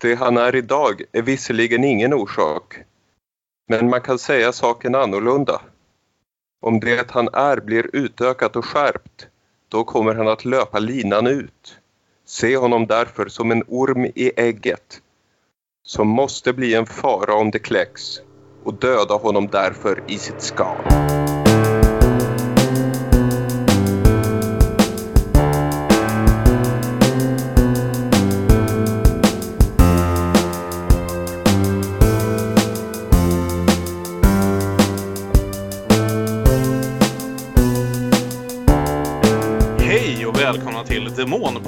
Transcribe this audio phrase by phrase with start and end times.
[0.00, 2.78] Det han är idag är visserligen ingen orsak,
[3.68, 5.60] men man kan säga saken annorlunda.
[6.60, 9.26] Om det han är blir utökat och skärpt,
[9.68, 11.78] då kommer han att löpa linan ut.
[12.26, 15.00] Se honom därför som en orm i ägget,
[15.82, 18.20] som måste bli en fara om det kläcks
[18.64, 20.76] och döda honom därför i sitt skal.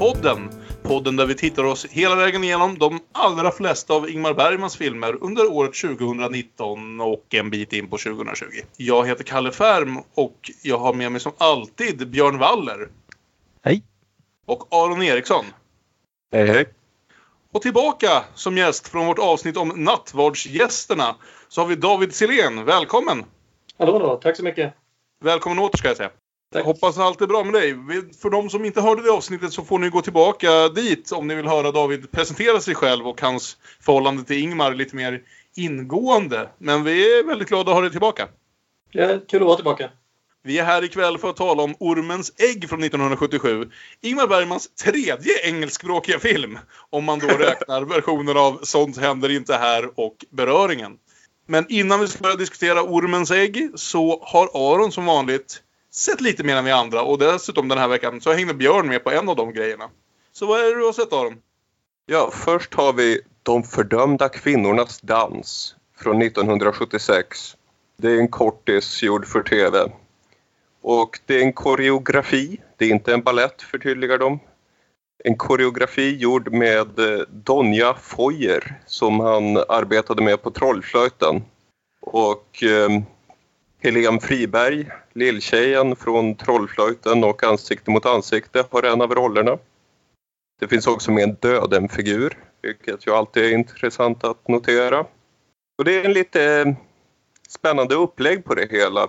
[0.00, 0.50] Demonpodden.
[0.82, 5.18] Podden där vi tittar oss hela vägen igenom de allra flesta av Ingmar Bergmans filmer
[5.20, 8.44] under året 2019 och en bit in på 2020.
[8.76, 12.88] Jag heter Kalle Färm och jag har med mig som alltid Björn Waller.
[13.62, 13.82] Hej.
[14.46, 15.44] Och Aron Eriksson.
[16.32, 16.68] Hej hej!
[17.52, 21.16] Och tillbaka som gäst från vårt avsnitt om nattvardsgästerna
[21.48, 22.64] så har vi David Silén.
[22.64, 23.24] Välkommen!
[23.78, 24.74] Hallå då, tack så mycket.
[25.24, 26.10] Välkommen åter ska jag säga.
[26.52, 26.64] Tack.
[26.64, 27.76] Hoppas allt är bra med dig.
[28.22, 31.34] För de som inte hörde det avsnittet så får ni gå tillbaka dit om ni
[31.34, 35.22] vill höra David presentera sig själv och hans förhållande till Ingmar lite mer
[35.56, 36.48] ingående.
[36.58, 38.28] Men vi är väldigt glada att ha dig tillbaka.
[38.90, 39.90] Ja, kul att vara tillbaka.
[40.42, 43.70] Vi är här ikväll för att tala om Ormens ägg från 1977.
[44.00, 46.58] Ingmar Bergmans tredje engelskspråkiga film.
[46.90, 50.98] Om man då räknar versioner av Sånt händer inte här och Beröringen.
[51.46, 56.44] Men innan vi ska börja diskutera Ormens ägg så har Aron som vanligt sett lite
[56.44, 59.28] mer än vi andra och dessutom den här veckan så hängde Björn med på en
[59.28, 59.90] av de grejerna.
[60.32, 61.42] Så vad är det du har sett av dem?
[62.06, 67.56] Ja, först har vi De fördömda kvinnornas dans från 1976.
[67.96, 69.92] Det är en kortis gjord för tv.
[70.82, 74.40] Och det är en koreografi, det är inte en ballett förtydligar de.
[75.24, 81.42] En koreografi gjord med eh, Donja Foyer som han arbetade med på Trollflöjten.
[82.00, 83.02] Och eh,
[83.82, 89.58] Helene Friberg, lilltjejen från Trollflöjten och Ansikte mot ansikte har en av rollerna.
[90.60, 95.06] Det finns också med en döden-figur, vilket ju alltid är intressant att notera.
[95.78, 96.74] Och det är en lite eh,
[97.48, 99.08] spännande upplägg på det hela.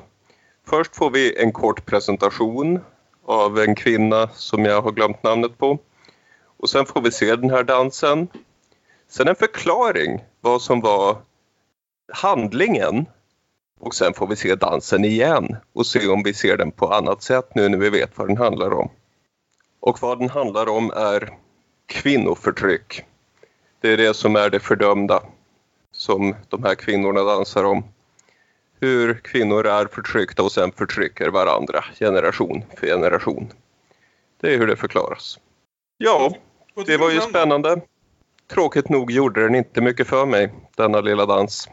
[0.68, 2.80] Först får vi en kort presentation
[3.26, 5.80] av en kvinna som jag har glömt namnet på.
[6.58, 8.28] Och sen får vi se den här dansen.
[9.08, 11.18] Sen en förklaring vad som var
[12.14, 13.06] handlingen.
[13.82, 17.24] Och sen får vi se dansen igen och se om vi ser den på annat
[17.24, 18.90] sätt nu när vi vet vad den handlar om.
[19.80, 21.38] Och vad den handlar om är
[21.86, 23.06] kvinnoförtryck.
[23.80, 25.24] Det är det som är det fördömda
[25.92, 27.84] som de här kvinnorna dansar om.
[28.80, 33.54] Hur kvinnor är förtryckta och sen förtrycker varandra generation för generation.
[34.42, 35.40] Det är hur det förklaras.
[35.98, 36.36] Ja,
[36.86, 37.82] det var ju spännande.
[38.48, 41.70] Tråkigt nog gjorde den inte mycket för mig, denna lilla dans.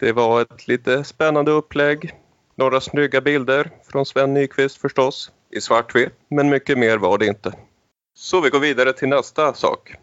[0.00, 2.14] Det var ett lite spännande upplägg.
[2.54, 7.52] Några snygga bilder från Sven Nykvist förstås, i svartvitt, men mycket mer var det inte.
[8.14, 9.94] Så vi går vidare till nästa sak.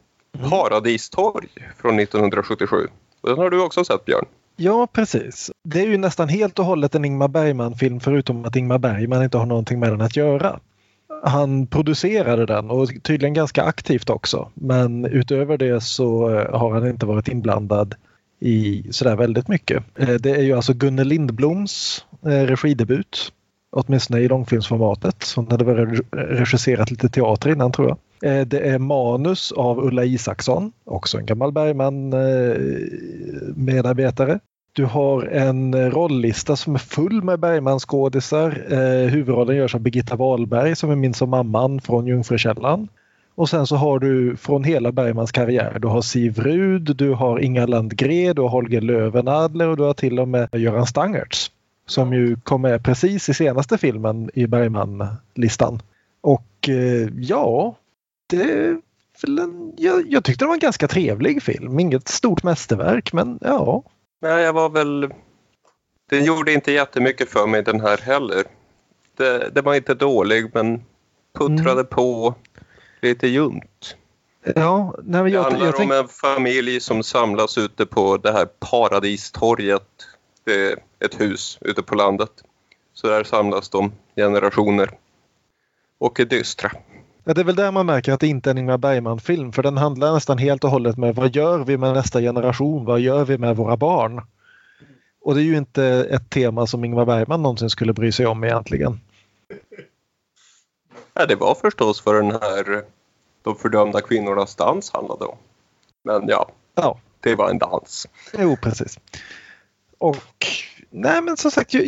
[0.50, 1.48] Paradistorg
[1.78, 2.88] från 1977.
[3.22, 4.26] Och Den har du också sett Björn.
[4.56, 5.52] Ja, precis.
[5.64, 9.38] Det är ju nästan helt och hållet en Ingmar Bergman-film förutom att Ingmar Bergman inte
[9.38, 10.60] har någonting med den att göra.
[11.24, 14.52] Han producerade den och tydligen ganska aktivt också.
[14.54, 17.96] Men utöver det så eh, har han inte varit inblandad
[18.40, 19.84] i sådär väldigt mycket.
[20.00, 23.32] Eh, det är ju alltså Gunnel Lindbloms eh, regidebut.
[23.72, 25.34] Åtminstone i långfilmsformatet.
[25.36, 27.98] Hon hade väl regisserat lite teater innan tror jag.
[28.32, 34.40] Eh, det är manus av Ulla Isaksson, också en gammal Bergman-medarbetare.
[34.74, 38.50] Du har en rolllista som är full med Bergman-skådisar.
[39.08, 42.88] Huvudrollen görs av Birgitta Wahlberg som är min som mamman från Jungfrukällan.
[43.36, 45.80] Och sen så har du från hela Bergmans karriär.
[45.80, 49.94] Du har Siv Rud, du har Inga Landgren, du har Holger Löwenadler och du har
[49.94, 51.52] till och med Göran Stangertz.
[51.88, 55.82] Som ju kom med precis i senaste filmen i Bergman-listan.
[56.22, 57.76] Och eh, ja,
[58.28, 58.78] det
[59.24, 61.80] en, jag, jag tyckte det var en ganska trevlig film.
[61.80, 63.84] Inget stort mästerverk men ja.
[64.22, 65.10] Nej, jag var väl...
[66.10, 68.44] Den gjorde inte jättemycket för mig den här heller.
[69.18, 70.82] Det, det var inte dålig men
[71.38, 71.86] puttrade Mm.
[71.86, 72.36] på
[73.06, 73.96] lite ljumt.
[74.56, 78.18] Ja, nej, men Det jag, handlar jag, tänk, om en familj som samlas ute på
[78.18, 79.88] det här paradistorget.
[80.44, 82.32] Det är ett hus ute på landet.
[82.94, 84.92] Så där samlas de generationer
[85.98, 86.72] och är dystra.
[87.24, 89.64] ja, det är väl där man märker att det inte är en Ingmar Bergman-film för
[89.64, 92.86] den handlar nästan helt och hållet med vad gör vi med nästa generation?
[92.86, 94.22] Vad gör vi med våra barn?
[95.22, 98.44] Och det är ju inte ett tema som Ingmar Bergman någonsin skulle bry sig om
[98.44, 99.00] egentligen.
[101.14, 102.84] Ja, det var förstås vad den här
[103.46, 105.38] De fördömda kvinnornas dans handlade om.
[106.04, 106.98] Men ja, Ja.
[107.20, 108.08] Det var en dans.
[108.40, 109.00] Jo, precis.
[109.98, 110.48] Och
[110.90, 111.86] nej, men som sagt, jag,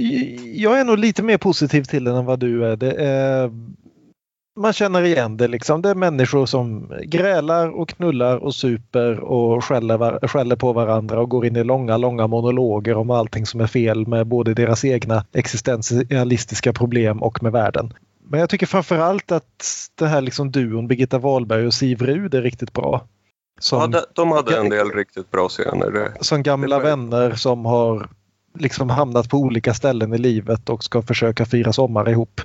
[0.56, 2.75] jag är nog lite mer positiv till den än vad du är.
[2.75, 3.51] Det är
[4.56, 5.81] man känner igen det liksom.
[5.81, 11.30] Det är människor som grälar och knullar och super och skäller, skäller på varandra och
[11.30, 15.25] går in i långa, långa monologer om allting som är fel med både deras egna
[15.33, 17.94] existentialistiska problem och med världen.
[18.29, 19.65] Men jag tycker framförallt att
[19.95, 23.07] det här liksom duon Birgitta Wahlberg och Siv Rud är riktigt bra.
[23.59, 25.91] Som, Ja, de, de hade en del riktigt bra scener.
[25.91, 28.09] Det- som gamla vänner som har
[28.59, 32.41] liksom hamnat på olika ställen i livet och ska försöka fira sommar ihop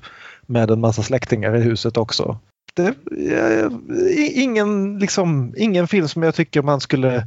[0.46, 2.38] med en massa släktingar i huset också.
[2.75, 2.94] Det
[4.35, 7.26] ingen, liksom, ingen film som jag tycker man skulle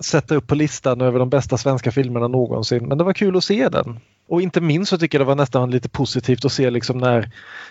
[0.00, 2.88] sätta upp på listan över de bästa svenska filmerna någonsin.
[2.88, 4.00] Men det var kul att se den.
[4.32, 7.30] Och inte minst så tycker jag det var nästan lite positivt att se liksom när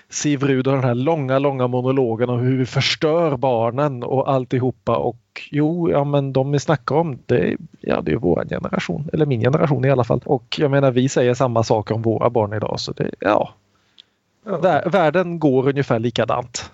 [0.09, 4.95] Siv Rud har den här långa, långa monologen om hur vi förstör barnen och alltihopa.
[4.95, 5.17] Och
[5.51, 9.09] jo, ja men de vi snackar om, det, ja, det är vår generation.
[9.13, 10.21] Eller min generation i alla fall.
[10.25, 12.79] Och jag menar vi säger samma saker om våra barn idag.
[12.79, 13.53] Så det, ja.
[14.43, 16.71] Vär, världen går ungefär likadant.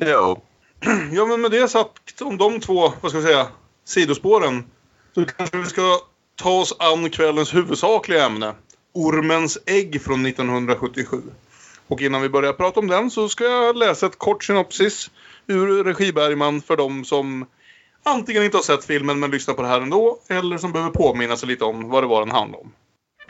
[0.00, 0.36] Ja,
[1.12, 3.46] Ja, men med det sagt om de två, vad ska vi säga,
[3.84, 4.64] sidospåren.
[5.14, 5.98] Så kanske vi ska
[6.34, 8.54] ta oss an kvällens huvudsakliga ämne.
[8.96, 11.22] Ormens ägg från 1977.
[11.86, 15.10] Och innan vi börjar prata om den så ska jag läsa ett kort synopsis
[15.46, 17.46] ur Regi Bergman för de som
[18.02, 21.36] antingen inte har sett filmen men lyssnar på det här ändå eller som behöver påminna
[21.36, 22.72] sig lite om vad det var den handlade om.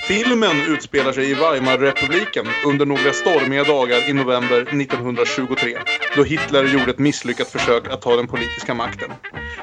[0.08, 5.78] Filmen utspelar sig i Weimarrepubliken under några stormiga dagar i november 1923
[6.16, 9.10] då Hitler gjorde ett misslyckat försök att ta den politiska makten.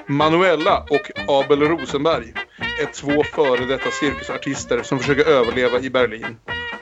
[0.08, 2.34] Manuela och Abel Rosenberg
[2.80, 6.38] är två före detta cirkusartister som försöker överleva i Berlin.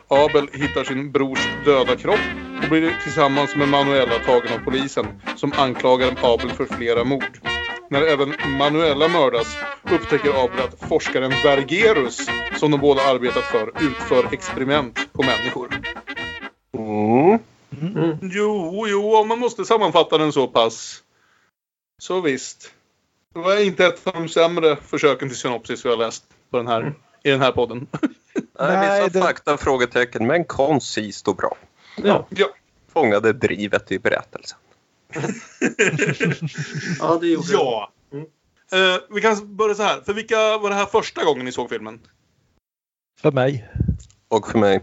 [0.08, 2.20] Abel hittar sin brors döda kropp
[2.64, 7.40] och blir tillsammans med Manuela tagen av polisen som anklagar Abel för flera mord.
[7.90, 9.58] När även Manuela mördas
[9.92, 12.28] upptäcker Abel att forskaren Bergerus,
[12.60, 15.70] som de båda arbetat för, utför experiment på människor.
[17.82, 18.18] mm.
[18.22, 21.04] Jo, jo, om man måste sammanfatta den så pass.
[22.02, 22.74] Så visst.
[23.34, 26.68] Det var inte ett av de sämre försöken till synopsis vi har läst på den
[26.68, 26.94] här,
[27.24, 27.88] i den här podden.
[28.32, 31.58] Nej, Nej, vissa det- fakta, frågetecken, men koncist och bra.
[31.96, 32.48] Ja, ja.
[32.94, 34.58] Fångade drivet i berättelsen.
[37.00, 37.92] ja det gjorde ja.
[38.12, 38.26] Mm.
[38.72, 40.02] Eh, vi kan börja så här.
[40.02, 42.00] För vilka var det här första gången ni såg filmen?
[43.22, 43.70] För mig.
[44.28, 44.82] Och för mig.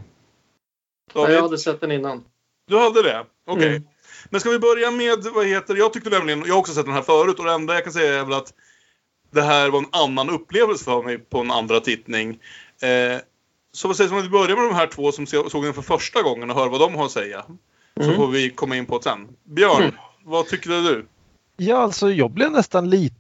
[1.14, 1.36] David?
[1.36, 2.24] jag hade sett den innan.
[2.66, 3.24] Du hade det?
[3.46, 3.68] Okej.
[3.68, 3.88] Mm.
[4.30, 6.94] Men ska vi börja med, vad heter Jag tyckte nämligen, jag har också sett den
[6.94, 8.52] här förut och det enda jag kan säga är väl att
[9.30, 12.38] det här var en annan upplevelse för mig på en andra tittning.
[12.82, 13.20] Eh,
[13.72, 15.82] så vad sägs om att vi börjar med de här två som såg den för
[15.82, 17.44] första gången och hör vad de har att säga.
[17.96, 18.16] Så Mm.
[18.16, 19.28] får vi komma in på det sen.
[19.44, 19.94] Björn, Mm.
[20.24, 21.06] vad tyckte du?
[21.56, 23.14] Ja, alltså jag blev nästan lite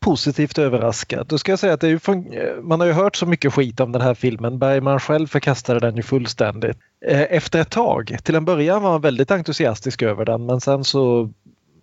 [0.00, 1.26] positivt överraskad.
[1.26, 3.80] Då ska jag säga att det är ju man har ju hört så mycket skit
[3.80, 4.58] om den här filmen.
[4.58, 6.78] Bergman själv förkastade den ju fullständigt.
[7.06, 10.84] Eh, efter ett tag, till en början var han väldigt entusiastisk över den men sen
[10.84, 11.30] så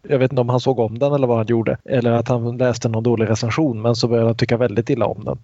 [0.08, 1.78] jag vet inte om han såg om den eller vad han gjorde.
[1.86, 5.24] Eller att han läste någon dålig recension men så började han tycka väldigt illa om
[5.24, 5.38] den.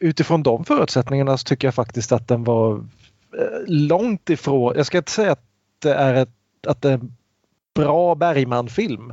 [0.00, 2.82] Utifrån de förutsättningarna så tycker jag faktiskt att den var eh,
[3.66, 5.42] långt ifrån, jag ska inte säga att
[5.78, 6.30] det är, ett,
[6.66, 7.16] att det är en
[7.74, 9.12] bra Bergman-film.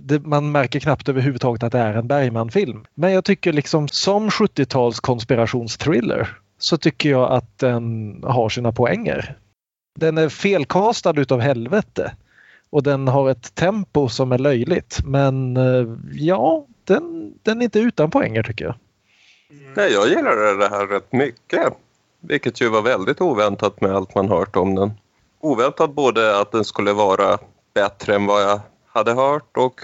[0.00, 2.84] Det, man märker knappt överhuvudtaget att det är en Bergman-film.
[2.94, 9.36] Men jag tycker liksom som 70-tals konspirationsthriller så tycker jag att den har sina poänger.
[9.98, 12.12] Den är felkastad utav helvete
[12.70, 14.98] och den har ett tempo som är löjligt.
[15.04, 18.74] Men eh, ja, den, den är inte utan poänger tycker jag.
[19.50, 19.72] Mm.
[19.76, 21.72] Nej, jag gillade det här rätt mycket.
[22.20, 24.92] Vilket ju var väldigt oväntat med allt man hört om den.
[25.40, 27.38] Oväntat både att den skulle vara
[27.74, 28.60] bättre än vad jag
[28.92, 29.80] hade hört och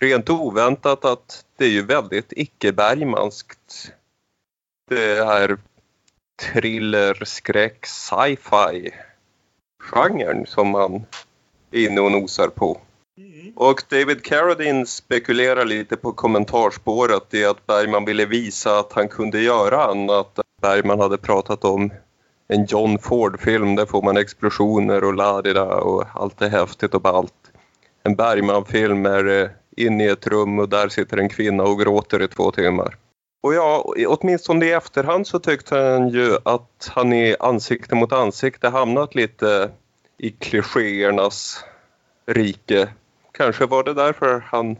[0.00, 3.92] rent oväntat att det är ju väldigt icke-Bergmanskt.
[4.90, 5.58] Det här
[6.42, 8.90] thriller, skräck, sci-fi
[9.80, 11.06] genren som man
[11.70, 12.80] är inne och nosar på.
[13.56, 19.40] Och David Carradine spekulerar lite på kommentarspåret i att Bergman ville visa att han kunde
[19.40, 20.40] göra annat.
[20.62, 21.92] Bergman hade pratat om
[22.48, 27.39] en John Ford-film, där får man explosioner och ladida och allt är häftigt och ballt.
[28.02, 32.22] En Bergman-film är eh, inne i ett rum och där sitter en kvinna och gråter
[32.22, 32.96] i två timmar.
[33.42, 38.68] Och ja, åtminstone i efterhand så tyckte han ju att han i ansikte mot ansikte
[38.68, 39.70] hamnat lite
[40.18, 41.64] i klichéernas
[42.26, 42.88] rike.
[43.32, 44.76] Kanske var det därför han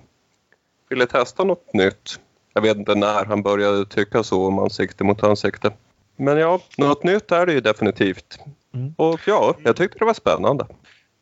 [0.89, 2.21] ville testa något nytt.
[2.55, 5.73] Jag vet inte när han började tycka så om ansikte mot ansikte.
[6.17, 8.39] Men ja, något nytt är det ju definitivt.
[8.75, 8.95] Mm.
[8.97, 10.67] Och ja, jag tyckte det var spännande.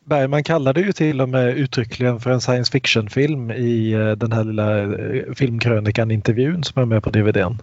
[0.05, 4.43] Bergman kallade ju till och med uttryckligen för en science fiction-film i eh, den här
[4.43, 7.61] lilla eh, filmkrönikan-intervjun som är med på DVDn.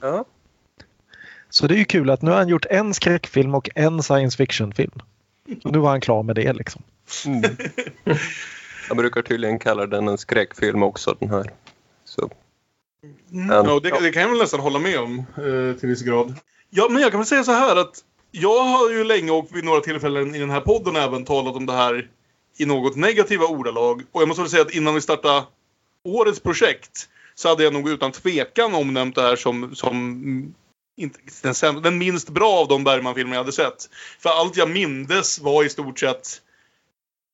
[0.00, 0.24] Ja.
[1.50, 4.36] Så det är ju kul att nu har han gjort en skräckfilm och en science
[4.36, 5.00] fiction-film.
[5.64, 6.82] Och nu var han klar med det liksom.
[7.26, 7.42] Mm.
[8.88, 11.50] Jag brukar tydligen kalla den en skräckfilm också den här.
[12.04, 12.30] Så,
[13.32, 13.48] Mm.
[13.48, 16.34] Ja, det, det kan jag väl nästan hålla med om eh, till viss grad.
[16.70, 19.64] Ja, men jag kan väl säga så här att jag har ju länge och vid
[19.64, 22.08] några tillfällen i den här podden även talat om det här
[22.58, 24.02] i något negativa ordalag.
[24.12, 25.44] Och jag måste väl säga att innan vi startade
[26.04, 30.54] årets projekt så hade jag nog utan tvekan omnämnt det här som, som
[30.96, 33.88] inte, den, den minst bra av de Bergman-filmer jag hade sett.
[34.18, 36.42] För allt jag mindes var i stort sett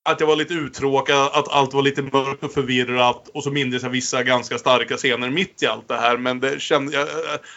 [0.08, 3.82] att jag var lite uttråkad, att allt var lite mörkt och förvirrat och så mindes
[3.82, 6.16] jag vissa ganska starka scener mitt i allt det här.
[6.16, 7.08] Men det kände, jag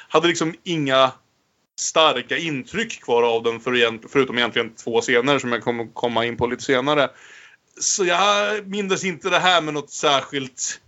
[0.09, 1.11] hade liksom inga
[1.79, 6.25] starka intryck kvar av den för, egent- förutom egentligen två scener som jag kommer komma
[6.25, 7.09] in på lite senare.
[7.79, 10.81] Så jag mindes inte det här med något särskilt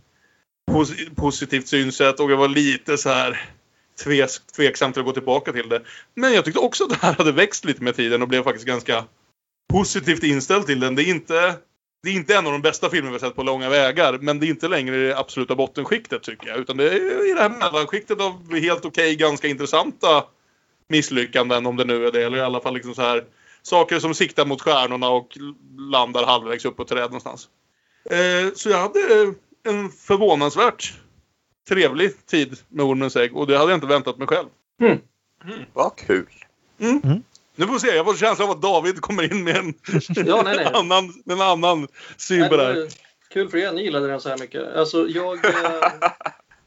[0.71, 3.49] pos- positivt synsätt och jag var lite så här
[4.05, 5.81] tves- tveksam till att gå tillbaka till det.
[6.15, 8.65] Men jag tyckte också att det här hade växt lite med tiden och blev faktiskt
[8.67, 9.05] ganska
[9.73, 10.95] positivt inställd till den.
[10.95, 11.55] Det är inte,
[12.03, 14.39] det är inte en av de bästa filmer vi har sett på långa vägar, men
[14.39, 16.57] det är inte längre i det absoluta bottenskiktet tycker jag.
[16.59, 20.23] Utan det är i det här mellanskiktet av helt okej, ganska intressanta
[20.91, 22.23] misslyckanden, om det nu är det.
[22.23, 23.23] Eller i alla fall liksom så här
[23.61, 25.37] saker som siktar mot stjärnorna och
[25.91, 27.49] landar halvvägs upp på träd någonstans.
[28.09, 28.99] Eh, så jag hade
[29.67, 30.93] en förvånansvärt
[31.69, 34.47] trevlig tid med Ormens ägg och det hade jag inte väntat mig själv.
[35.73, 36.27] vad kul!
[37.55, 39.73] Nu får vi se, jag får känslan av att David kommer in med en,
[40.25, 40.65] Ja, nej, nej.
[40.73, 42.87] annan, en annan syn på det här.
[43.33, 44.75] Kul för er, ni gillade den så här mycket.
[44.75, 45.51] Alltså, jag, eh,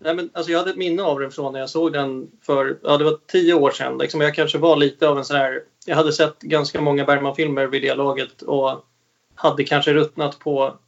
[0.04, 2.78] nej, men, alltså, jag hade ett minne av den från när jag såg den för
[2.82, 3.98] ja, det var tio år sedan.
[3.98, 5.62] Liksom, jag kanske var lite av en sån här...
[5.86, 8.84] Jag hade sett ganska många Bergman-filmer vid det laget och
[9.34, 10.78] hade kanske ruttnat på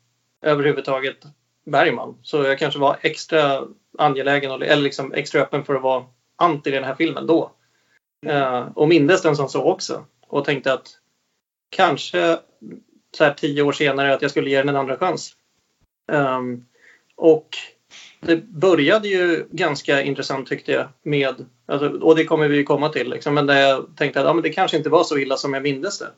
[0.42, 1.16] överhuvudtaget
[1.64, 2.18] Bergman.
[2.23, 3.62] Så jag kanske var extra
[3.99, 6.04] angelägen och- eller liksom extra öppen för att vara
[6.37, 7.52] anti den här filmen då.
[8.26, 10.04] Uh, och mindes den som så också.
[10.26, 10.88] Och tänkte att
[11.70, 12.38] kanske
[13.16, 15.32] så här tio år senare att jag skulle ge den en andra chans.
[16.12, 16.66] Um,
[17.16, 17.49] och
[18.26, 21.35] det började ju ganska intressant tyckte jag med,
[21.66, 24.33] alltså, och det kommer vi ju komma till, liksom, men där jag tänkte att ja,
[24.33, 26.09] men det kanske inte var så illa som jag mindes det.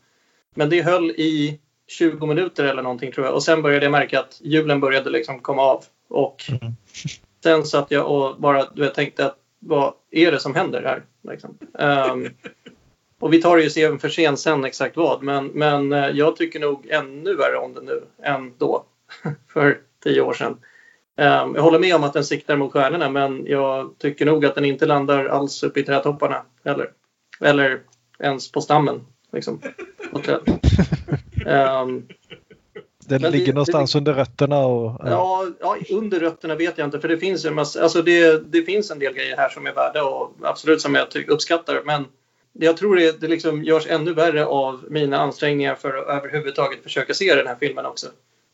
[0.54, 4.20] Men det höll i 20 minuter eller någonting tror jag och sen började jag märka
[4.20, 5.84] att hjulen började liksom komma av.
[6.08, 6.72] Och Mm.
[7.42, 11.02] sen satt jag och bara du vet, tänkte att vad är det som händer här?
[11.32, 11.58] Liksom.
[11.78, 12.28] Ehm,
[13.18, 16.36] och vi tar det ju även för sent sen exakt vad, men, men eh, jag
[16.36, 18.84] tycker nog ännu värre om det nu än då,
[19.52, 20.56] för tio år sedan.
[21.18, 24.54] Ehm, jag håller med om att den siktar mot stjärnorna, men jag tycker nog att
[24.54, 26.90] den inte landar alls uppe i trädtopparna heller.
[27.40, 27.80] Eller
[28.18, 29.60] ens på stammen, liksom.
[30.12, 30.40] På träd.
[31.46, 32.06] Ehm,
[33.06, 35.00] Den Men det- ligger någonstans under rötterna och...
[35.04, 37.00] Ja, ja, under rötterna vet jag inte.
[37.00, 39.66] För det finns, ju en massa, alltså det, det finns en del grejer här som
[39.66, 41.82] är värda och absolut som jag uppskattar.
[41.84, 42.04] Men
[42.52, 47.14] jag tror det, det liksom görs ännu värre av mina ansträngningar för att överhuvudtaget försöka
[47.14, 48.06] se den här filmen också.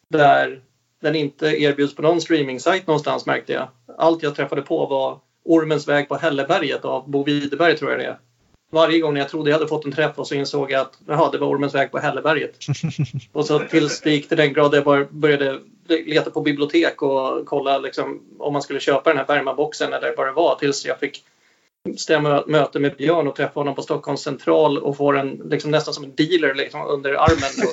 [0.09, 0.61] Där
[1.05, 3.69] den inte erbjuds på någon streaming-sajt någonstans märkte jag.
[3.99, 8.07] Allt jag träffade på var Ormens väg på Hälleberget av Bo Widerberg tror jag det
[8.07, 8.19] är.
[8.71, 11.31] Varje gång jag trodde jag hade fått en träff och så insåg jag att jaha,
[11.31, 12.59] det var Ormens väg på Hälleberget.
[13.33, 17.79] Och så tills det gick till den grad jag började leta på bibliotek och kolla
[17.79, 20.55] liksom, om man skulle köpa den här Bergman-boxen eller vad det var.
[20.55, 21.25] Tills jag fick
[22.47, 26.05] möte med Björn och träffa honom på Stockholms central och få den liksom, nästan som
[26.05, 27.73] en dealer liksom, under armen.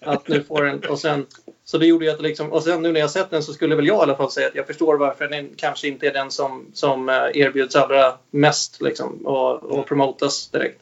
[0.00, 1.26] Att nu får och sen,
[1.64, 3.74] så det gjorde ju att liksom, och sen nu när jag sett den så skulle
[3.74, 6.30] väl jag i alla fall säga att jag förstår varför den kanske inte är den
[6.30, 10.80] som, som eh, erbjuds allra mest liksom, och, och promotas direkt.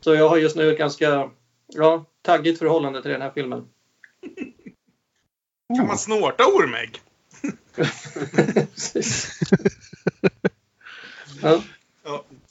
[0.00, 1.30] Så jag har just nu ett ganska
[1.66, 3.68] ja, taggigt förhållande till den här filmen.
[5.76, 7.00] Kan man snorta ormägg?
[11.42, 11.62] Ja.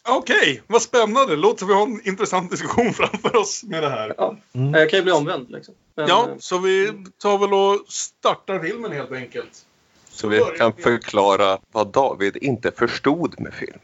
[0.07, 1.35] Okej, vad spännande.
[1.35, 4.13] Låter vi har en intressant diskussion framför oss med det här.
[4.17, 4.37] Ja.
[4.53, 4.73] Mm.
[4.73, 5.49] Jag kan ju bli omvänd.
[5.49, 5.75] Liksom.
[5.95, 9.65] Men, Ja, eh, så vi tar väl och startar filmen helt enkelt.
[10.09, 13.79] Så vi kan förklara vad David inte förstod med filmen.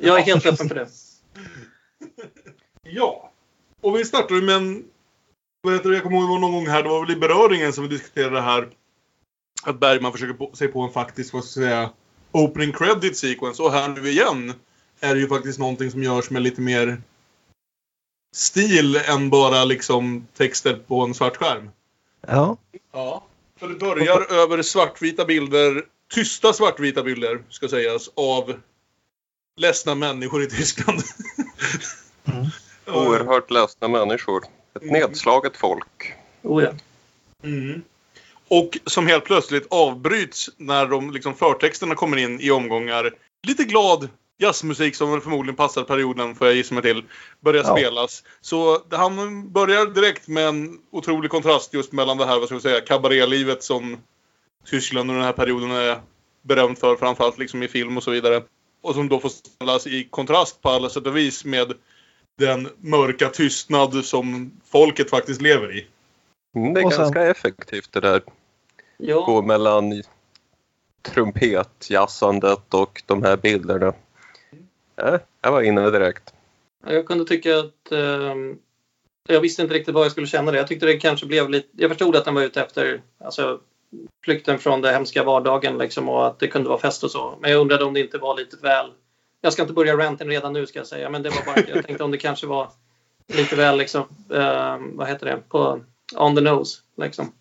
[0.00, 0.88] Jag är helt öppen för det.
[2.86, 3.30] Ja.
[3.80, 4.84] Och vi startar med en...
[5.62, 5.94] Vad heter det?
[5.94, 8.40] Jag kommer ihåg någon gång här, det var väl i beröringen som vi diskuterade det
[8.40, 8.68] här.
[9.62, 11.90] Att Bergman försöker på, sig på en faktisk, vad ska jag säga,
[12.34, 13.62] opening credit sequence.
[13.62, 14.52] Och här nu igen
[15.00, 17.02] är det ju faktiskt någonting som görs med lite mer
[18.34, 21.70] stil än bara liksom texter på en svart skärm.
[22.26, 22.56] Ja.
[22.92, 23.24] Ja.
[23.56, 28.60] För det börjar över svartvita bilder, tysta svartvita bilder ska sägas, av
[29.56, 31.02] ledsna människor i Tyskland.
[32.24, 32.46] Mm.
[32.86, 34.44] Oerhört ledsna människor.
[34.74, 36.14] Ett nedslaget folk.
[36.42, 36.70] Oh, ja.
[37.42, 37.82] Mm.
[38.48, 43.10] Och som helt plötsligt avbryts när de liksom förtexterna kommer in i omgångar.
[43.46, 44.08] Lite glad
[44.38, 47.02] jazzmusik som förmodligen passar perioden, får jag gissa mig till,
[47.40, 47.76] börjar Ja.
[47.76, 48.22] spelas.
[48.40, 52.60] Så han börjar direkt med en otrolig kontrast just mellan det här, vad ska vi
[52.60, 53.96] säga, kabarélivet som
[54.66, 56.00] Tyskland under den här perioden är
[56.42, 58.42] berömt för, framförallt liksom i film och så vidare.
[58.82, 61.72] Och som då får ställas i kontrast på alla sätt och vis med
[62.38, 65.86] den mörka tystnad som folket faktiskt lever i.
[66.54, 68.22] Mm, det är Och sen- ganska effektivt det där.
[68.96, 70.02] Ja, Gå mellan
[71.02, 73.92] trumpetjassandet och de här bilderna.
[74.96, 76.34] Ja, jag var inne direkt.
[76.86, 77.92] jag kunde tycka att...
[77.92, 78.58] ehm,
[79.28, 80.58] jag visste inte riktigt vad jag skulle känna det.
[80.58, 81.68] Jag tyckte det kanske blev lite...
[81.72, 83.60] Jag förstod att den var ute efter alltså,
[84.24, 87.34] flykten från den hemska vardagen liksom, och att det kunde vara fest och så.
[87.40, 88.86] Men jag undrade om det inte var lite väl...
[89.40, 91.86] Jag ska inte börja ranten redan nu ska jag säga, men det var bara jag
[91.86, 92.68] tänkte om det kanske var
[93.28, 95.80] lite väl liksom, ehm, vad heter det, på
[96.16, 97.32] on the nose liksom.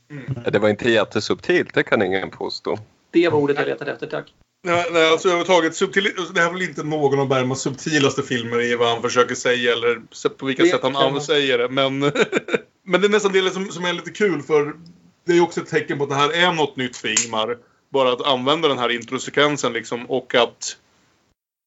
[0.46, 2.80] Ja, Det var inte jättesubtilt, det kan ingen påstå.
[3.12, 4.34] Det var ordet jag letade efter, tack.
[4.66, 8.62] Nej, nej, alltså överhuvudtaget, subtil, det här är väl inte någon av Bergmans subtilaste filmer
[8.62, 10.02] i vad han försöker säga eller
[10.38, 11.70] på vilka Det sätt han använder säger det.
[11.70, 12.00] Men,
[12.84, 14.74] men det är nästan det som, som är lite kul för
[15.26, 17.58] det är också ett tecken på att det här är något nytt för Ingmar.
[17.90, 20.78] Bara att använda den här introsekvensen liksom och att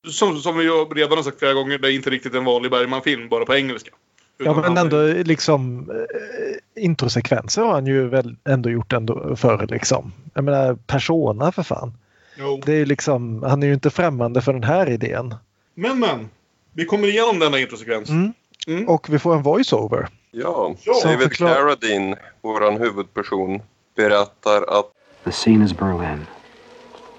[0.08, 3.28] som, som vi redan har sagt flera gånger, det är inte riktigt en vanlig Bergman-film,
[3.28, 3.90] bara på engelska.
[4.38, 10.12] Ja, men ändå liksom eh, introsekvenser har han ju väl ändå gjort ändå förr liksom.
[10.34, 11.94] Jag menar Persona för fan.
[12.38, 12.60] Jo.
[12.66, 15.34] Det är ju liksom, han är ju inte främmande för den här idén.
[15.74, 16.28] Men men,
[16.72, 18.08] vi kommer igenom denna introsekvens.
[18.10, 18.32] Mm.
[18.66, 18.88] Mm.
[18.88, 20.08] Och vi får en voice-over.
[20.30, 21.00] Ja, Ja.
[21.04, 23.60] David Förklar- Carradine, vår huvudperson,
[23.96, 24.86] berättar att
[25.24, 26.26] The scene is Berlin,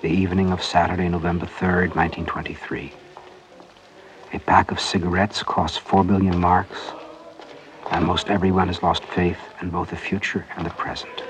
[0.02, 2.90] the evening of Saturday, November 3rd, 1923.
[4.34, 6.78] A pack of cigarettes costs four billion marks,
[7.92, 11.24] and most everyone has lost faith in both the future and the present.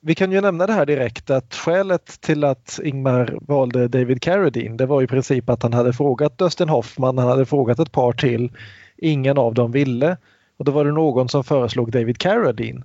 [0.00, 4.76] Vi kan ju nämna det här direkt att skälet till att Ingmar valde David Carradine
[4.76, 8.12] det var i princip att han hade frågat Dustin Hoffman, han hade frågat ett par
[8.12, 8.52] till.
[8.96, 10.16] Ingen av dem ville.
[10.56, 12.84] Och då var det någon som föreslog David Carradine.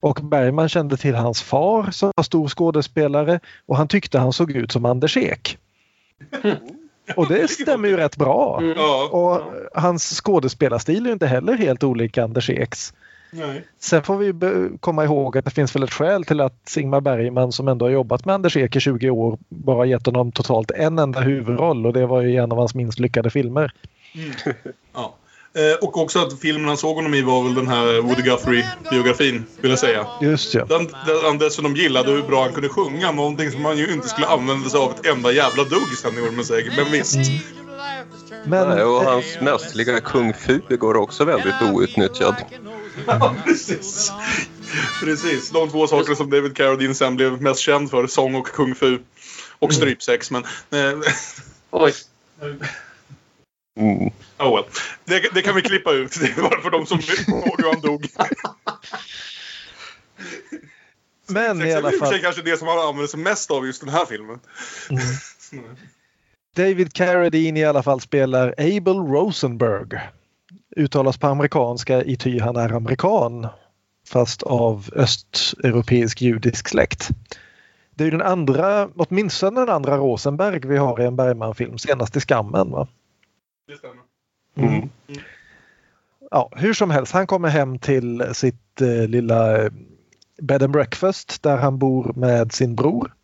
[0.00, 4.50] Och Bergman kände till hans far som var stor skådespelare och han tyckte han såg
[4.50, 5.58] ut som Anders Ek.
[7.16, 8.58] Och det stämmer ju rätt bra.
[8.62, 8.78] Mm.
[9.10, 9.40] Och
[9.74, 12.92] hans skådespelarstil är ju inte heller helt olik Anders Eks.
[13.30, 13.64] Nej.
[13.78, 14.32] Sen får vi
[14.80, 17.90] komma ihåg att det finns väl ett skäl till att Ingmar Bergman som ändå har
[17.90, 21.92] jobbat med Anders Ek i 20 år bara gett honom totalt en enda huvudroll och
[21.92, 23.72] det var ju en av hans minst lyckade filmer.
[24.94, 25.14] Ja.
[25.58, 29.44] Eh, och också att filmen han såg honom i var väl den här Woody Guthrie-biografin,
[29.60, 30.06] vill jag säga.
[30.20, 30.64] Just ja.
[30.64, 34.08] Den, den han dessutom gillade hur bra han kunde sjunga, någonting som han ju inte
[34.08, 36.72] skulle använda sig av ett enda jävla dugg sen i Ormens ägg.
[36.76, 37.18] Men visst.
[38.44, 42.34] Men Nej, och hans mästerliga kung fu går också väldigt outnyttjad.
[43.06, 44.12] Ja, precis.
[45.00, 45.50] Precis.
[45.50, 48.98] De två saker som David Carradine sen blev mest känd för, sång och kung fu.
[49.58, 50.44] Och strypsex, men...
[50.70, 50.98] Eh,
[51.70, 51.92] Oj.
[53.78, 54.10] Mm.
[54.38, 54.64] oh well.
[55.04, 56.20] det, det kan vi klippa ut.
[56.20, 58.06] Det är bara för de som ihåg hur han dog.
[61.26, 63.20] men i är alla i och för sig fall kanske det som han använder sig
[63.20, 64.40] mest av just den här filmen.
[66.56, 70.00] David Carradine i alla fall spelar Abel Rosenberg.
[70.76, 73.46] Uttalas på amerikanska i ty han är amerikan.
[74.08, 77.08] Fast av östeuropeisk judisk släkt.
[77.94, 82.16] Det är ju den andra, åtminstone den andra Rosenberg vi har i en Bergman-film, senast
[82.16, 82.70] i Skammen.
[82.70, 82.88] Va?
[83.68, 84.02] Det stämmer.
[84.56, 84.88] Mm.
[86.30, 89.72] Ja, hur som helst, han kommer hem till sitt eh, lilla eh,
[90.42, 93.14] bed and breakfast där han bor med sin bror.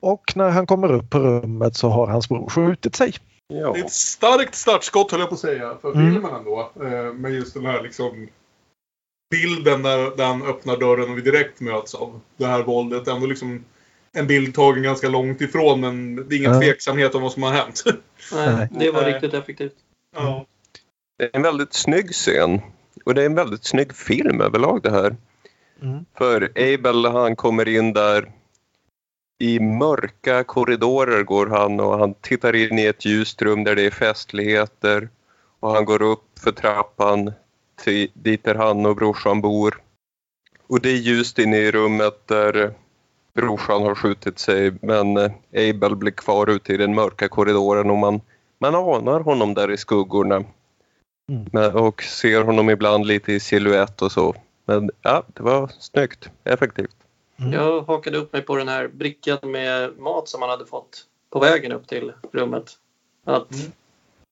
[0.00, 3.14] Och när han kommer upp på rummet så har hans bror skjutit sig.
[3.48, 3.72] Ja.
[3.72, 6.12] Det är ett starkt startskott höll jag på att säga för Mm.
[6.12, 6.70] filmen ändå.
[6.82, 8.28] Eh, Med just den här liksom
[9.30, 13.08] bilden där, där han öppnar dörren och vi direkt möts av det här våldet.
[13.08, 13.64] Ändå liksom
[14.16, 16.60] en bild tagen ganska långt ifrån men det är ingen Ja.
[16.60, 17.84] tveksamhet om vad som har hänt.
[18.32, 19.74] Nej, det var riktigt effektivt.
[20.16, 20.46] ja.
[21.18, 22.60] Det är en väldigt snygg scen.
[23.04, 25.16] Och det är en väldigt snygg film överlag det här.
[25.82, 26.04] Mm.
[26.18, 26.42] För
[26.74, 28.32] Abel han kommer in där
[29.38, 33.82] i mörka korridorer går han och han tittar in i ett ljust rum där det
[33.82, 35.08] är festligheter.
[35.60, 37.32] Och han går upp för trappan
[37.84, 39.80] till, dit där han och brorsan bor.
[40.66, 42.74] Och det är ljust inne i rummet där
[43.36, 47.96] brorsan har skjutit sig men eh, Abel blir kvar ute i den mörka korridoren och
[47.96, 48.20] man,
[48.58, 50.36] man anar honom där i skuggorna.
[50.36, 51.46] Mm.
[51.52, 54.34] Men, och ser honom ibland lite i silhuett och så.
[54.64, 56.30] Men ja, det var snyggt.
[56.44, 56.96] Effektivt.
[57.36, 57.52] Mm.
[57.52, 61.38] Jag hakade upp mig på den här brickan med mat som han hade fått på
[61.38, 62.72] vägen upp till rummet.
[63.24, 63.72] Att Mm.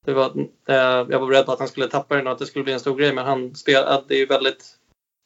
[0.05, 0.27] Det var,
[0.69, 2.81] eh, jag var rädd att han skulle tappa den och att det skulle bli en
[2.81, 4.65] stor grej men han spelar, att det är väldigt...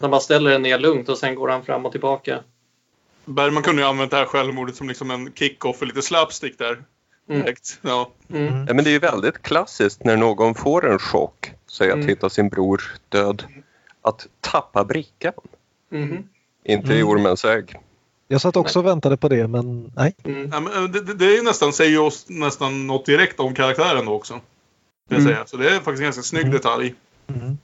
[0.01, 2.43] Han bara ställer den ner lugnt och sen går han fram och tillbaka.
[3.29, 6.83] Bergman kunde ju använt det här självmordet som liksom en kick-off för lite slapstick där.
[7.31, 7.43] Mm.
[7.43, 7.79] Direkt.
[7.83, 8.11] Ja.
[8.31, 8.67] Mm.
[8.69, 12.09] Ja, men det är ju väldigt klassiskt när någon får en chock, säg att Mm.
[12.09, 13.45] hitta sin bror död,
[14.03, 15.33] att tappa brickan.
[15.91, 16.29] Mhm.
[16.65, 17.09] Inte i Mm.
[17.09, 17.75] ormens ägg.
[18.29, 20.15] Jag satt också och väntade på det men nej.
[20.25, 20.51] Mm.
[20.53, 23.55] Ja, men, eh, det, det- är ju nästan, säger ju oss nästan något direkt om
[23.55, 24.41] karaktären då också.
[25.09, 25.33] Jag Mm.
[25.33, 25.47] säga.
[25.47, 26.53] Så det är faktiskt en ganska snygg Mm.
[26.53, 26.95] detalj.
[27.29, 27.59] Mm.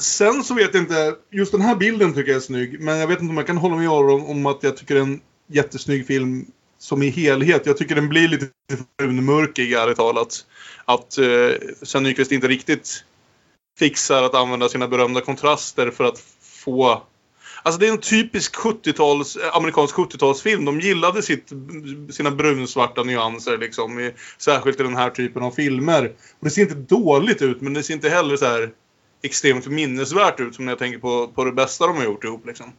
[0.00, 2.80] Sen så vet jag inte, just den här bilden tycker jag är snygg.
[2.80, 5.00] Men jag vet inte om jag kan hålla med Aron om att jag tycker det
[5.00, 6.46] är en jättesnygg film
[6.78, 7.66] som i helhet.
[7.66, 8.46] Jag tycker den blir lite
[8.98, 10.46] brunmörkig ärligt talat.
[10.84, 11.50] Att eh,
[11.82, 13.04] Sven Nykvist inte riktigt
[13.78, 17.02] fixar att använda sina berömda kontraster för att få
[17.62, 20.66] Alltså det är en typisk 70-tals, eh, amerikansk 70-talsfilm.
[20.66, 21.52] De gillade sitt,
[22.10, 24.00] sina brunsvarta nyanser liksom.
[24.00, 26.04] I, särskilt i den här typen av filmer.
[26.38, 28.70] Och det ser inte dåligt ut men det ser inte heller så här
[29.22, 32.46] extremt minnesvärt ut som när jag tänker på, på det bästa de har gjort ihop
[32.46, 32.72] liksom.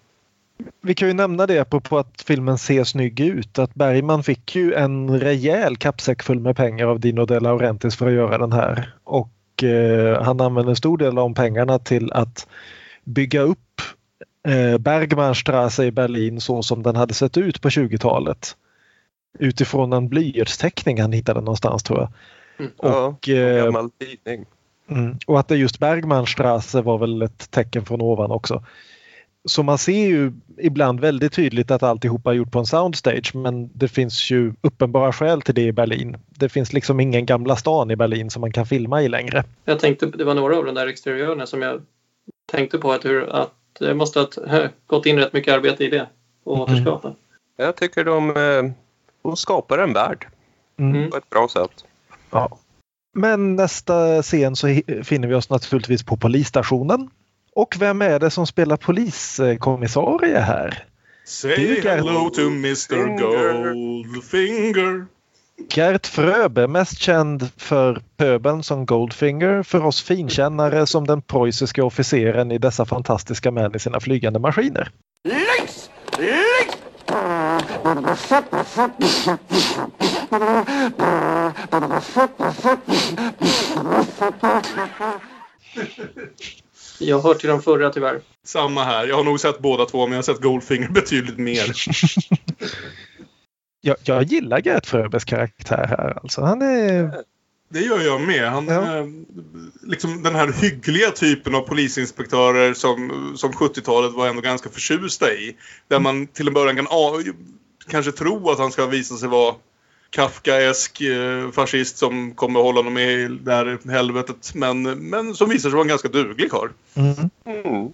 [0.81, 4.73] Vi kan ju nämna det apropå att filmen ser snygg ut att Bergman fick ju
[4.73, 8.93] en rejäl kappsäck full med pengar av Dino De Laurentiis för att göra den här.
[9.03, 12.47] Och eh, han använde en stor del av de pengarna till att
[13.03, 13.81] bygga upp
[14.47, 18.55] eh, Bergmannstraße i Berlin så som den hade sett ut på 20-talet.
[19.39, 22.09] Utifrån en blyertsteckning han hittade någonstans tror jag.
[22.59, 22.71] Mm.
[22.81, 24.45] Ja, Och, en eh, gammal tidning.
[24.91, 25.17] Mm.
[25.27, 28.63] Och att det just Bergmannstraße var väl ett tecken från ovan också.
[29.45, 33.69] Så man ser ju ibland väldigt tydligt att alltihopa är gjort på en soundstage men
[33.73, 36.17] det finns ju uppenbara skäl till det i Berlin.
[36.29, 39.43] Det finns liksom ingen gamla stan i Berlin som man kan filma i längre.
[39.65, 41.81] Jag tänkte, det var några av de där exteriörerna som jag
[42.51, 44.27] tänkte på att, hur, att det måste ha
[44.87, 46.07] gått in rätt mycket arbete i det
[46.43, 46.61] och Mm.
[46.63, 47.13] återskapa.
[47.57, 48.71] Jag tycker de, eh,
[49.23, 50.27] de skapar en värld
[50.79, 51.09] Mm.
[51.09, 51.85] på ett bra sätt.
[52.31, 52.57] Ja.
[53.13, 57.09] Men nästa scen så finner vi oss naturligtvis på polisstationen.
[57.55, 60.83] Och vem är det som spelar poliskommissarie här?
[61.25, 65.05] Say hello to Mr Goldfinger.
[65.69, 72.51] Gert Fröbe, mest känd för pöbeln som Goldfinger, för oss finkännare som den preussiska officeren
[72.51, 74.91] i dessa fantastiska män i sina flygande maskiner.
[75.23, 75.89] Links!
[76.17, 76.77] Links!
[86.99, 88.21] Jag har hört till de förra tyvärr.
[88.45, 89.07] Samma här.
[89.07, 91.71] Jag har nog sett båda två men jag har sett Goldfinger betydligt mer.
[93.83, 96.19] Jag, jag gillar Gert Fröbes karaktär här.
[96.23, 97.11] Alltså, han är...
[97.69, 98.49] Det gör jag med.
[98.51, 98.97] Han, Ja.
[98.97, 99.05] eh,
[99.81, 105.55] liksom den här hyggliga typen av polisinspektörer som, som 70-talet var ändå ganska förtjusta i.
[105.87, 107.33] Där man till en början kan a-
[107.87, 109.55] kanske tro att han ska visa sig vara
[110.11, 114.55] Kafkaesk eh, fascist som kommer hålla honom med i det här helvetet.
[114.55, 116.69] Men, men som visar sig vara en ganska duglig karl.
[116.93, 117.29] Mm.
[117.45, 117.93] Mm.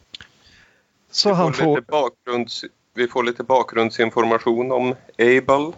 [1.11, 1.75] Så Vi, han får får...
[1.75, 5.73] lite bakgrunds, vi får lite bakgrundsinformation om Abel.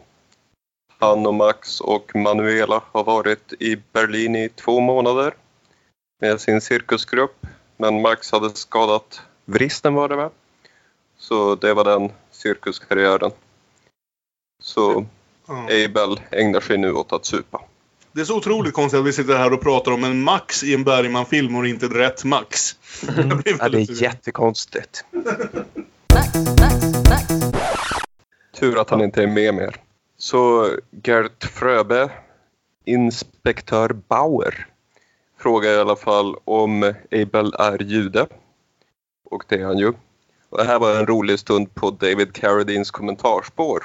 [1.00, 5.34] Han och Max och Manuela har varit i Berlin i två månader
[6.22, 7.46] med sin cirkusgrupp.
[7.78, 10.30] Men Max hade skadat vristen var det va?
[11.18, 13.32] Så det var den cirkuskarriären.
[14.64, 15.06] Så
[15.50, 17.62] Abel ägnar sig nu åt att supa.
[18.12, 20.74] Det är så otroligt konstigt att vi sitter här och pratar om en Max i
[20.74, 22.76] en Bergman-film och inte rätt Max.
[23.44, 24.04] Blir Ja, det är sur.
[24.04, 25.06] jättekonstigt.
[28.60, 29.76] Tur att han inte är med mer.
[30.18, 30.70] Så
[31.04, 32.10] Gert Fröbe,
[32.86, 34.68] inspektör Bauer,
[35.40, 38.28] frågar i alla fall om Abel är jude.
[39.30, 39.94] Och det är han ju.
[40.50, 43.84] Och det här var en rolig stund på David Carradines kommentarspår.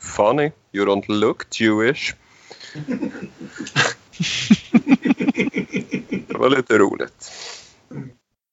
[0.00, 2.14] Funny, you don't look Jewish.
[6.26, 7.32] det var lite roligt.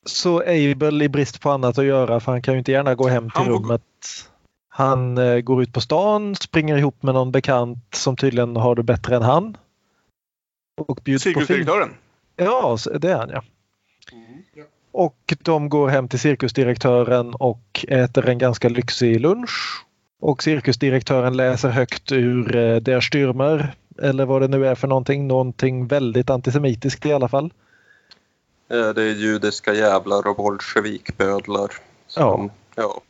[0.05, 3.07] Så Abel i brist på annat att göra för han kan ju inte gärna gå
[3.07, 3.81] hem till Han rummet.
[4.69, 8.83] Han eh, går ut på stan, springer ihop med någon bekant som tydligen har det
[8.83, 9.57] bättre än han.
[10.88, 11.35] Och bjuds på film.
[11.35, 11.89] Cirkusdirektören.
[12.35, 13.43] Ja, det är han ja.
[14.91, 19.85] Och de går hem till cirkusdirektören och äter en ganska lyxig lunch.
[20.25, 23.67] Och cirkusdirektören läser högt ur eh, Der Stürmer
[24.01, 25.27] eller vad det nu är för någonting.
[25.27, 27.53] Någonting väldigt antisemitiskt i alla fall.
[28.71, 31.71] Eh, Det är judiska jävlar och bolsjevikbödlar.
[32.07, 33.01] som- ja.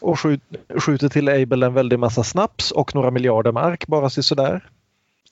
[0.00, 0.40] Och skjut,
[0.78, 4.68] skjuter till Abel en väldig massa snaps och några miljarder mark bara så sådär.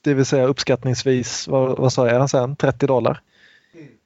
[0.03, 3.21] Det vill säga uppskattningsvis, vad, vad sa jag sen, 30 dollar.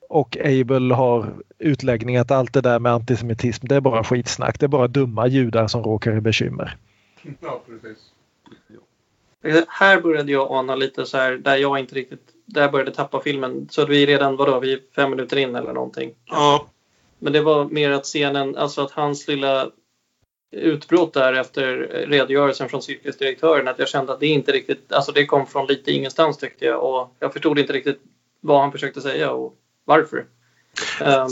[0.08, 4.60] Och Abel har utläggning att allt det där med antisemitism det är bara skitsnack.
[4.60, 6.76] Det är bara dumma judar som råkar i bekymmer.
[7.40, 7.98] Ja, precis.
[9.68, 13.68] Här började jag ana lite så här där jag inte riktigt där började tappa filmen.
[13.70, 16.14] Så att vi redan, vadå, vi är fem minuter in eller någonting.
[16.24, 16.66] Ja,
[17.18, 19.70] Men det var mer att scenen, alltså att hans lilla
[20.50, 21.66] utbrott där efter
[22.08, 25.92] redogörelsen från cirkusdirektören, att jag kände att det inte riktigt, alltså det kom från lite
[25.92, 28.00] ingenstans tyckte jag och jag förstod inte riktigt
[28.40, 29.54] vad han försökte säga och
[29.84, 30.26] varför.
[31.00, 31.28] Ehm,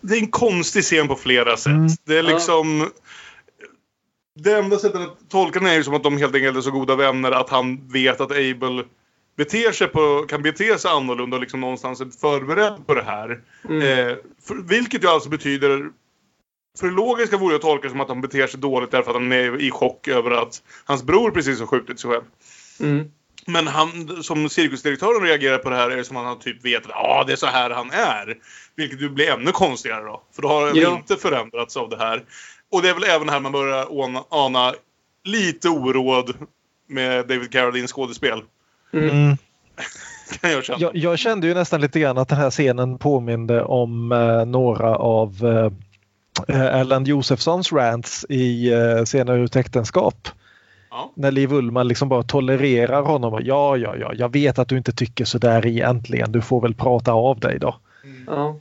[0.00, 1.72] det är en konstig scen på flera sätt.
[1.72, 1.88] Mm.
[2.04, 2.90] Det är liksom...
[4.40, 6.70] Det enda sättet att tolka den är ju som att de helt enkelt är så
[6.70, 8.84] goda vänner att han vet att Abel
[9.36, 13.40] beter sig på, kan bete sig annorlunda och liksom någonstans är förberedd på det här.
[13.68, 14.16] mm, Eh,
[14.46, 15.90] för, vilket ju alltså betyder...
[16.78, 19.32] För det logiska vore att tolka som att han beter sig dåligt därför att han
[19.32, 22.22] är i chock över att hans bror precis har skjutit sig själv.
[22.80, 23.10] mm,
[23.46, 26.92] Men han, som cirkusdirektören reagerar på det här är som att han typ vet att
[26.94, 28.36] ah, det är så här han är.
[28.76, 30.22] Vilket ju blir ännu konstigare då.
[30.34, 30.96] För då har han Ja.
[30.96, 32.24] inte förändrats av det här.
[32.72, 33.86] Och det är väl även här man börjar
[34.30, 34.74] ana,
[35.24, 36.34] lite oråd
[36.88, 38.42] med David Carradines skådespel.
[38.92, 39.08] mm.
[39.08, 39.36] Mm.
[40.40, 40.78] Kan jag känna.
[40.80, 44.96] Jag, jag kände ju nästan lite grann att den här scenen påminde om eh, några
[44.96, 45.72] av eh,
[46.78, 50.28] Erland Josefssons rants i eh, Scener ur ett äktenskap.
[50.90, 51.12] Ja.
[51.14, 53.34] När Liv Ullmann liksom bara tolererar honom.
[53.34, 56.32] Och, ja, ja, ja, jag vet att du inte tycker så där egentligen.
[56.32, 57.76] Du får väl prata av dig då.
[58.26, 58.56] Ja.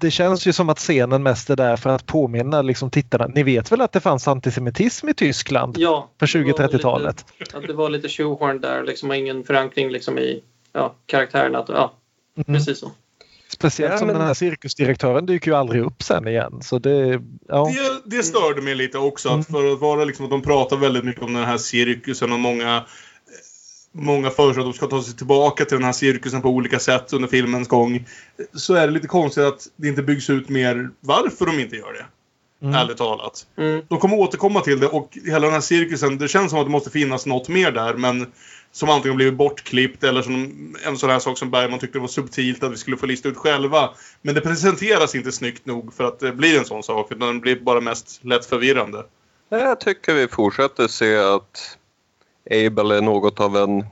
[0.00, 3.26] Det känns ju som att scenen mest är där för att påminna liksom tittarna.
[3.26, 7.24] Ni vet väl att det fanns antisemitism i Tyskland ja på det var väl 20-30-talet?
[7.40, 11.54] lite- Att det var lite shoehorn där, liksom och ingen förankring liksom i ja, karaktären.
[11.56, 11.92] Att, ja,
[12.36, 12.58] Mm.
[12.58, 12.90] precis så.
[13.48, 16.58] Speciellt Ja, som men- den här cirkusdirektören dyker ju aldrig upp sen igen.
[16.62, 17.72] Så det, ja.
[18.04, 19.28] Det, det störde mig lite också.
[19.28, 22.38] Att för att vara liksom att de pratar väldigt mycket om den här cirkusen och
[22.40, 22.84] många
[23.98, 27.12] Många föreslår att de ska ta sig tillbaka till den här cirkusen på olika sätt
[27.12, 28.06] under filmens gång.
[28.54, 31.92] Så är det lite konstigt att det inte byggs ut mer varför de inte gör
[31.92, 32.06] det.
[32.62, 32.74] Mm.
[32.74, 33.46] Ärligt talat.
[33.56, 33.82] Mm.
[33.88, 36.70] De kommer återkomma till det och hela den här cirkusen, det känns som att det
[36.70, 38.26] måste finnas något mer där men
[38.72, 40.34] som antingen blivit bortklippt eller som
[40.86, 43.36] en sån här sak som Bergman tyckte var subtilt att vi skulle få lista ut
[43.36, 43.90] själva.
[44.22, 47.40] Men det presenteras inte snyggt nog för att det blir en sån sak utan det
[47.40, 49.04] blir bara mest lätt förvirrande.
[49.48, 51.78] Jag tycker vi fortsätter se att
[52.50, 53.84] Abel är något av en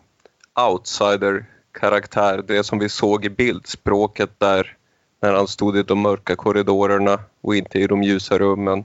[0.69, 2.45] outsider-karaktär.
[2.47, 4.77] Det som vi såg i bildspråket där
[5.21, 8.85] när han stod i de mörka korridorerna och inte i de ljusa rummen.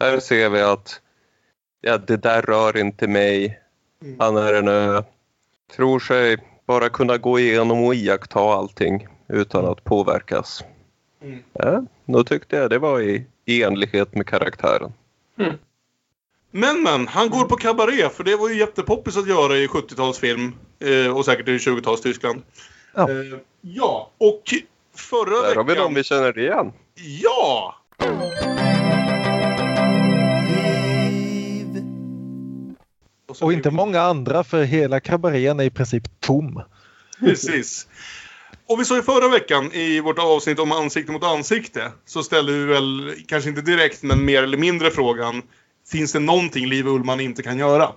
[0.00, 1.00] Här ser vi att
[1.80, 3.60] ja, det där rör inte mig.
[4.18, 5.02] Han är en ö.
[5.76, 10.64] Tror sig bara kunna gå igenom och iaktta allting utan att påverkas.
[11.22, 11.42] Mm.
[11.52, 14.92] Ja, då tyckte jag det var i, i enlighet med karaktären.
[16.50, 20.52] Men men, han går på kabaré för det var ju jättepoppis att göra i 70-talsfilm
[20.78, 22.42] eh, och säkert i 20-tals Tyskland.
[22.94, 23.10] Ja.
[23.10, 23.16] Eh,
[23.60, 24.42] ja, och
[24.96, 25.84] förra Där har vi veckan...
[25.84, 26.72] dem vi känner igen.
[27.22, 27.74] Ja!
[33.34, 36.62] så Och inte många andra för hela kabarén är i princip tom.
[37.20, 37.86] Precis.
[38.66, 42.52] Och vi sa ju förra veckan i vårt avsnitt om ansikte mot ansikte så ställde
[42.52, 45.42] vi väl, kanske inte direkt men mer eller mindre frågan
[45.90, 47.92] Finns det någonting Liv Ullmann inte kan göra?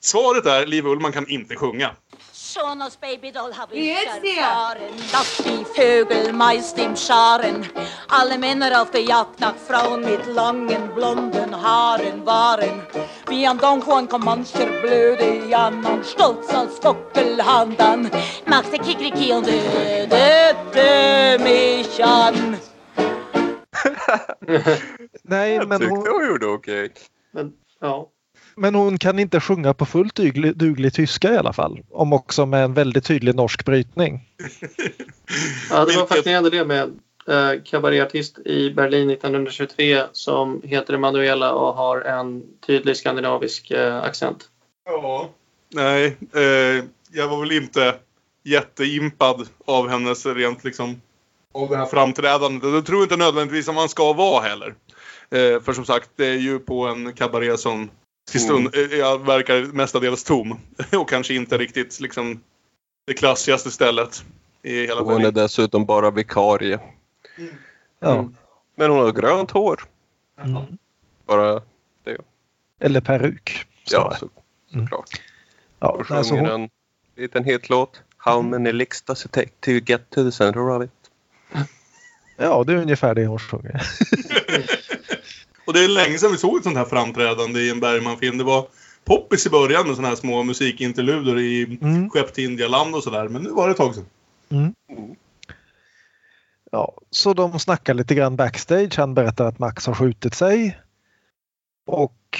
[0.00, 1.90] Svaret är Liv Ullmann kan inte sjunga.
[2.32, 7.66] Schon als Babydoll hab Wie ich erfahren, dass die Vögel meist im Scharen
[8.08, 12.82] alle Männer auf der Jagd nach Frauen mit langen blonden Haaren waren.
[13.28, 18.10] Wie an Don Juan kom mancher blöde Jan und stolz als Fockelhandan
[18.46, 22.69] machte Kikriki und dödete mich an.
[25.22, 26.92] Nej, Jag men hon, hon gjorde okej.
[27.30, 28.08] Men, ja.
[28.54, 31.80] men hon kan inte sjunga på fullt duglig, duglig tyska i alla fall.
[31.90, 34.28] Om också med en väldigt tydlig norsk brytning.
[35.70, 36.90] Ja, det var fascinerande det med
[37.28, 44.48] eh, kabaréartist i Berlin 1923 som heter Emanuela och har en tydlig skandinavisk eh, accent.
[44.84, 45.30] Ja.
[45.74, 47.94] Nej, eh, jag var väl inte
[48.42, 51.00] jätteimpad av hennes rent liksom
[51.54, 52.72] av det här framträdandet.
[52.72, 54.74] Det tror jag inte nödvändigtvis att man ska vara heller.
[55.30, 57.90] Eh, för som sagt, det är ju på en kabaré som
[58.30, 60.58] till stund eh, jag verkar mestadels tom.
[60.92, 62.40] Och kanske inte riktigt liksom
[63.06, 64.24] det klassigaste stället
[64.62, 66.80] i hela Och hon är dessutom bara vikarie.
[68.00, 68.12] Ja.
[68.14, 68.34] Mm.
[68.74, 69.84] Men hon har grönt hår.
[70.44, 70.62] Mm.
[71.26, 71.62] Bara,
[72.80, 73.66] Eller peruk.
[73.84, 74.18] ja, snarare.
[74.18, 74.28] så,
[74.74, 74.86] Mm.
[74.86, 75.20] såklart.
[75.78, 76.70] Ja, Och alltså sjunger hon, en
[77.16, 78.02] liten hitlåt.
[78.16, 80.90] How many licks does it take to get to the center of it?
[82.36, 83.82] Ja, det är ungefär det hon sjunger.
[85.64, 88.38] Och det är länge sedan vi såg ett sånt här framträdande i en Bergman-film.
[88.38, 88.66] Det var
[89.04, 92.10] poppis i början med såna här små musikinterluder i Mm.
[92.10, 93.28] Skepp till Indialand och sådär.
[93.28, 94.06] Men nu var det ett tag sedan.
[96.72, 98.98] Ja, så de snackar lite grann backstage.
[98.98, 100.80] Han berättar att Max har skjutit sig.
[101.86, 102.38] Och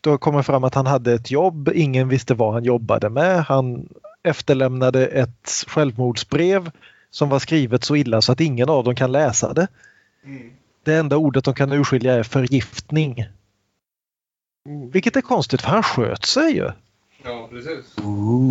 [0.00, 1.70] då kommer fram att han hade ett jobb.
[1.74, 3.44] Ingen visste vad han jobbade med.
[3.44, 3.88] Han
[4.22, 6.70] efterlämnade ett självmordsbrev
[7.12, 9.68] som var skrivet så illa så att ingen av dem kan läsa det.
[10.84, 13.24] Det enda ordet de kan urskilja är förgiftning.
[14.92, 16.70] Vilket är konstigt för han sköt sig ju.
[17.24, 17.96] Ja, precis.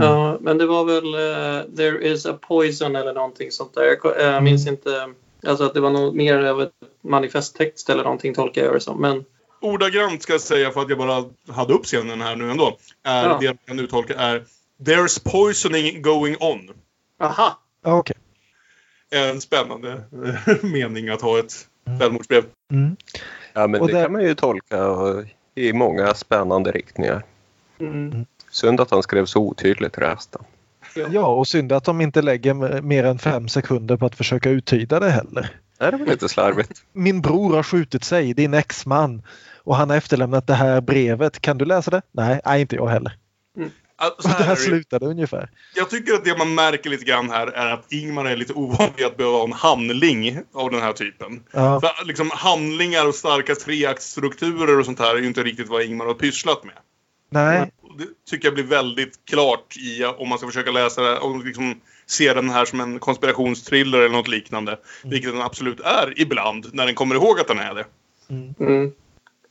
[0.01, 3.83] Ja, men det var väl eh, There is a poison eller någonting sånt där.
[3.83, 5.13] Jag, jag minns inte.
[5.47, 6.71] Alltså att det var nog mer av ett
[7.03, 9.01] manifesttext eller någonting tolkar jag det som.
[9.01, 9.25] Men
[9.61, 12.77] Ordagrant ska jag säga för att jag bara hade upp scenen här nu ändå.
[13.03, 13.37] Är Ja.
[13.39, 14.43] det jag kan uttolka är
[14.79, 16.69] There's poisoning going on.
[17.19, 17.59] aha!
[17.85, 18.15] Okej.
[19.15, 20.01] En spännande
[20.61, 21.53] mening att ha ett
[21.99, 22.43] självmordsbrev.
[22.71, 22.95] Mm.
[23.53, 24.77] Ja, men Och det där- kan man ju tolka
[25.55, 27.23] i många spännande riktningar.
[27.79, 28.25] Mm.
[28.51, 30.41] Synd att han skrev så otydligt resten.
[31.11, 34.99] Ja, och synd att de inte lägger mer än fem sekunder på att försöka uttyda
[34.99, 35.49] det heller.
[35.79, 36.83] Nej, det var lite slarvigt.
[36.93, 39.21] Min bror har skjutit sig, din exman.
[39.63, 41.39] Och han har efterlämnat det här brevet.
[41.41, 42.01] Kan du läsa det?
[42.11, 43.17] Nej, nej inte jag heller.
[44.01, 44.67] Alltså, så här där är det ju.
[44.67, 45.49] slutade ungefär.
[45.75, 48.89] Jag tycker att det man märker lite grann här är att Ingmar är lite ovan
[48.97, 51.43] vid att behöva ha en handling av den här typen.
[51.51, 55.83] Ja, För liksom handlingar och starka treaktstrukturer och sånt här är ju inte riktigt vad
[55.83, 56.75] Ingmar har pysslat med.
[57.29, 61.45] nej, Det tycker jag blir väldigt klart i om man ska försöka läsa det och
[61.45, 64.79] liksom se den här som en konspirationstriller eller något liknande.
[65.03, 67.85] Vilket den absolut är ibland när den kommer ihåg att den är det.
[68.59, 68.91] Mm.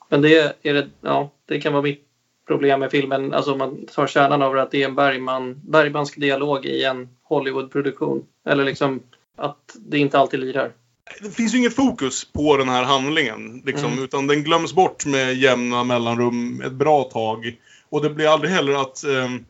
[0.09, 2.07] Men det, är det, ja, det kan vara mitt
[2.51, 3.35] problem med filmen.
[3.35, 6.85] Alltså om man tar kärnan av det att det är en Bergman, Bergmansk dialog i
[6.85, 8.23] en Hollywoodproduktion.
[8.47, 9.01] Eller liksom
[9.37, 10.73] att det inte alltid lirar.
[11.21, 13.63] Det finns ju inget fokus på den här handlingen.
[13.67, 14.05] Liksom, Mm.
[14.05, 17.57] Utan den glöms bort med jämna mellanrum ett bra tag.
[17.89, 19.45] Och det blir aldrig heller att um,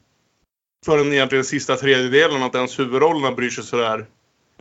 [0.86, 4.06] förrän egentligen sista tredjedelen att ens huvudrollerna bryr sig sådär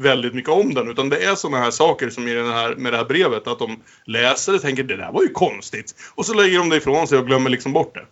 [0.01, 0.89] väldigt mycket om den.
[0.89, 3.47] Utan det är sådana här saker som i den här, med det här brevet.
[3.47, 5.95] Att de läser det och tänker det där var ju konstigt.
[6.15, 8.05] Och så lägger de det ifrån sig och glömmer liksom bort det.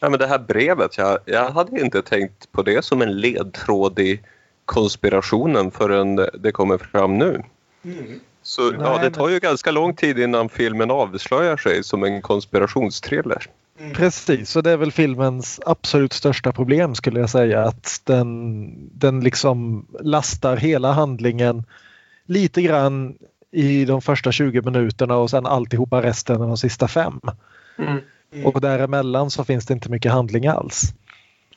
[0.00, 3.98] Ja, men det här brevet, jag, jag hade inte tänkt på det som en ledtråd
[3.98, 4.20] i
[4.64, 7.42] konspirationen förrän det- det kommer fram nu.
[8.42, 12.22] Så ja, Nej, det tar ju ganska lång tid innan filmen avslöjar sig som en
[12.22, 13.46] konspirationstriller.
[13.94, 14.50] Precis.
[14.50, 17.64] Så det är väl filmens absolut största problem skulle jag säga.
[17.64, 21.64] Att den, den liksom lastar hela handlingen
[22.26, 23.14] lite grann
[23.50, 27.20] i de första 20 minuterna och sen alltihopa resten av de sista fem.
[27.78, 28.46] Mm.
[28.46, 30.82] Och däremellan så finns det inte mycket handling alls.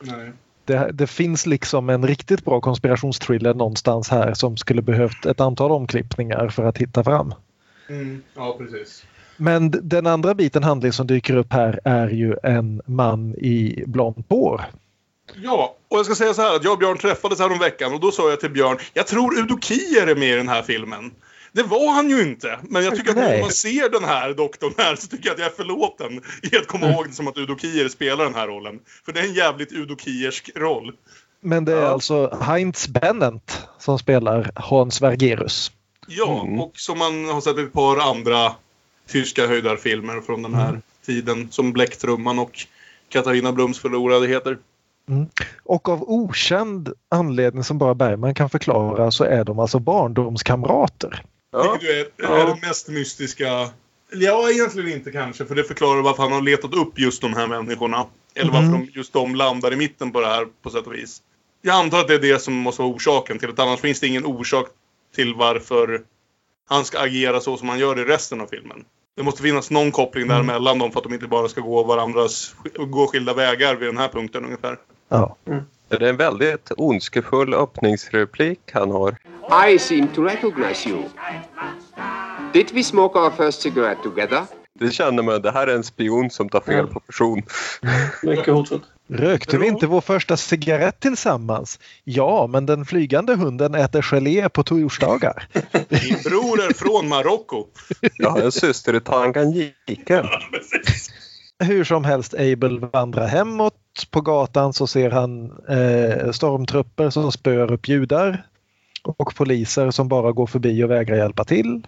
[0.01, 0.31] Nej.
[0.65, 5.71] Det, det finns liksom en riktigt bra konspirationstriller någonstans här som skulle behövt ett antal
[5.71, 7.33] omklippningar för att hitta fram.
[7.89, 8.23] Mm.
[8.35, 9.05] Ja, precis.
[9.41, 14.25] Men den andra biten handling som dyker upp här är ju en man i blont
[14.29, 14.61] hår.
[15.43, 17.93] Ja, och jag ska säga så här att jag och Björn träffades här om veckan
[17.93, 20.61] och då sa jag till Björn, jag tror Udo Kier är med i den här
[20.61, 21.11] filmen.
[21.53, 23.31] Det var han ju inte, men jag tycker att Nej.
[23.31, 26.57] när man ser den här doktorn här så tycker jag att jag är förlåten i
[26.57, 28.79] att komma ihåg det som att Udo Kier spelar den här rollen.
[29.05, 30.91] För det är en jävligt Udo Kiersk roll.
[31.41, 31.87] Men det är Ja.
[31.87, 35.71] alltså Heinz Bennent som spelar Hans Vergerus.
[36.07, 36.59] Ja, Mm.
[36.61, 38.51] och som man har sett i ett par andra
[39.11, 41.47] tyska höjdarfilmer från den här tiden.
[41.51, 42.51] Som Bläcktrumman och
[43.09, 44.57] Katarina Blums förlorade heter.
[45.63, 51.23] Och av okänd anledning som bara Bergman kan förklara så är de alltså barndomskamrater.
[51.51, 53.69] Ja, Vilket är, är det mest mystiska.
[54.13, 55.45] Ja, egentligen inte kanske.
[55.45, 58.05] För det förklarar varför han har letat upp just de här människorna.
[58.35, 58.85] Eller varför Mm.
[58.85, 61.21] de, just de landar i mitten på det här på sätt och vis.
[61.61, 63.63] Jag antar att det är det som måste vara orsaken till det.
[63.63, 64.67] Annars finns det ingen orsak
[65.15, 66.01] till varför
[66.69, 68.85] han ska agera så som han gör i resten av filmen.
[69.17, 70.35] Det måste finnas någon koppling Mm.
[70.35, 72.55] däremellan dem för att de inte bara ska gå varandras
[72.87, 74.77] gå skilda vägar vid den här punkten ungefär.
[75.09, 75.35] Ja.
[75.87, 79.15] det är en väldigt ondskefull öppningsreplik han har.
[79.69, 81.03] I seem to recognize you.
[82.53, 84.43] Did we smoke our first cigarette together?
[84.79, 87.43] Det känner man, det här är en spion som tar fel på person.
[88.23, 88.83] Mycket hotfullt.
[89.13, 91.79] Rökte vi inte vår första cigarett tillsammans?
[92.03, 95.47] Ja, men den flygande hunden äter gelé på torsdagar.
[95.89, 97.65] Min bror är från Marocko.
[98.17, 100.29] Jag har en syster i Tanganyika.
[101.59, 103.75] Hur som helst, Abel vandrar hemåt.
[104.11, 108.45] På gatan så ser han eh, stormtrupper som spöar upp judar
[109.03, 111.81] och poliser som bara går förbi och vägrar hjälpa till.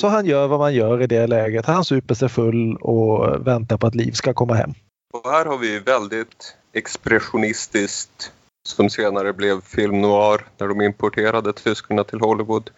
[0.00, 1.66] Så han gör vad man gör i det läget.
[1.66, 4.74] Han super sig full och väntar på att Liv ska komma hem.
[5.12, 12.04] Och här har vi väldigt expressionistiskt som senare blev film noir när de importerade tyskarna
[12.04, 12.70] till Hollywood.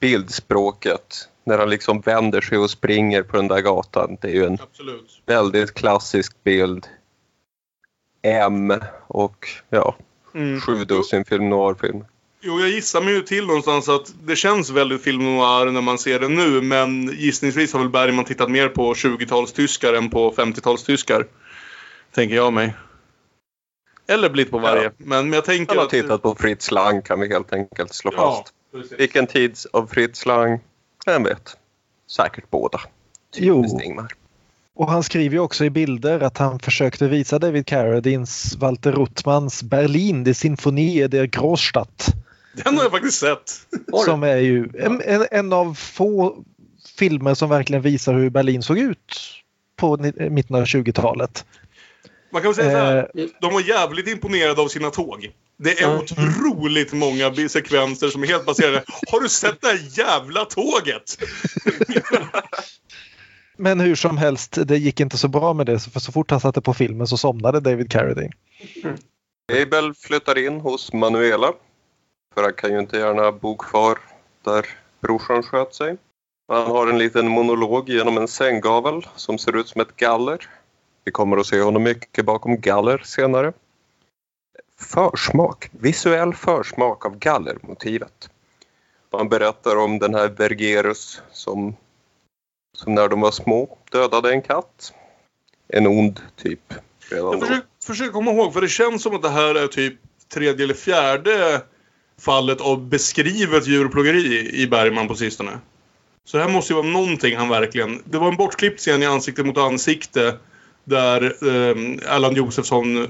[0.00, 4.16] Bildspråket när han liksom vänder sig och springer på den där gatan.
[4.20, 5.22] Det är ju en Absolut.
[5.26, 6.86] väldigt klassisk bild.
[8.22, 8.72] M
[9.06, 9.96] och ja,
[10.34, 10.60] Mm.
[10.60, 12.04] sju dussin film noir-film.
[12.40, 15.98] Jo, jag gissar mig ju till någonstans att det känns väldigt film noir när man
[15.98, 16.62] ser det nu.
[16.62, 21.26] Men gissningsvis har väl Bergman tittat mer på 20-talstyskar än på 50-talstyskar.
[22.14, 22.74] Tänker jag mig.
[24.08, 24.90] Eller lite på varje.
[24.96, 25.90] Men, men jag tänker Han har att...
[25.90, 28.54] tittat på Fritz Lang kan vi helt enkelt slå Ja, fast.
[28.72, 29.00] precis.
[29.00, 30.60] Vilken tids av Fritz Lang?
[31.06, 31.56] Vem vet?
[32.10, 32.80] Säkert båda.
[33.36, 33.62] Jo.
[33.62, 34.12] Typiskt Ingmar.
[34.74, 39.62] Och han skriver ju också i bilder att han försökte visa David Carradines Walter Ruttmans
[39.62, 42.06] Berlin, det Sinfonie der Großstadt.
[42.64, 43.52] Den har jag faktiskt sett.
[44.04, 46.36] Som är ju en, en, en av få
[46.98, 49.20] filmer som verkligen visar hur Berlin såg ut
[49.76, 51.44] på ni- mitten av 20-talet.
[52.30, 53.10] Man kan väl säga så här.
[53.14, 55.30] Eh, De var jävligt imponerade av sina tåg.
[55.58, 58.84] Det är otroligt många sekvenser som är helt baserade.
[59.12, 61.18] Har du sett det här jävla tåget?
[63.56, 66.40] men hur som helst, det gick inte så bra med det för så fort han
[66.40, 68.32] satte på filmen så somnade David Carradine.
[69.52, 71.52] Abel flyttar in hos Manuela.
[72.34, 73.98] För han kan ju inte gärna bo kvar
[74.44, 74.66] där
[75.02, 75.96] brorsan sköt sig.
[76.48, 80.48] Han har en liten monolog genom en sänggavel som ser ut som ett galler.
[81.06, 83.52] Vi kommer att se honom mycket bakom galler senare.
[84.78, 88.30] Försmak, visuell försmak av gallermotivet.
[89.12, 91.76] Han berättar om den här Vergerus som,
[92.76, 94.92] som när de var små dödade en katt.
[95.68, 96.74] En ond typ.
[97.10, 99.94] Redan Jag försöker, försöker komma ihåg, för det känns som att det här är typ
[100.34, 101.62] tredje eller fjärde
[102.18, 105.58] fallet av beskrivet djurplågeri i Bergman på sistone.
[106.24, 108.02] Så det här måste ju vara någonting han verkligen...
[108.04, 110.38] Det var en bortklippt scen i Ansikte mot ansikte
[110.86, 113.08] där eh, Allan Josefsson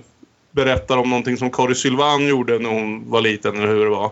[0.50, 4.10] berättar om någonting som Kari Sylvan gjorde när hon var liten, eller hur det var.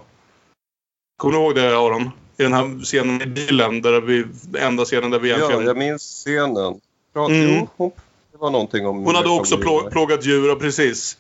[1.17, 2.11] Kommer du ihåg det, Aron?
[2.37, 4.25] I den här scenen i bilen, där vi,
[4.59, 5.67] enda scenen där vi Ja, egentligen...
[5.67, 6.81] jag minns scenen.
[7.15, 7.67] Ja, Mm.
[7.79, 7.93] jo,
[8.33, 9.05] det var någonting om...
[9.05, 11.17] Hon hade också plå, plågat djur, ja, precis.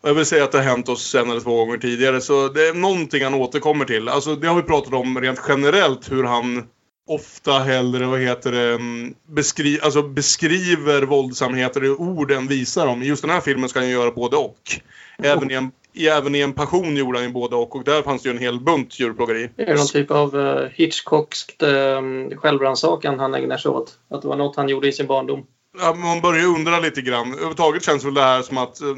[0.00, 2.48] Och jag vill säga att det har hänt oss en eller två gånger tidigare, så
[2.48, 4.08] det är någonting han återkommer till.
[4.08, 6.68] Alltså, det har vi pratat om rent generellt, hur han
[7.08, 13.02] ofta hellre, vad heter det, mm, beskri alltså beskriver våldsamheter i ord än visar dem.
[13.02, 14.80] I just den här filmen ska han ju göra både och.
[15.22, 18.02] Även i en, i, även i en passion gjorde han ju både och, och där
[18.02, 19.50] fanns det ju en hel bunt djurplågeri.
[19.56, 23.98] Det är någon typ av uh, Hitchcockskt uh, självrannsakan han ägnar sig åt.
[24.10, 25.46] Att det var något han gjorde i sin barndom.
[25.78, 27.32] Ja, man börjar undra lite grann.
[27.32, 28.88] Överhuvudtaget känns väl det här som att eh,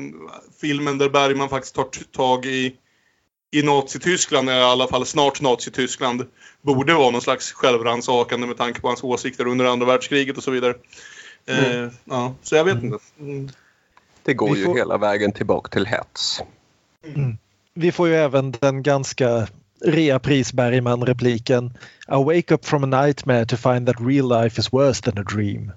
[0.61, 2.75] filmen där Bergman faktiskt tar tag i,
[3.55, 6.27] i Nazityskland, eller i alla fall snart Nazityskland,
[6.63, 10.51] borde vara någon slags självrannsakande med tanke på hans åsikter under andra världskriget och så
[10.51, 10.75] vidare.
[11.47, 12.99] Eh, ja, så jag vet inte.
[13.21, 13.49] Mm.
[14.23, 16.41] Det går ju får- hela vägen tillbaka till hets.
[17.75, 19.47] Vi får ju även den ganska
[19.85, 21.67] reapris Bergman-repliken
[22.09, 25.23] I wake up from a nightmare to find that real life is worse than a
[25.35, 25.73] dream.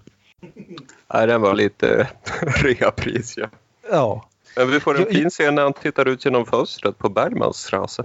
[1.13, 2.07] Nej, den var lite
[2.41, 3.47] reapris, ja.
[3.91, 7.57] Ja, Men vi får en fin scen när han tittar ut genom fönstret på Bergmans
[7.57, 8.03] strasse.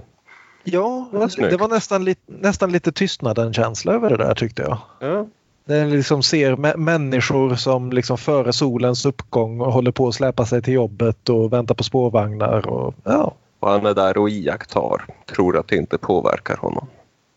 [0.63, 4.77] ja Det var det var nästan, li nästan lite tystnaden-känsla över det där tyckte jag.
[4.99, 5.27] Ja.
[5.65, 10.45] Den liksom ser mä- människor som liksom före solens uppgång och håller på att släpa
[10.45, 12.67] sig till jobbet och väntar på spårvagnar.
[12.67, 13.33] Och, ja.
[13.59, 15.05] Och han är där och iakttar.
[15.35, 16.87] Tror att det inte påverkar honom.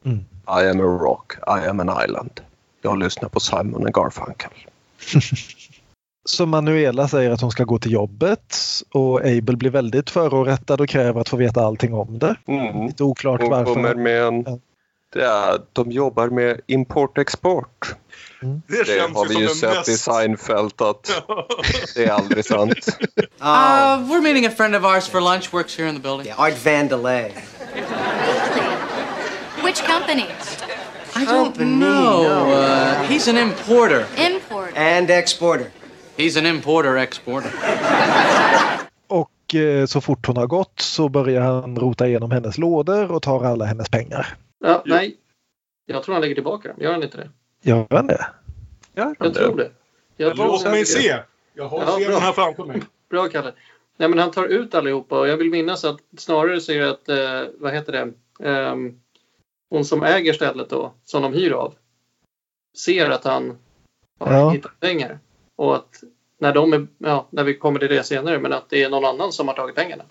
[0.05, 0.19] Mm.
[0.49, 2.41] I am a rock, I am an island.
[2.83, 4.51] Jag lyssnar på Simon and Garfunkel.
[6.27, 8.57] Så Manuela säger att hon ska gå till jobbet
[8.93, 12.37] och Abel blir väldigt förorättad och kräver att få veta allting om det.
[12.49, 12.87] Mm.
[12.87, 13.75] Lite oklart Hon varför.
[13.75, 14.45] kommer med en...
[14.47, 14.59] Ja.
[15.13, 17.95] Det är, de jobbar med import-export.
[18.41, 19.89] Det, Det känns har ju vi ju sett mest...
[19.89, 21.23] i Seinfeld att
[21.95, 22.99] det är aldrig sant.
[23.41, 23.47] Uh,
[24.11, 25.53] we're meeting a friend of ours for lunch.
[25.55, 26.27] Works here in the building.
[26.27, 27.31] Yeah, Art Vandelay.
[29.65, 30.27] Which company?
[31.17, 32.25] I don't know.
[32.53, 34.07] Uh, he's an importer.
[34.17, 34.77] Import.
[34.77, 35.71] And exporter.
[36.17, 37.51] He's an importer exporter.
[39.07, 43.23] Och eh, så fort hon har gått så börjar han rota igenom hennes lådor och
[43.23, 44.37] tar alla hennes pengar.
[44.59, 45.17] Ja, nej.
[45.87, 46.77] Jag tror han lägger tillbaka dem.
[46.81, 47.31] Gör han inte det?
[47.63, 48.27] Gör han det?
[48.95, 49.71] Jag tror det.
[50.17, 51.17] Jag tror Låt han- mig se.
[51.55, 52.19] Jag har Ja, bra.
[52.19, 52.83] här framför mig.
[53.11, 53.53] Bra Kalle.
[53.97, 56.91] Nej men han tar ut allihopa och jag vill minnas att snarare så är det
[56.91, 58.13] att, eh, vad heter det,
[58.49, 59.01] Ehm,
[59.71, 61.75] hon som äger stället då, som de hyr av,
[62.77, 63.59] ser att han
[64.21, 64.51] har Ja.
[64.51, 65.19] hittat pengar.
[65.57, 66.03] Och att
[66.39, 69.05] när de är, ja, när vi kommer till det senare, men att det är någon
[69.05, 70.05] annan som har tagit pengarna.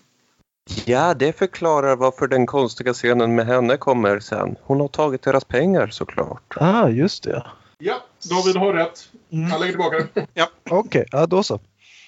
[0.86, 4.56] Ja, det förklarar varför den konstiga scenen med henne kommer sen.
[4.64, 6.54] Hon har tagit deras pengar såklart.
[6.60, 7.46] Ah, just det.
[7.78, 7.96] Ja,
[8.30, 9.10] David har rätt.
[9.32, 9.52] Mm.
[9.52, 10.28] Han lägger tillbaka den.
[10.34, 10.48] Ja.
[10.70, 11.60] Okej, ja, då så.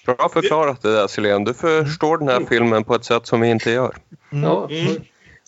[0.06, 1.44] Bra förklarat det där Silén.
[1.44, 3.96] Du förstår den här filmen på ett sätt som vi inte gör.
[4.32, 4.44] Mm.
[4.44, 5.02] Ja, Mm.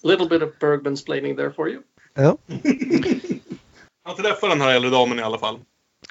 [0.04, 1.82] little bit of Bergman's planning there for you.
[2.14, 2.38] Ja.
[4.06, 5.60] Han träffar den här äldre damen i alla fall.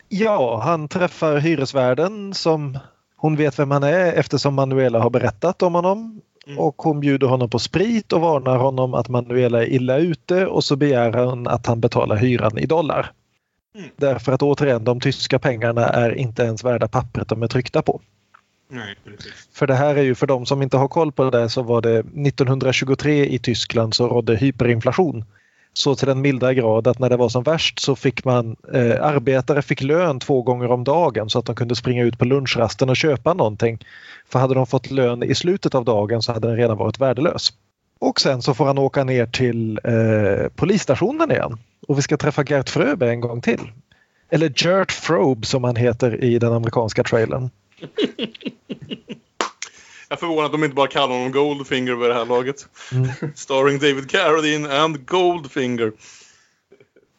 [0.08, 2.78] Ja, han träffar hyresvärden som
[3.16, 6.20] hon vet vem han är eftersom Manuela har berättat om honom.
[6.46, 6.58] Mm.
[6.58, 10.64] Och hon bjuder honom på sprit och varnar honom att Manuela är illa ute och
[10.64, 13.12] så begär hon att han betalar hyran i dollar.
[13.74, 13.90] Mm.
[13.96, 18.00] Därför att återigen, de tyska pengarna är inte ens värda pappret de är tryckta på.
[18.70, 18.94] Nej.
[19.52, 21.80] För det här är ju för de som inte har koll på det så var
[21.80, 25.24] det 1923 i Tyskland så rådde hyperinflation.
[25.72, 29.04] Så till den milda grad att när det var som värst så fick man eh,
[29.04, 32.90] arbetare fick lön två gånger om dagen så att de kunde springa ut på lunchrasten
[32.90, 33.78] och köpa någonting.
[34.28, 37.52] För hade de fått lön i slutet av dagen så hade den redan varit värdelös.
[37.98, 41.58] Och sen så får han åka ner till eh, polisstationen igen.
[41.88, 43.72] Och vi ska träffa Gert Fröbe en gång till.
[44.30, 47.50] Eller Gert Frobe som han heter i den amerikanska trailern.
[50.08, 52.68] Jag är förvånad att de inte bara kallar honom Goldfinger vid det här laget.
[52.92, 53.08] Mm.
[53.34, 55.92] Starring David Carradine and Goldfinger.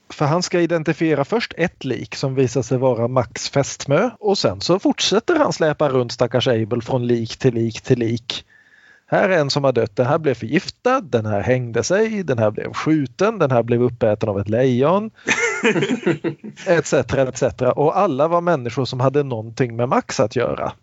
[0.09, 4.61] För han ska identifiera först ett lik som visar sig vara Max fästmö och sen
[4.61, 8.45] så fortsätter han släpa runt stackars Abel från lik till lik till lik.
[9.11, 12.37] Här är en som har dött, den här blev förgiftad, den här hängde sig, den
[12.39, 15.11] här blev skjuten, den här blev uppäten av ett lejon.
[16.67, 17.43] etc, etc.
[17.75, 20.73] Och alla var människor som hade någonting med Max att göra.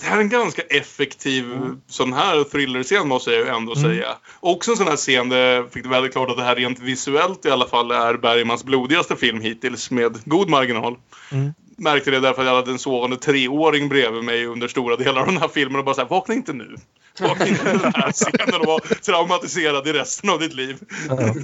[0.00, 1.44] Det här är en ganska effektiv
[1.86, 3.84] sån här thrillerscen måste jag ju ändå Mm.
[3.90, 4.08] säga.
[4.40, 7.46] Också en sån här scen där fick det väldigt klart att det här rent visuellt
[7.46, 10.96] i alla fall är Bergmans blodigaste film hittills med god marginal.
[11.32, 11.54] Mm.
[11.78, 15.26] Märkte det därför att jag hade en sovande treåring bredvid mig under stora delar av
[15.26, 16.76] den här filmen och bara såhär, vakna inte nu.
[17.20, 20.76] Vakna inte den här scenen och var traumatiserad i resten av ditt liv.
[21.08, 21.34] Ja.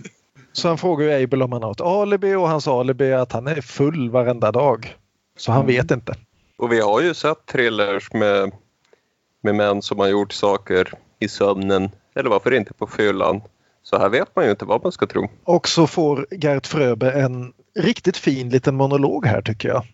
[0.53, 3.33] Så han frågar ju Abel om han har ett alibi och hans alibi är att
[3.33, 4.97] han är full varenda dag.
[5.39, 6.15] Så han vet inte.
[6.57, 8.53] Och vi har ju sett thrillers med,
[9.41, 13.41] med män som har gjort saker i sömnen eller varför inte på fyllan.
[13.83, 15.29] Så här vet man ju inte vad man ska tro.
[15.45, 19.85] Och så får Gert Fröbe en riktigt fin liten monolog här tycker jag.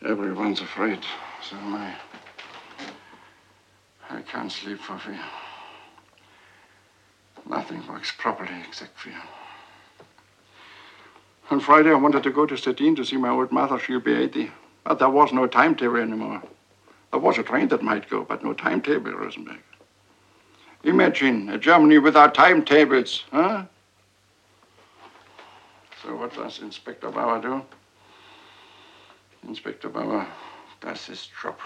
[0.00, 0.98] Everyone's afraid,
[1.42, 1.88] so am I.
[4.10, 5.24] I can't sleep for fear.
[7.46, 9.22] Nothing works properly except fear.
[11.48, 13.78] On Friday, I wanted to go to Stettin to see my old mother.
[13.78, 14.50] She'll be 80.
[14.84, 16.42] But there was no timetable anymore.
[17.10, 19.60] There was a train that might go, but no timetable, Rosenberg.
[20.84, 23.64] Imagine a Germany without timetables, huh?
[26.02, 27.62] So what does Inspector Bauer do?
[29.48, 30.26] Inspector Bauer
[30.82, 31.56] does his job.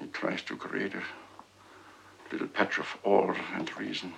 [0.00, 1.02] He tries to create a
[2.30, 4.12] little patch of order and reason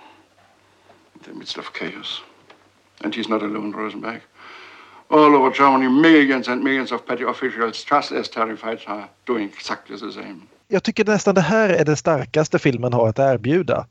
[1.15, 2.21] in the midst of chaos.
[3.01, 4.21] And he's not alone, Rosenberg.
[5.09, 9.97] All over Germany, millions and millions of petty officials, just as terrified, are doing exactly
[9.97, 10.41] the same.
[10.67, 13.85] Jag tycker nästan det här är det starkaste filmen har att erbjuda.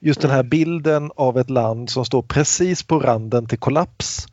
[0.00, 4.26] Just den här bilden av ett land som står precis på randen till kollaps.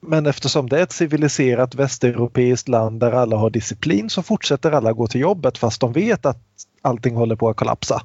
[0.00, 4.92] Men eftersom det är ett civiliserat västeuropeiskt land där alla har disciplin så fortsätter alla
[4.92, 6.38] gå till jobbet fast de vet att
[6.82, 8.02] allting håller på att kollapsa.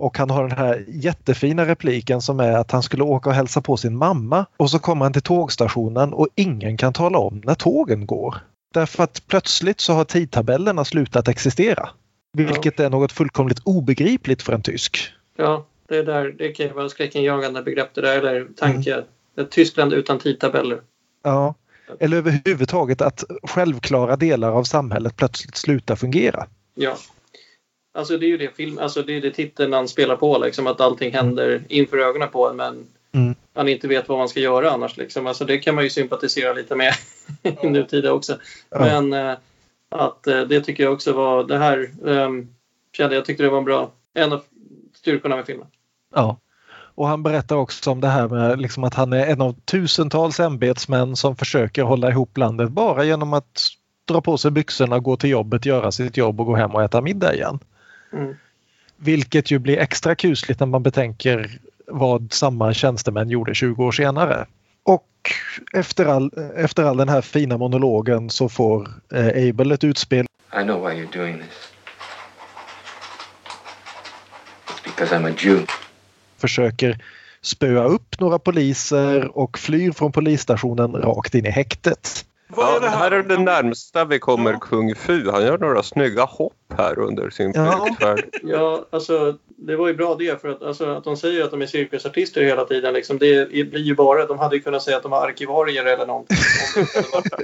[0.00, 0.06] Mm.
[0.06, 3.60] Och han har den här jättefina repliken som är att han skulle åka och hälsa
[3.60, 7.54] på sin mamma och så kommer han till tågstationen och ingen kan tala om när
[7.54, 8.36] tågen går.
[8.74, 11.90] Därför att plötsligt så har tidtabellerna slutat existera.
[12.32, 15.12] Vilket är något fullkomligt obegripligt för en tysk.
[15.36, 19.04] Ja, det, är där, det kan ju vara skräckinjagande begrepp det där, eller tanke.
[19.40, 20.80] Ett Tyskland utan tidtabeller.
[21.24, 21.54] Ja.
[22.00, 26.46] Eller överhuvudtaget att självklara delar av samhället plötsligt slutar fungera.
[26.74, 26.96] Ja.
[27.94, 30.66] Alltså det är ju det film, alltså det är det titeln han spelar på liksom
[30.66, 33.34] att allting händer inför ögonen på en men Mm.
[33.54, 35.26] han inte vet vad man ska göra annars liksom.
[35.26, 36.94] Alltså det kan man ju sympatisera lite med
[37.62, 38.38] i nutida också.
[38.70, 38.78] Ja.
[38.78, 39.36] Men eh,
[39.88, 42.48] att eh, det tycker jag också var det här um,
[42.92, 44.42] kände jag tyckte det var en bra en av
[44.94, 45.66] styrkorna med filmen.
[46.14, 46.36] Ja.
[46.94, 50.40] Och han berättar också om det här med liksom att han är en av tusentals
[50.40, 53.60] ämbetsmän som försöker hålla ihop landet bara genom att
[54.04, 57.00] dra på sig byxorna, gå till jobbet, göra sitt jobb och gå hem och äta
[57.00, 57.58] middag igen.
[58.12, 58.36] Mm.
[58.96, 64.46] Vilket ju blir extra kusligt när man betänker vad samma tjänstemän gjorde 20 år senare.
[64.82, 65.06] Och
[65.72, 70.26] efter all, efter all den här fina monologen så får eh, Abel ett utspel.
[70.60, 71.72] I know why you're doing this.
[74.66, 75.66] It's because I'm a Jew.
[76.38, 76.98] Försöker
[77.42, 82.26] spöa upp några poliser och flyr från polisstationen rakt in i häktet.
[82.54, 83.10] Vad är Ja, det här här?
[83.10, 85.30] är det närmsta vi kommer Kung Fu.
[85.30, 87.84] Han gör några snygga hopp här under sin Ja.
[87.86, 88.24] flygfärd.
[88.42, 91.62] Ja, alltså det var ju bra det för att, alltså, att de säger att de
[91.62, 92.94] är cirkusartister hela tiden.
[92.94, 96.06] Liksom, det blir ju bara, de hade ju kunnat säga att de var arkivarier eller
[96.06, 96.36] någonting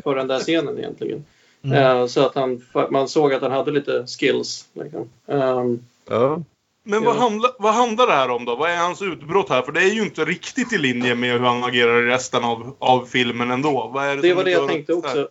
[0.05, 1.25] för den där scenen egentligen.
[1.65, 1.79] Mm.
[1.79, 4.67] Eh, så att han, man såg att han hade lite skills.
[4.73, 5.11] Liksom.
[5.27, 5.79] Ehm,
[6.11, 6.43] Ja.
[6.89, 7.21] Men vad, Ja.
[7.21, 8.57] handla, vad handlar det här om då?
[8.57, 9.63] Vad är hans utbrott här?
[9.63, 12.77] För det är ju inte riktigt i linje med hur han agerar i resten av,
[12.79, 13.91] av filmen ändå.
[13.95, 15.29] Vad är det, det var det jag tänkte också.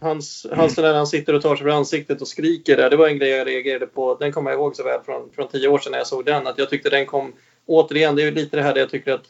[0.00, 2.90] Hans, hans när han sitter och tar sig för ansiktet och skriker där.
[2.90, 4.14] Det var en grej jag reagerade på.
[4.14, 6.46] Den kommer jag ihåg så väl från, från tio år sedan när jag såg den.
[6.46, 7.32] Att jag tyckte den kom...
[7.66, 9.24] Återigen, det är ju lite det här där jag tycker att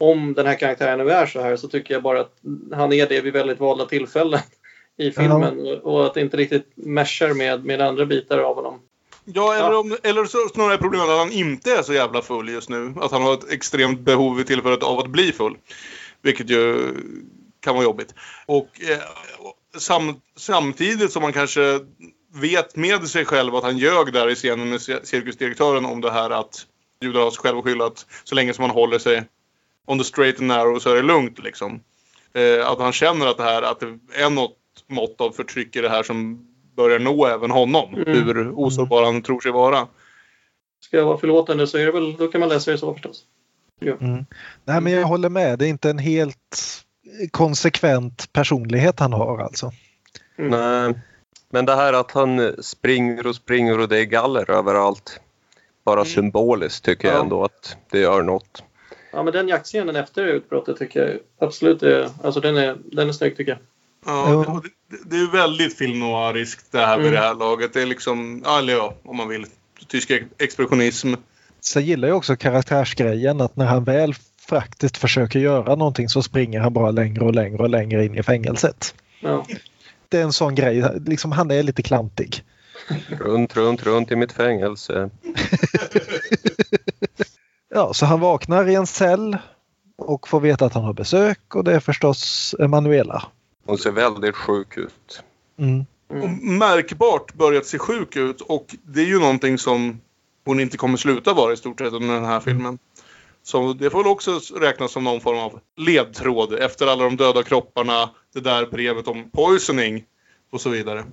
[0.00, 2.36] om den här karaktären nu är så här så tycker jag bara att
[2.72, 4.40] han är det vid väldigt valda tillfällen
[4.96, 8.80] i filmen och, och att det inte riktigt meshar med, med andra bitar av honom.
[9.24, 12.68] Ja, eller, om, eller så snarare problemet att han inte är så jävla full just
[12.68, 12.94] nu.
[13.00, 15.56] Att han har ett extremt behov vid tillfället av att bli full.
[16.22, 16.94] Vilket ju
[17.60, 18.14] kan vara jobbigt.
[18.46, 18.98] Och eh,
[19.78, 21.80] sam, samtidigt som man kanske
[22.34, 26.30] vet med sig själv att han ljög där i scenen med cirkusdirektören om det här
[26.30, 26.66] att
[27.00, 29.24] Judas har sig själv att skylla att så länge som han håller sig
[29.86, 31.80] on the straight and narrow så är det lugnt liksom.
[32.32, 34.56] Eh, att han känner att det här att det är något
[34.86, 36.46] mått av förtryck i det här som
[36.80, 37.94] börjar nå även honom.
[37.94, 38.06] Mm.
[38.06, 39.86] Hur osårbar han tror sig vara.
[40.80, 43.24] Ska jag vara förlåtande så är det väl, då kan man läsa det så förstås.
[43.80, 43.92] Ja.
[44.00, 44.24] Mm.
[44.64, 45.58] Nej, men jag håller med.
[45.58, 46.82] Det är inte en helt
[47.30, 49.72] konsekvent personlighet han har alltså.
[50.38, 50.50] Mm.
[50.50, 51.02] Nej,
[51.50, 55.20] men det här att han springer och springer och det är galler överallt.
[55.84, 57.22] Bara symboliskt tycker jag Ja.
[57.22, 58.62] ändå att det gör något.
[59.12, 61.18] Ja, men den jaktscenen efter utbrottet tycker jag
[61.48, 63.58] absolut är, alltså den är, den är snygg tycker jag.
[64.06, 67.20] Ja, det, det är väldigt film noiriskt det här vid Mm.
[67.20, 67.72] det här laget.
[67.72, 69.46] Det är liksom, eller ja, om man vill,
[69.88, 71.14] tysk ex- expressionism.
[71.60, 74.14] Sen gillar jag också karaktärsgrejen att när han väl
[74.48, 78.22] faktiskt försöker göra någonting så springer han bara längre och längre och längre in i
[78.22, 78.94] fängelset.
[79.20, 79.46] Ja.
[80.08, 82.44] Det är en sån grej, liksom han är lite klantig.
[83.08, 85.10] Runt, runt, runt i mitt fängelse.
[87.74, 89.36] Ja, så han vaknar i en cell
[89.98, 93.22] och får veta att han har besök och det är förstås Emanuela.
[93.70, 95.22] Hon ser väldigt sjuk ut.
[95.58, 95.84] Mm.
[96.08, 100.00] Och märkbart börjat se sjuk ut och det är ju någonting som
[100.44, 102.78] hon inte kommer sluta vara i stort sett under den här filmen.
[103.42, 107.42] Så det får väl också räknas som någon form av ledtråd efter alla de döda
[107.42, 110.04] kropparna, det där brevet om poisoning
[110.52, 111.04] och så vidare.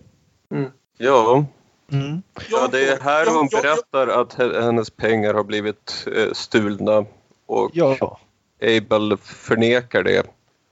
[0.98, 1.46] Ja,
[1.92, 2.22] Mm.
[2.50, 3.76] ja det är här Ja, hon ja, ja.
[3.76, 7.06] berättar att he- hennes pengar har blivit eh, stulna
[7.46, 8.20] och Ja,
[8.62, 10.24] Abel förnekar det.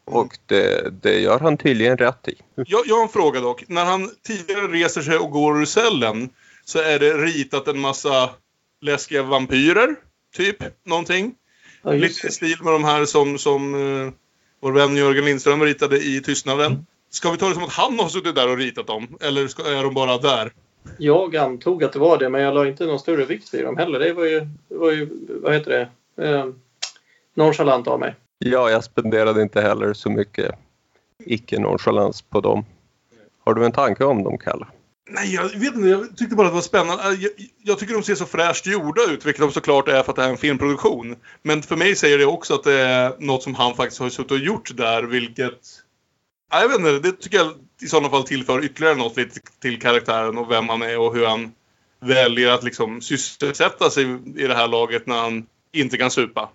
[0.05, 2.35] Och det, det gör han tydligen rätt i.
[2.55, 3.63] Jag, jag har en fråga dock.
[3.67, 6.29] När han tidigare reser sig och går ur cellen
[6.65, 8.29] så är det ritat en massa
[8.81, 9.95] läskiga vampyrer,
[10.35, 10.57] typ.
[10.85, 11.35] Någonting.
[11.81, 14.11] Ja, Lite i stil med de här som, som uh,
[14.61, 16.85] vår vän Jörgen Lindström ritade i Tystnaden.
[17.09, 19.17] Ska vi ta det som att han har suttit där och ritat dem?
[19.21, 20.51] Eller ska, är de bara där?
[20.97, 23.77] Jag antog att det var det, men jag la inte någon större vikt vid dem
[23.77, 23.99] heller.
[23.99, 24.39] Det var ju,
[24.69, 26.45] det var ju vad heter det, eh,
[27.33, 28.15] nonchalant av mig.
[28.39, 30.55] Ja, jag spenderade inte heller så mycket
[31.25, 32.65] icke-nonchalans på dem.
[33.45, 34.67] Har du en tanke om dem, Kalle?
[35.09, 35.87] Nej, jag vet inte.
[35.87, 37.03] Jag tyckte bara att det var spännande.
[37.03, 37.31] Äh, jag,
[37.63, 40.21] jag tycker de ser så fräscht gjorda ut, vilket de såklart är för att det
[40.21, 41.15] här är en filmproduktion.
[41.41, 44.31] Men för mig säger det också att det är något som han faktiskt har suttit
[44.31, 45.59] och gjort där, vilket...
[46.51, 49.81] Nej, Jag vet inte, det tycker jag i sådana fall tillför ytterligare något lite till
[49.81, 51.51] karaktären och vem han är och hur han
[51.99, 54.03] väljer att liksom sysselsätta sig
[54.35, 56.49] i det här laget när han inte kan supa.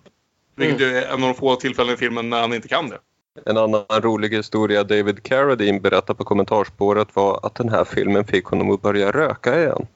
[0.55, 2.97] Vilket ju är en av de få tillfällen i filmen när han inte kan det.
[3.45, 8.45] En annan rolig historia David Carradine berättade på kommentarsspåret var att den här filmen fick
[8.45, 9.87] honom att börja röka igen.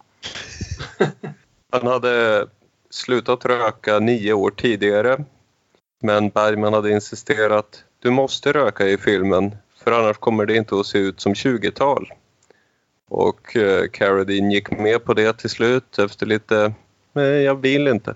[1.72, 2.47] Han hade
[2.89, 5.24] slutat röka nio år tidigare.
[6.01, 10.86] Men Bergman hade insisterat du måste röka i filmen för annars kommer det inte att
[10.86, 12.14] se ut som 20-tal.
[13.08, 16.74] Och eh, Carradine gick med på det till slut efter lite
[17.14, 18.16] nej jag vill inte.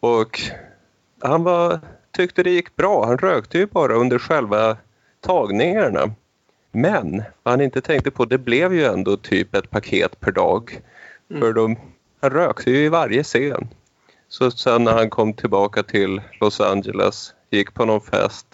[0.00, 0.40] Och
[1.20, 1.80] han var,
[2.12, 3.06] tyckte det gick bra.
[3.06, 4.76] Han rökte ju bara under själva
[5.20, 6.14] tagningarna.
[6.72, 10.80] Men vad han inte tänkte på, det blev ju ändå typ ett paket per dag.
[11.38, 11.76] För de,
[12.20, 13.68] han rökte ju i varje scen.
[14.28, 18.46] Så sen när han kom tillbaka till Los Angeles, gick på någon fest,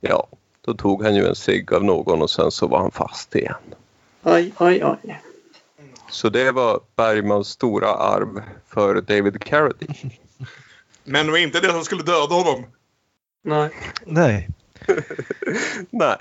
[0.00, 0.26] ja,
[0.60, 3.54] då tog han ju en cigg av någon och sen så var han fast igen.
[4.22, 5.20] Aj, aj, aj.
[6.10, 10.10] Så det var Bergmans stora arv för David Carradine.
[11.10, 12.64] Men det var inte det som skulle döda honom.
[13.44, 13.70] Nej.
[14.06, 14.48] nej.
[15.90, 16.16] Nej.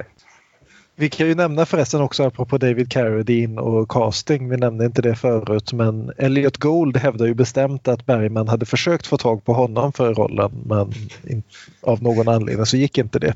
[0.95, 5.15] Vi kan ju nämna förresten också apropå David Carradine och casting, vi nämnde inte det
[5.15, 9.93] förut, men Elliot Gould hävdar ju bestämt att Bergman hade försökt få tag på honom
[9.93, 10.93] för rollen men
[11.27, 11.43] in,
[11.81, 13.33] av någon anledning så gick inte det.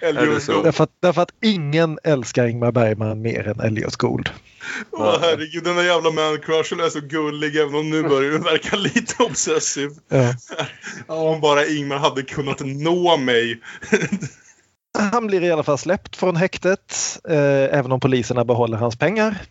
[0.00, 0.62] Det så?
[0.62, 4.30] Därför att, därför att ingen älskar Ingmar Bergman mer än Elliot Gould.
[4.90, 8.76] Åh herregud, den där jävla man-crushen är så gullig även om nu börjar den verka
[8.94, 9.90] lite obsessiv.
[10.08, 10.34] Ja.
[11.08, 13.60] Ja, om bara Ingmar hade kunnat nå mig.
[15.12, 19.42] Han blir i alla fall släppt från häktet eh, även om poliserna behåller hans pengar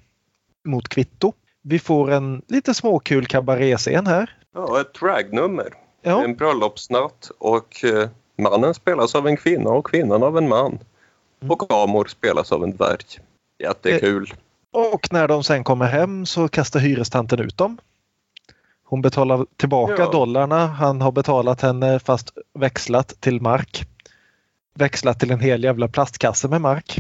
[0.66, 1.34] mot kvitto.
[1.64, 4.38] Vi får en lite småkul kabaréscen här.
[4.54, 5.74] Ja, ett dragnummer.
[6.02, 6.24] Ja.
[6.24, 8.10] En bröllopsnatt och eh,
[8.40, 10.80] mannen spelas av en kvinna och kvinnan av en man.
[11.48, 13.06] Och Amor spelas av en dvärg.
[13.64, 14.34] Jättekul.
[14.72, 17.78] Och när de sen kommer hem så kastar hyrestanten ut dem.
[18.84, 20.12] Hon betalar tillbaka Ja.
[20.12, 23.84] dollarna han har betalat henne fast växlat till mark.
[24.76, 26.98] Växlat till en hel jävla plastkasse med mark.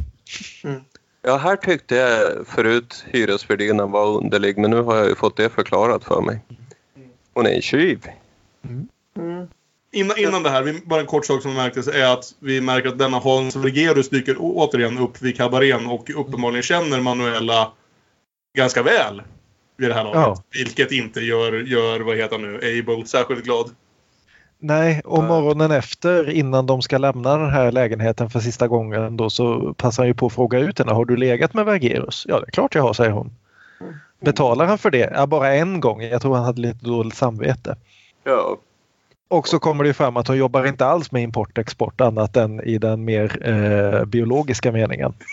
[1.21, 5.49] Ja, här tyckte jag förut hyresvärdinnan var underlig men nu har jag ju fått det
[5.49, 6.39] förklarat för mig.
[7.33, 8.07] Hon är en tjuv.
[9.15, 9.47] Mm.
[9.91, 12.89] Innan, innan det här, vi, bara en kort sak som märktes är att vi märker
[12.89, 17.71] att denna Hans Regerus dyker återigen upp vid kabarén och uppenbarligen känner Manuela
[18.57, 19.21] ganska väl
[19.77, 20.19] vid det här laget.
[20.19, 20.43] Ja.
[20.53, 23.69] Vilket inte gör, gör, vad heter han nu, Abel särskilt glad.
[24.61, 29.29] Nej, och morgonen efter innan de ska lämna den här lägenheten för sista gången då
[29.29, 30.91] så passar han ju på att fråga ut henne.
[30.91, 32.25] Har du legat med Vergerus?
[32.29, 33.31] Ja, det är klart jag har, säger hon.
[34.21, 35.11] Betalar han för det?
[35.13, 36.01] Ja, bara en gång.
[36.01, 37.75] Jag tror han hade lite dåligt samvete.
[38.23, 38.57] Ja,
[39.31, 42.01] Och så kommer det ju fram att hon jobbar inte alls med import och export
[42.01, 45.13] annat än i den mer eh, biologiska meningen.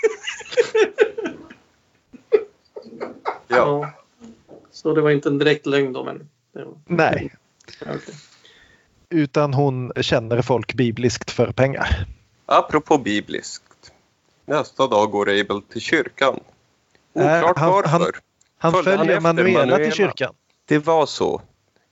[3.49, 3.91] ja.
[4.71, 6.29] Så det var inte en direkt lögn då, men...
[6.53, 6.75] Det var...
[6.87, 7.35] Nej,
[7.83, 8.15] Okej.
[9.11, 12.07] utan hon känner folk bibliskt för pengar.
[12.47, 13.63] Apropå bibliskt.
[14.47, 16.41] Nästa dag går Abel till kyrkan.
[17.13, 17.89] Nej, Oklart han- varför.
[17.89, 18.03] han-
[18.59, 19.77] Han han följer Manuela, Manuela?
[19.77, 20.35] till kyrkan.
[20.65, 21.41] Det var så.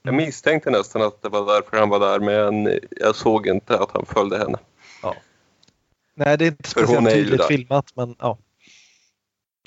[0.05, 3.91] Jag misstänkte nästan att det var därför han var där men jag såg inte att
[3.91, 4.57] han följde henne.
[6.15, 7.47] Nej, det är inte speciellt är tydligt där.
[7.47, 8.37] filmat men ja.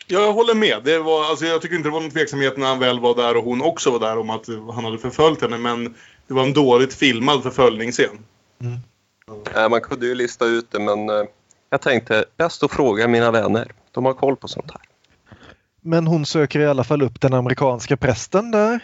[0.06, 0.84] Ja, jag håller med.
[0.84, 3.36] Det var, alltså, jag tycker inte det var någon tveksamhet när han väl var där
[3.36, 5.58] och hon också var där om att han hade förföljt henne.
[5.58, 5.94] Men
[6.26, 8.24] det var en dåligt filmad förföljningsscen.
[9.56, 11.24] Äh, man kunde ju lista ut det men eh,
[11.70, 13.72] jag tänkte bäst att fråga mina vänner.
[13.90, 14.82] De har koll på sånt här.
[15.80, 18.80] Men hon söker i alla fall upp den amerikanska prästen där.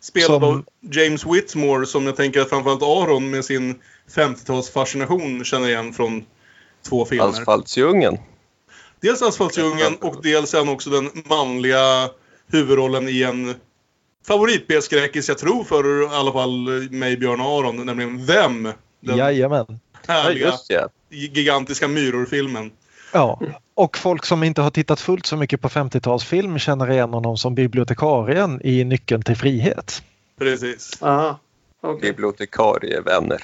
[0.00, 3.74] Spelad Som- av James Whitmore som jag tänker att framförallt Aron med sin
[4.14, 6.24] 50-talsfascination känner igen från
[6.88, 7.24] två filmer.
[7.28, 8.18] Asfaltsdjungeln.
[9.00, 12.08] Dels Asfaltsdjungeln och dels han också den manliga
[12.46, 13.54] huvudrollen i en
[14.26, 18.72] favorit B-skräckis, jag tror för i alla fall mig, Björn och Aron, nämligen Them.
[19.00, 19.66] Den Jajamän.
[20.06, 20.88] Ja, härliga, just det.
[21.10, 22.70] gigantiska myror-filmen.
[23.12, 23.40] Ja,
[23.74, 27.54] och folk som inte har tittat fullt så mycket på 50-talsfilm känner igen honom som
[27.54, 30.02] bibliotekarien i Nyckeln till frihet.
[30.38, 31.02] Precis.
[31.02, 31.38] Aha.
[31.80, 32.10] Okej.
[32.10, 33.42] Bibliotekarievänner.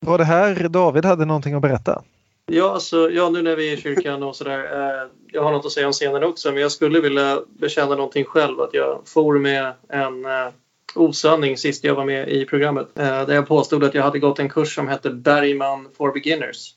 [0.00, 2.02] Var det här David hade någonting att berätta?
[2.46, 4.58] Ja, alltså, ja, nu när vi är i kyrkan och sådär.
[4.58, 8.24] Eh, jag har något att säga om scenen också, men jag skulle vilja bekänna någonting
[8.24, 8.60] själv.
[8.60, 10.48] Att jag for med en eh,
[10.94, 12.88] osanning sist jag var med i programmet.
[12.94, 16.74] Eh, där jag påstod att jag hade gått en kurs som hette Bergman for beginners.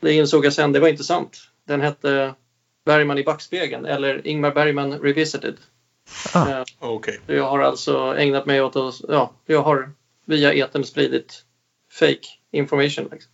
[0.00, 1.38] Det insåg jag sen, det var inte sant.
[1.66, 2.34] Den hette
[2.84, 5.54] Bergman i backspegeln eller Ingmar Bergman Revisited.
[6.34, 6.50] Ah.
[6.50, 7.20] Eh, Okej.
[7.26, 9.90] jag har alltså ägnat mig åt att, ja, jag har
[10.24, 11.44] via etern spridit
[11.92, 13.08] fake information.
[13.12, 13.32] Liksom.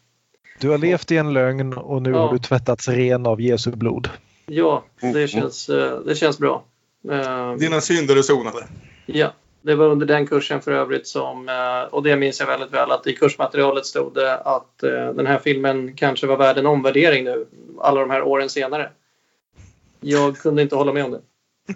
[0.60, 2.18] Du har levt i en lögn och nu Ja.
[2.26, 4.10] har du tvättats ren av Jesu blod.
[4.46, 6.64] Ja, Mm, det känns, eh, det känns bra.
[7.10, 8.66] Eh, Dina synder är sonade.
[9.06, 9.32] Ja,
[9.66, 12.90] det var under den kursen för övrigt som, eh, och det minns jag väldigt väl,
[12.90, 17.24] att i kursmaterialet stod det att eh, den här filmen kanske var värd en omvärdering
[17.24, 17.46] nu,
[17.80, 18.90] alla de här åren senare.
[20.00, 21.20] Jag kunde inte hålla med om det.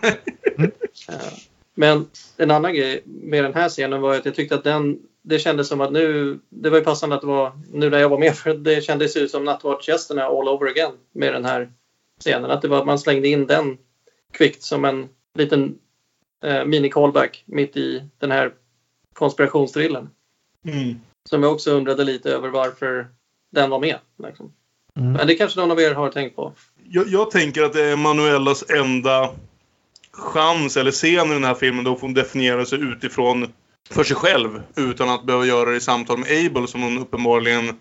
[1.09, 1.33] Eh,
[1.75, 5.39] Men en annan grej med den här scenen var att jag tyckte att den, det
[5.39, 8.19] kändes som att nu, det var ju passande att det var nu när jag var
[8.19, 11.73] med, för det kändes ju som nattvardsgästerna all over again med den här
[12.21, 12.51] scenen.
[12.51, 13.79] Att det var man slängde in den
[14.33, 15.79] kvickt som en liten
[16.45, 18.53] eh, mini-callback mitt i den här
[19.13, 20.11] konspirationsdrillen.
[20.65, 21.01] Mm.
[21.29, 23.07] Som jag också undrade lite över varför
[23.53, 23.99] den var med.
[24.19, 24.53] Liksom.
[24.97, 25.13] Mm.
[25.13, 26.53] Men det kanske någon av er har tänkt på.
[26.89, 29.31] Jag, jag tänker att det är Manuellas enda
[30.13, 33.53] chans eller scen i den här filmen då hon definierar sig utifrån
[33.91, 37.81] för sig själv utan att behöva göra det i samtal med Abel som hon uppenbarligen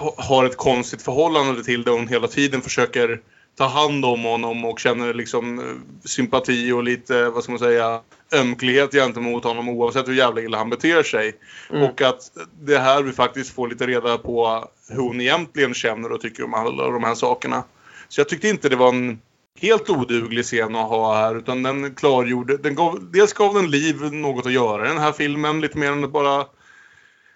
[0.00, 3.20] ha- har ett konstigt förhållande till där hon hela tiden försöker
[3.56, 5.64] ta hand om honom och känner liksom eh,
[6.04, 8.00] sympati och lite, vad ska man säga,
[8.34, 11.32] ömklighet gentemot honom oavsett hur jävla illa han beter sig.
[11.70, 11.82] Mm.
[11.82, 12.20] Och att
[12.60, 16.54] det här vi faktiskt får lite reda på hur hon egentligen känner och tycker om
[16.54, 17.64] alla de här sakerna.
[18.08, 19.20] Så jag tyckte inte det var en
[19.60, 24.12] helt oduglig scen att ha här utan den klargjorde, den gav, dels gav den liv
[24.12, 26.46] något att göra i den här filmen lite mer än att bara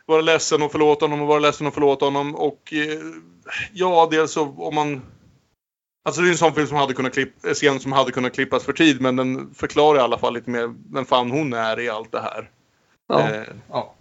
[0.07, 2.99] vara ledsen och förlåta honom och vara ledsen och förlåta honom och eh,
[3.73, 5.03] ja, dels så om man
[6.05, 8.35] Alltså det är en sån film som hade kunnat klipp, en scen som hade kunnat
[8.35, 11.81] klippas för tid men den förklarar i alla fall lite mer vem fan hon är
[11.81, 12.51] i allt det här.
[13.09, 13.21] Ja.
[13.21, 13.95] Eh, ja.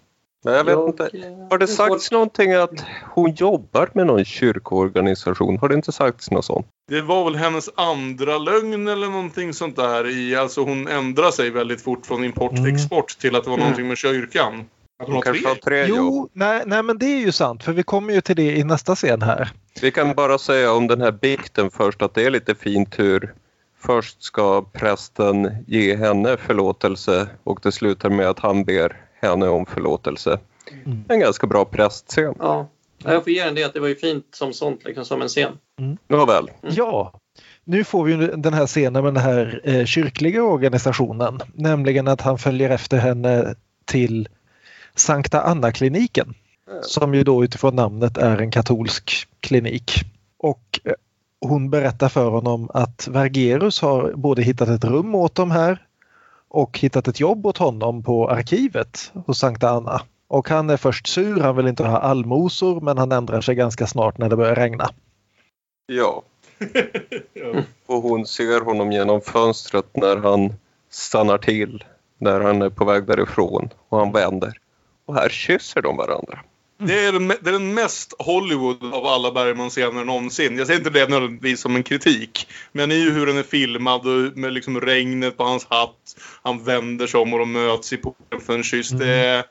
[0.44, 1.04] Men jag vet Jag, inte.
[1.04, 2.84] eh, Har det sagts någonting att
[3.14, 5.58] hon jobbar med någon kyrkoorganisation?
[5.58, 6.66] Har det inte sagts något sånt?
[6.88, 11.50] Det var väl hennes andra lögn eller någonting sånt där i, alltså hon ändrade sig
[11.50, 12.74] väldigt fort från import till Mm.
[12.74, 13.64] export till att det var Mm.
[13.66, 14.64] någonting med kyrkan.
[15.00, 15.48] Att hon Hon har kanske tre.
[15.48, 15.98] har tre jobb.
[15.98, 18.64] Jo, nej, nej men det är ju sant för vi kommer ju till det i
[18.64, 19.52] nästa scen här.
[19.82, 23.34] Vi kan bara säga om den här bikten först att det är lite fint hur
[23.78, 29.66] först ska prästen ge henne förlåtelse och det slutar med att han ber henne om
[29.66, 30.38] förlåtelse.
[30.84, 31.04] Mm.
[31.08, 32.34] En ganska bra prästscen.
[32.38, 32.68] Ja,
[33.04, 35.28] Jag får ge den det att det var ju fint som sånt, liksom som en
[35.28, 35.52] scen.
[36.08, 36.50] Nåväl.
[36.62, 37.12] Ja,
[37.64, 41.40] nu får vi ju den här scenen med den här eh, kyrkliga organisationen.
[41.54, 44.28] Nämligen att han följer efter henne till
[44.94, 46.34] Sankta Anna-kliniken.
[46.82, 49.92] Som ju då utifrån namnet är en katolsk klinik.
[50.38, 50.92] Och eh,
[51.40, 55.86] hon berättar för honom att Vergerus har både hittat ett rum åt dem här
[56.48, 60.02] och hittat ett jobb åt honom på arkivet hos Sankta Anna.
[60.28, 63.86] Och han är först sur, han vill inte ha allmosor men han ändrar sig ganska
[63.86, 64.90] snart när det börjar regna.
[65.86, 66.22] Ja.
[67.86, 70.54] Och hon ser honom genom fönstret när han
[70.90, 71.84] stannar till.
[72.18, 73.68] När han är på väg därifrån.
[73.88, 74.58] Och han vänder.
[75.10, 76.38] Och här kysser de varandra.
[76.78, 80.58] Det är, den, det är den mest Hollywood av alla Bergman-scener någonsin.
[80.58, 82.46] Jag säger inte det nödvändigtvis som en kritik.
[82.72, 86.16] Men i hur den är filmad och med liksom regnet på hans hatt.
[86.42, 88.90] Han vänder sig om och de möts i porten för en kyss.
[88.90, 89.44] Det, är,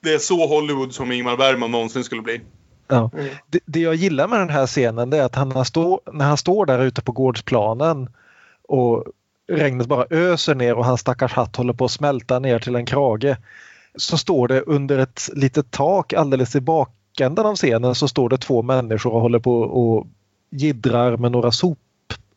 [0.00, 2.40] det är så Hollywood som Ingmar Bergman någonsin skulle bli.
[2.88, 3.10] Ja.
[3.46, 6.36] Det, det jag gillar med den här scenen är att han har stå, när han
[6.36, 8.08] står där ute på gårdsplanen
[8.68, 9.04] och
[9.48, 12.86] regnet bara öser ner och hans stackars hatt håller på att smälta ner till en
[12.86, 13.36] krage.
[13.96, 18.38] Så står det under ett litet tak alldeles i bakänden av scenen så står det
[18.38, 20.06] två människor och håller på och
[20.50, 21.50] jiddrar med några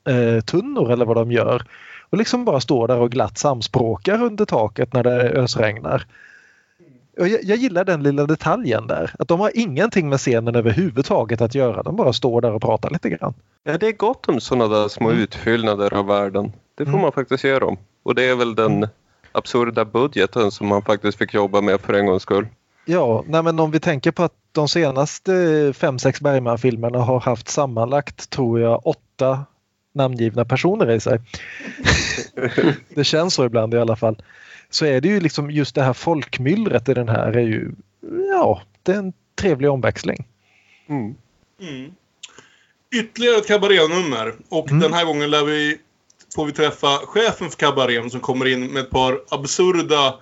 [0.05, 1.63] soptunnor eller vad de gör.
[2.09, 6.05] Och liksom bara står där och glatt samspråkar under taket när det ösregnar.
[7.19, 9.11] Och jag, jag gillar den lilla detaljen där.
[9.19, 11.83] Att de har ingenting med scenen överhuvudtaget att göra.
[11.83, 13.33] De bara står där och pratar lite grann.
[13.63, 16.51] Ja, det är gott om sådana där små utfyllnader av världen.
[16.75, 17.01] Det får Mm.
[17.01, 17.77] man faktiskt ge dem.
[18.03, 18.87] Och det är väl den
[19.37, 22.47] absurda budgeten som man faktiskt fick jobba med för en gångs skull.
[22.85, 27.49] Ja, nej men om vi tänker på att de senaste fem sex Bergman-filmerna har haft
[27.49, 29.45] sammanlagt, tror jag, åtta
[29.93, 31.19] namngivna personer i sig.
[32.95, 34.23] det känns så ibland i alla fall.
[34.69, 37.71] Så är det ju liksom just det här folkmyllret i den här är ju,
[38.29, 40.27] ja, det är en trevlig omväxling.
[40.89, 41.15] Mm.
[41.61, 41.91] Mm.
[42.95, 44.33] Ytterligare ett kabarénummer.
[44.49, 45.77] Och den här gången lär vi,
[46.37, 50.19] får vi träffa chefen för kabarén som kommer in med ett par absurda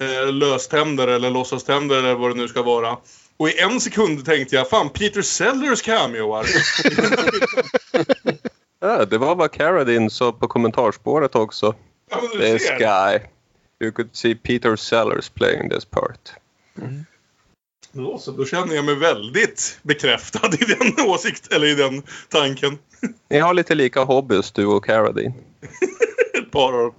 [0.00, 2.96] eh, löständer eller låtsaständer eller vad det nu ska vara.
[3.36, 6.46] Och i en sekund tänkte jag, fan Peter Sellers cameoar.
[8.80, 11.74] Ja, det var vad Carradine sa på kommentarspåret också.
[12.10, 12.78] Ja, This ser.
[12.78, 13.20] guy.
[13.80, 16.32] You could see Peter Sellers playing this part.
[17.92, 22.78] Då, så, då känner jag mig väldigt bekräftad i den åsikt, eller i den tanken.
[23.30, 25.34] Ni har lite lika hobbys du och Carradine.
[26.38, 26.94] Ett par av dem.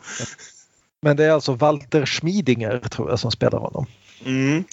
[1.01, 3.85] Men det är alltså Walter Schmidinger tror jag som spelar honom.
[4.25, 4.63] Mm.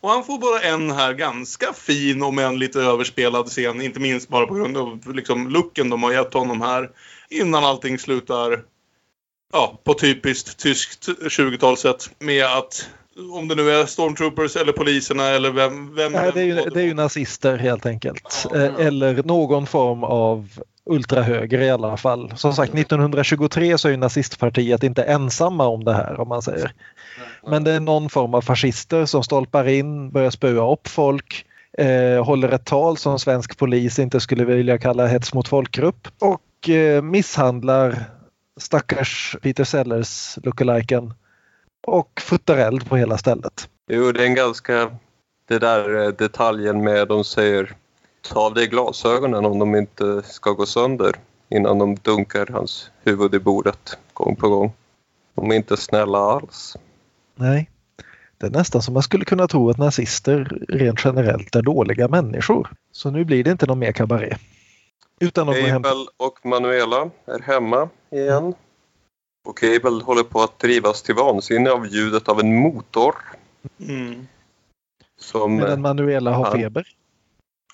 [0.00, 3.80] Och han får bara en här ganska fin om en lite överspelad scen.
[3.80, 6.90] Inte minst bara på grund av liksom, looken de har gett honom här.
[7.30, 8.62] Innan allting slutar
[9.52, 12.88] ja, på typiskt tyskt 20-talssätt med att
[13.32, 15.94] om det nu är stormtroopers eller poliserna eller vem...
[15.94, 18.46] vem Nej, det, är ju, det är ju nazister helt enkelt.
[18.54, 22.32] Eh, Eller någon form av ultrahöger i alla fall.
[22.36, 26.72] Som sagt 1923 så är ju nazistpartiet inte ensamma om det här om man säger.
[27.46, 31.46] Men det är någon form av fascister som stolpar in, börjar spöa upp folk,
[31.78, 36.68] eh, håller ett tal som svensk polis inte skulle vilja kalla hets mot folkgrupp och
[36.68, 38.04] eh, misshandlar
[38.60, 41.14] stackars Peter Sellers lookaliken
[41.86, 43.68] och futtar eld på hela stället.
[43.90, 44.90] Jo, det är en ganska...
[45.48, 47.76] Det där eh, detaljen med de säger
[48.20, 51.16] ta av dig glasögonen om de inte ska gå sönder
[51.48, 54.72] innan de dunkar hans huvud i bordet gång på gång.
[55.34, 56.76] De är inte snälla alls.
[57.34, 57.70] Nej.
[58.38, 62.70] Det är nästan som man skulle kunna tro att nazister rent generellt är dåliga människor.
[62.92, 64.36] Så nu blir det inte någon mer kabaré.
[65.20, 65.56] Utan att.
[65.56, 68.54] Abel och Manuela är hemma igen.
[69.48, 73.14] Och Abel håller på att drivas till vansinne av ljudet av en motor.
[73.88, 74.26] Mm.
[75.18, 76.86] Som, Medan Manuela har han- feber.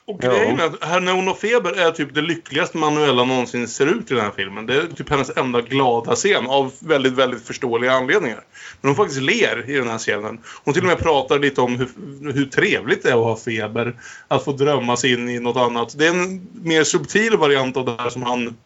[0.09, 4.15] Och grejen är att har feber är typ det lyckligaste Manuela någonsin ser ut i
[4.15, 4.67] den här filmen.
[4.67, 8.41] Det är typ hennes enda glada scen av väldigt, väldigt förståeliga anledningar.
[8.81, 10.41] Men hon faktiskt ler i den här scenen.
[10.65, 11.89] Hon till och med pratar lite om hur,
[12.33, 13.97] hur trevligt det är att ha feber.
[14.29, 15.99] Att få drömma sig in i något annat.
[15.99, 18.57] Det är en mer subtil variant av det här som han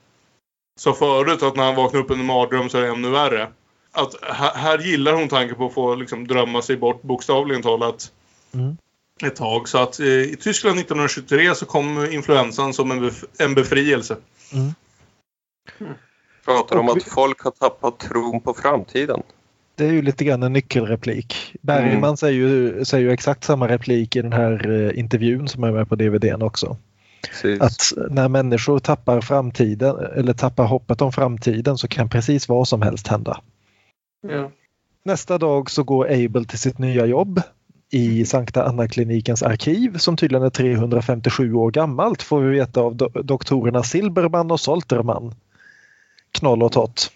[0.77, 1.43] sa förut.
[1.43, 3.49] Att när han vaknar upp i en mardröm så är det ännu värre.
[3.93, 8.13] Att här, här gillar hon tanken på att få liksom, drömma sig bort bokstavligen talat
[8.55, 8.77] Mm.
[9.27, 9.69] Ett tag.
[9.69, 14.17] Så att eh, i Tyskland 1923 så kom influensan som en, bef- en befrielse.
[16.45, 19.23] pratar om att folk har tappat tron på framtiden.
[19.75, 21.57] Det är ju lite grann en nyckelreplik.
[21.61, 25.73] Bergman säger, ju, säger ju exakt samma replik i den här eh, intervjun som är
[25.73, 26.77] med på DVDn också.
[27.29, 27.61] Precis.
[27.61, 32.83] Att när människor tappar framtiden eller tappar hoppet om framtiden så kan precis vad som
[32.83, 33.41] helst hända.
[34.29, 34.51] Ja.
[35.03, 37.43] Nästa dag så går Abel till sitt nya jobb
[37.91, 43.09] i Sankta Anna-klinikens arkiv som tydligen är 357 år gammalt får vi veta av do
[43.09, 45.35] doktorerna Silberman och Solterman.
[46.33, 47.13] Knoll och tott.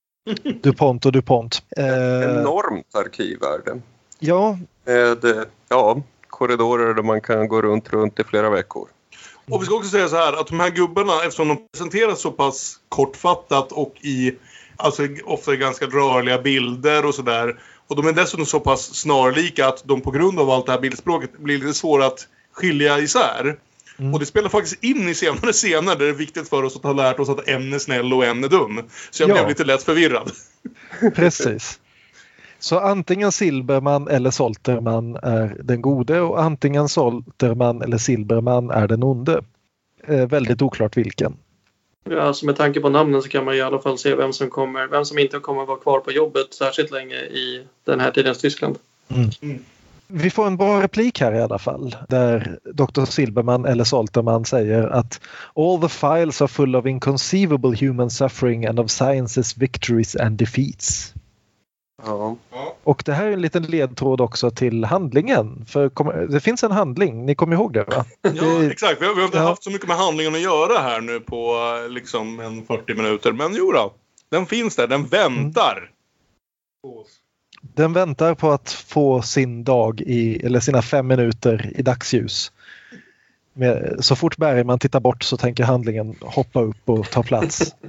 [0.62, 1.62] DuPont och DuPont.
[1.76, 3.80] Eh, Enormt arkiv är det.
[4.18, 8.88] ja, Med eh, ja, korridorer där man kan gå runt, runt i flera veckor.
[9.50, 12.30] Och vi ska också säga så här att de här gubbarna, eftersom de presenteras så
[12.30, 14.34] pass kortfattat och i
[14.76, 17.60] alltså ofta ganska rörliga bilder och sådär.
[17.88, 20.80] Och de är dessutom så pass snarlika att de på grund av allt det här
[20.80, 23.56] bildspråket blir lite svåra att skilja isär.
[24.12, 26.82] Och det spelar faktiskt in i senare scener där det är viktigt för oss att
[26.82, 28.80] ha lärt oss att en är snäll och en är dum.
[29.10, 29.34] Så jag Ja.
[29.34, 30.30] blev lite lätt förvirrad.
[31.14, 31.80] precis.
[32.58, 39.02] Så antingen Silberman eller Solterman är den gode och antingen Solterman eller Silberman är den
[39.02, 39.44] onde.
[40.06, 41.36] Eh, väldigt oklart vilken.
[42.10, 44.50] Ja, alltså med tanke på namnen så kan man i alla fall se vem som
[44.50, 48.38] kommer, vem som inte kommer vara kvar på jobbet särskilt länge i den här tidens
[48.38, 48.78] Tyskland.
[50.06, 53.04] Vi får en bra replik här i alla fall där Dr.
[53.04, 55.20] Silberman eller Solterman säger att
[55.54, 61.14] All the files are full of inconceivable human suffering and of science's victories and defeats.
[62.02, 62.36] Ja.
[62.84, 65.64] Och det här är en liten ledtråd också till handlingen.
[65.68, 65.90] För
[66.26, 68.04] det finns en handling, ni kommer ihåg det va?
[68.34, 69.02] Ja, exakt.
[69.02, 69.44] Vi har, vi har inte Ja.
[69.44, 73.32] haft så mycket med handlingen att göra här nu på eh, liksom en 40 minuter.
[73.32, 73.92] Men jo då,
[74.28, 74.86] den finns där.
[74.86, 75.90] Den väntar.
[76.82, 77.08] på oss.
[77.62, 82.52] Den väntar på att få sin dag i, eller sina fem minuter i dagsljus.
[83.52, 87.74] Med, så fort Bergman tittar bort så tänker handlingen hoppa upp och ta plats.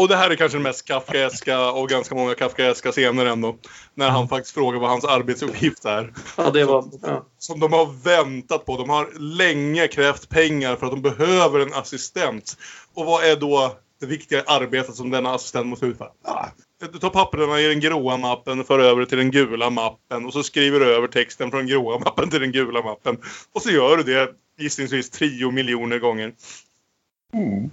[0.00, 3.56] Och det här är kanske den mest kafkaeska och ganska många kafkaeska scener ändå.
[3.94, 6.12] När han faktiskt frågar vad hans arbetsuppgift är.
[6.36, 6.84] Ja, det var...
[7.02, 7.26] Ja.
[7.38, 8.76] Som de har väntat på.
[8.76, 12.56] De har länge krävt pengar för att de behöver en assistent.
[12.94, 16.08] Och vad är då det viktiga arbetet som denna assistent måste utföra?
[16.24, 16.46] Ah,
[16.92, 20.42] Du tar papperna i den gråa mappen, för över till den gula mappen och så
[20.42, 23.18] skriver du över texten från den gråa mappen till den gula mappen.
[23.54, 26.32] Och så gör du det gissningsvis 10 miljoner gånger.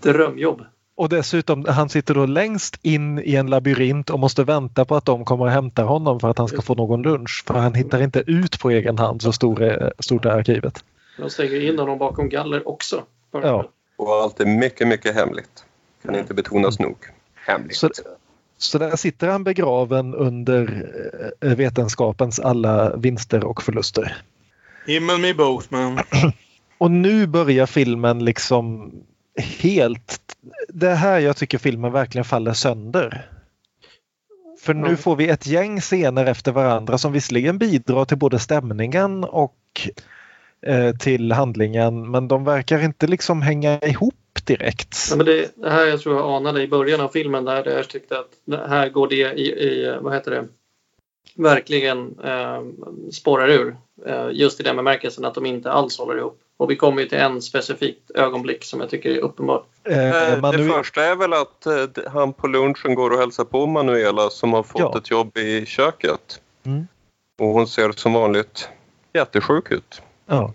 [0.01, 0.65] Drömjobb.
[0.97, 5.05] Och dessutom, han sitter då längst in i en labyrint och måste vänta på att
[5.05, 7.43] de kommer och hämtar honom för att han ska få någon lunch.
[7.47, 10.83] För han hittar inte ut på egen hand så stor är, stort är arkivet.
[11.17, 13.03] De stänger in honom bakom galler också.
[13.31, 13.69] Ja.
[13.97, 15.65] Och allt är mycket, mycket hemligt.
[16.03, 16.97] Kan inte betonas nog.
[17.35, 17.77] Hemligt.
[17.77, 17.89] Så,
[18.57, 20.89] så där sitter han begraven under
[21.41, 24.17] eh, vetenskapens alla vinster och förluster.
[24.87, 25.99] Himmel med both man.
[26.77, 28.91] Och nu börjar filmen liksom
[29.37, 30.19] helt...
[30.69, 33.31] Det är här jag tycker filmen verkligen faller sönder.
[34.59, 34.95] För nu Ja.
[34.95, 39.57] får vi ett gäng scener efter varandra som visserligen bidrar till både stämningen och
[40.61, 44.13] eh, till handlingen men de verkar inte liksom hänga ihop
[44.43, 44.97] direkt.
[45.09, 47.87] Ja, men det, det här jag tror jag anade i början av filmen där, jag
[47.87, 50.47] tyckte att här går det i, i vad heter det,
[51.35, 52.61] verkligen eh,
[53.11, 53.75] spårar ur.
[54.05, 56.39] Eh, just i den bemärkelsen att de inte alls håller ihop.
[56.57, 59.65] Och vi kommer ju till en specifikt ögonblick som jag tycker är uppenbart.
[59.83, 59.97] Eh,
[60.33, 63.65] Eh, Manu- Det första är väl att eh, han på lunchen går och hälsar på
[63.65, 64.97] Manuela som har fått Ja.
[64.97, 66.41] ett jobb i köket.
[66.65, 66.87] Mm.
[67.39, 68.69] Och hon ser som vanligt
[69.13, 70.01] jättesjuk ut.
[70.25, 70.53] ja.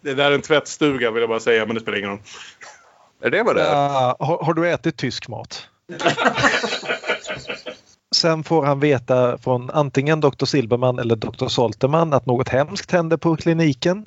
[0.00, 2.18] Det där är en tvättstuga vill jag bara säga, men det spelar ingen roll.
[3.22, 3.74] Är det vad det är?
[3.74, 5.68] Ah, har, har du ätit tysk mat?
[8.16, 10.44] Sen får han veta från antingen Dr.
[10.44, 11.46] Silberman eller Dr.
[11.46, 14.06] Solterman att något hemskt händer på kliniken.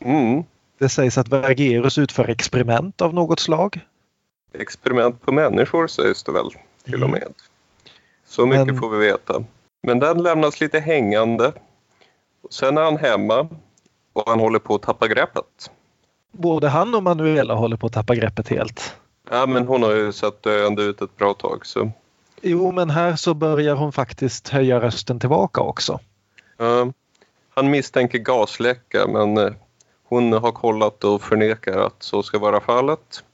[0.00, 0.44] Mm.
[0.78, 3.80] Det sägs att Vergerus utför experiment av något slag.
[4.58, 6.50] Experiment på människor sägs det väl
[6.84, 7.10] till och Mm.
[7.10, 7.32] med.
[8.26, 9.44] Så mycket Men- får vi veta.
[9.82, 11.52] Men den lämnas lite hängande.
[12.50, 13.48] Sen är han hemma
[14.12, 15.70] och han håller på att tappa greppet.
[16.32, 18.96] Både han och Manuela håller på att tappa greppet helt.
[19.30, 21.90] Ja, men hon har ju sett döende ut ett bra tag så
[22.42, 26.00] Jo, men här så börjar hon faktiskt höja rösten tillbaka också.
[26.56, 26.92] Ja,
[27.54, 29.52] han misstänker gasläcka men eh,
[30.14, 33.24] hon har kollat och förnekar att så ska vara fallet.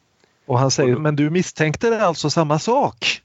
[0.47, 3.23] Och han säger, men du misstänkte alltså samma sak?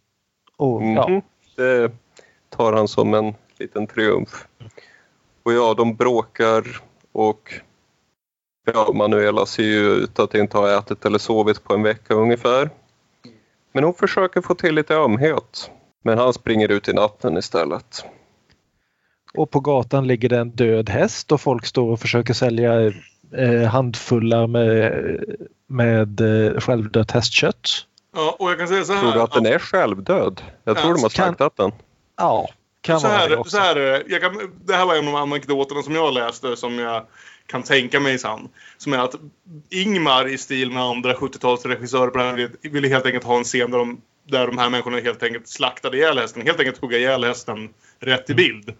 [0.57, 1.09] Och, ja.
[1.09, 1.21] Mhm.
[1.55, 1.91] Det
[2.49, 4.47] tar han som en liten triumf.
[5.43, 6.81] Och ja, de bråkar
[7.11, 7.53] och
[8.73, 12.69] ja, Manuela ser ju ut att inte ha ätit eller sovit på en vecka ungefär.
[13.71, 15.71] Men hon försöker få till lite ömhet.
[16.03, 18.05] Men han springer ut i natten istället.
[19.37, 22.91] Och på gatan ligger det en död häst och folk står och försöker sälja
[23.69, 24.93] handfullar med,
[25.67, 27.69] med eh, självdött hästkött.
[28.15, 29.01] Ja, och jag kan säga så här.
[29.01, 30.41] Tror du att den är självdöd?
[30.63, 31.71] Jag tror Ja, de har kan- slaktat den.
[32.17, 32.49] Ja,
[32.81, 33.51] kan så vara det här, också.
[33.57, 34.03] så här.
[34.07, 37.05] Jag kan, det här var en av de anekdoterna som jag läste som jag
[37.47, 38.49] kan tänka mig sann.
[38.77, 39.15] Som är att
[39.69, 43.43] Ingmar i stil med andra 70-talsregissörer på den här tiden ville helt enkelt ha en
[43.43, 46.41] scen där de där de här människorna helt enkelt slaktade ihjäl hästen.
[46.41, 47.69] Helt enkelt hugga ihjäl hästen
[47.99, 48.73] rätt i bild.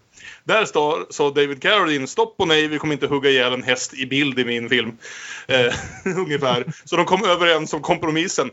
[0.44, 3.94] Där står, sa David Carradine stopp och nej, vi kommer inte hugga ihjäl en häst
[3.94, 4.98] i bild i min film.
[5.46, 5.74] Eh,
[6.16, 6.64] ungefär.
[6.84, 8.50] Så de kom överens om kompromissen.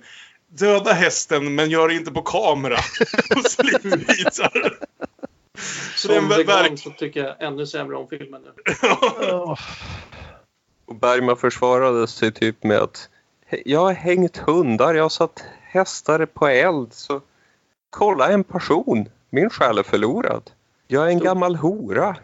[0.47, 2.77] Döda hästen men gör det inte på kamera.
[3.35, 4.77] och slipper visar.
[5.95, 8.51] Så Som vegan så tycker jag ännu sämre om filmen nu.
[10.85, 13.09] och Bergman försvarade sig typ med att
[13.65, 15.43] jag har hängt hundar, jag har satt
[15.73, 17.21] hästar på eld så
[17.89, 20.51] kolla en person, min själ är förlorad.
[20.87, 22.17] Jag är en gammal hora,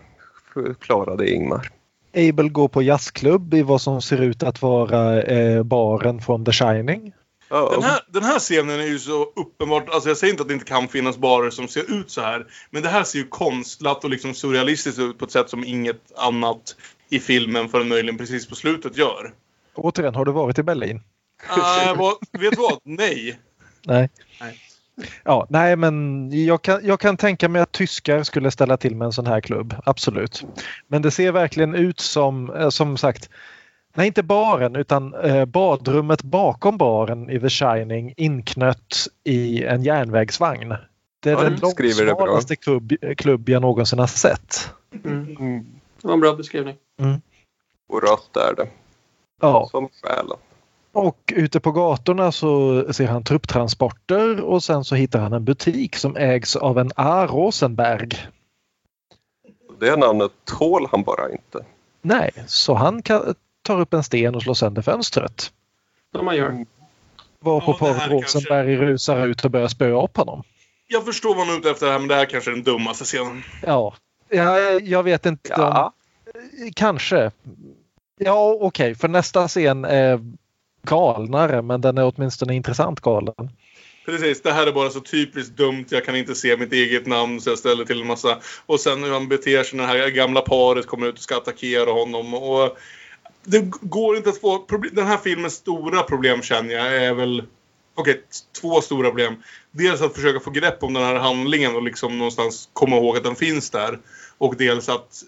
[0.53, 1.71] förklarade Ingmar.
[2.13, 6.51] Abel går på jazzklubb i vad som ser ut att vara eh, baren från The
[6.51, 7.13] Shining.
[7.49, 7.71] Oh.
[7.71, 10.53] Den, här, den här scenen är ju så uppenbart, alltså jag säger inte att det
[10.53, 12.45] inte kan finnas barer som ser ut så här.
[12.69, 16.11] Men det här ser ju konstlat och liksom surrealistiskt ut på ett sätt som inget
[16.17, 16.75] annat
[17.09, 19.33] i filmen förrän möjligen precis på slutet gör.
[19.75, 21.01] Återigen, har du varit i Berlin?
[21.57, 22.79] Uh, vet du vad?
[22.83, 23.39] Nej.
[23.85, 24.09] Nej.
[24.41, 24.59] Nej.
[25.23, 29.05] Ja, nej men jag kan, jag kan tänka mig att tyskar skulle ställa till med
[29.05, 30.43] en sån här klubb, absolut.
[30.87, 33.29] Men det ser verkligen ut som, eh, som sagt,
[33.95, 40.75] nej inte baren utan eh, badrummet bakom baren i The Shining inknött i en järnvägsvagn.
[41.19, 44.69] Det är ja, den långsmalaste klubb, klubb jag någonsin har sett.
[45.05, 45.37] Mm.
[45.39, 45.65] Mm.
[46.01, 46.75] Det var en bra beskrivning.
[46.99, 47.21] Mm.
[47.89, 48.67] Och rött är det.
[49.41, 49.67] Ja.
[49.71, 50.37] Som själen.
[50.91, 55.95] Och ute på gatorna så ser han trupptransporter och sen så hittar han en butik
[55.95, 57.27] som ägs av en A.
[57.27, 58.09] Rosenberg.
[59.79, 61.65] Det namnet tål han bara inte.
[62.01, 63.01] Nej, så han
[63.61, 65.51] tar upp en sten och slår sönder fönstret.
[66.15, 66.65] Som man gör.
[67.39, 68.85] Varpå ja, Pavel Rosenberg kanske...
[68.85, 70.43] rusar ut och börjar spöa upp honom.
[70.87, 73.03] Jag förstår vad han är ute efter här, men det här kanske är den dummaste
[73.03, 73.43] scenen.
[73.65, 73.93] Ja,
[74.29, 75.53] jag, jag vet inte.
[75.57, 75.93] Ja.
[76.25, 76.71] Om...
[76.75, 77.31] Kanske.
[78.17, 80.19] Ja, okej, okay, för nästa scen är
[80.81, 83.49] galnare men den är åtminstone intressant galen.
[84.05, 85.85] Precis, det här är bara så typiskt dumt.
[85.89, 88.37] Jag kan inte se mitt eget namn så jag ställer till en massa.
[88.65, 91.37] Och sen hur han beter sig när det här gamla paret kommer ut och ska
[91.37, 92.33] attackera honom.
[92.33, 92.77] Och
[93.43, 94.65] det går inte att få...
[94.91, 97.43] Den här filmens stora problem känner jag är väl...
[97.95, 98.23] Okej, okay,
[98.61, 99.35] två stora problem.
[99.71, 103.23] Dels att försöka få grepp om den här handlingen och liksom någonstans komma ihåg att
[103.23, 103.99] den finns där.
[104.37, 105.23] Och dels att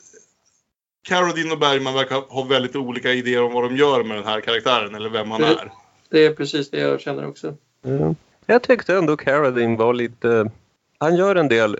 [1.03, 4.41] Caroline och Bergman verkar ha väldigt olika idéer om vad de gör med den här
[4.41, 5.71] karaktären eller vem han är.
[6.09, 7.55] Det är precis det jag känner också.
[7.85, 8.15] Mm.
[8.45, 10.51] Jag tyckte ändå Caroline var lite...
[10.97, 11.77] Han gör en del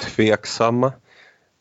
[0.00, 0.92] tveksamma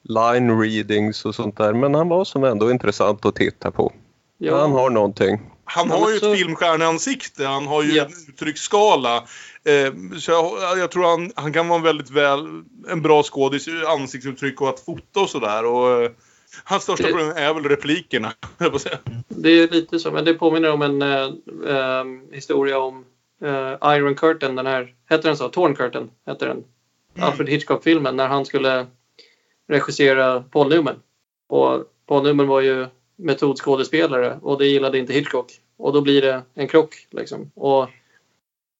[0.04, 3.94] line readings och sånt där men han var som ändå intressant att titta på.
[4.38, 4.62] Ja.
[4.62, 5.40] Han har någonting.
[5.66, 8.28] Han har ju ett filmstjärneansikte, han har ju yes.
[8.28, 9.16] en uttrycksskala.
[9.64, 14.62] Eh, så jag, jag, tror han, han kan vara väldigt väl, en bra skådis, ansiktsuttryck
[14.62, 15.66] och att fota och sådär.
[15.66, 16.10] Och,
[16.64, 18.34] Hans största det, problem är väl replikerna.
[19.28, 23.06] Det är lite så, men det påminner om en äh, historia om
[23.42, 25.50] äh, Iron Curtain, den här, heter den så?
[25.50, 26.58] Torn Curtain, heter den.
[27.16, 27.30] Mm.
[27.30, 28.86] Alfred Hitchcock-filmen, när han skulle
[29.68, 30.96] regissera Paul Newman.
[31.48, 35.52] Och Paul Newman var ju metodskådespelare och det gillade inte Hitchcock.
[35.78, 37.52] Och då blir det en krock liksom.
[37.56, 37.90] Och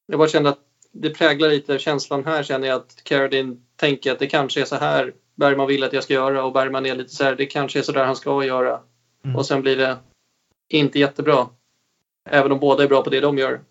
[0.06, 0.60] jag bara kände att
[0.92, 4.76] det präglar lite känslan här känner jag att Carradine tänker att det kanske är så
[4.76, 7.80] här Bergman vill att jag ska göra och Bergman är lite så här, det kanske
[7.80, 8.80] är så där han ska göra.
[9.26, 9.36] Mm.
[9.36, 9.98] Och sen blir det
[10.70, 11.48] inte jättebra.
[12.30, 13.62] Även om båda är bra på det de gör.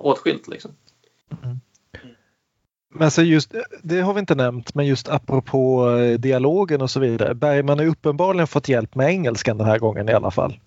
[0.00, 0.70] Åtskilt liksom.
[1.42, 1.60] Mm.
[2.94, 7.00] Men så just, det har vi inte nämnt, men just apropå eh, dialogen och så
[7.00, 7.34] vidare.
[7.34, 10.60] Bergman har uppenbarligen fått hjälp med engelskan den här gången i alla fall.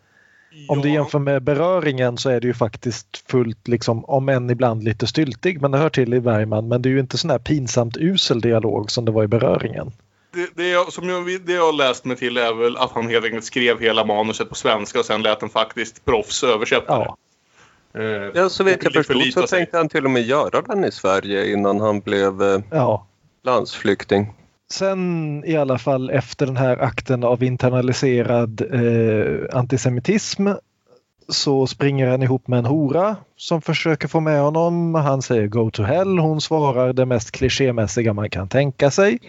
[0.51, 0.73] Ja.
[0.73, 4.83] Om du jämför med beröringen så är det ju faktiskt fullt, liksom, om än ibland
[4.83, 6.67] lite styltig, men det hör till i Bergman.
[6.67, 9.91] Men det är ju inte sån här pinsamt usel dialog som det var i beröringen
[10.37, 13.09] det, det, jag, som jag, det jag har läst mig till är väl att han
[13.09, 17.17] helt enkelt skrev hela manuset på svenska och sen lät en faktiskt proffs översätta ja.
[17.93, 18.31] det.
[18.33, 19.59] Ja, så vet jag förstod så sig.
[19.59, 23.07] tänkte han till och med göra den i Sverige innan han blev eh, ja.
[23.43, 24.33] landsflykting.
[24.71, 30.47] Sen i alla fall efter den här akten av internaliserad eh, antisemitism
[31.29, 34.95] så springer han ihop med en hora som försöker få med honom.
[34.95, 36.19] Han säger Go to hell.
[36.19, 39.19] Hon svarar det mest klichémässiga man kan tänka sig.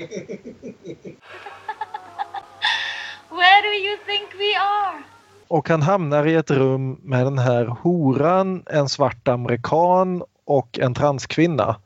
[3.30, 5.02] Where do you think we are?
[5.48, 10.94] Och han hamnar i ett rum med den här horan, en svart amerikan och en
[10.94, 11.76] transkvinna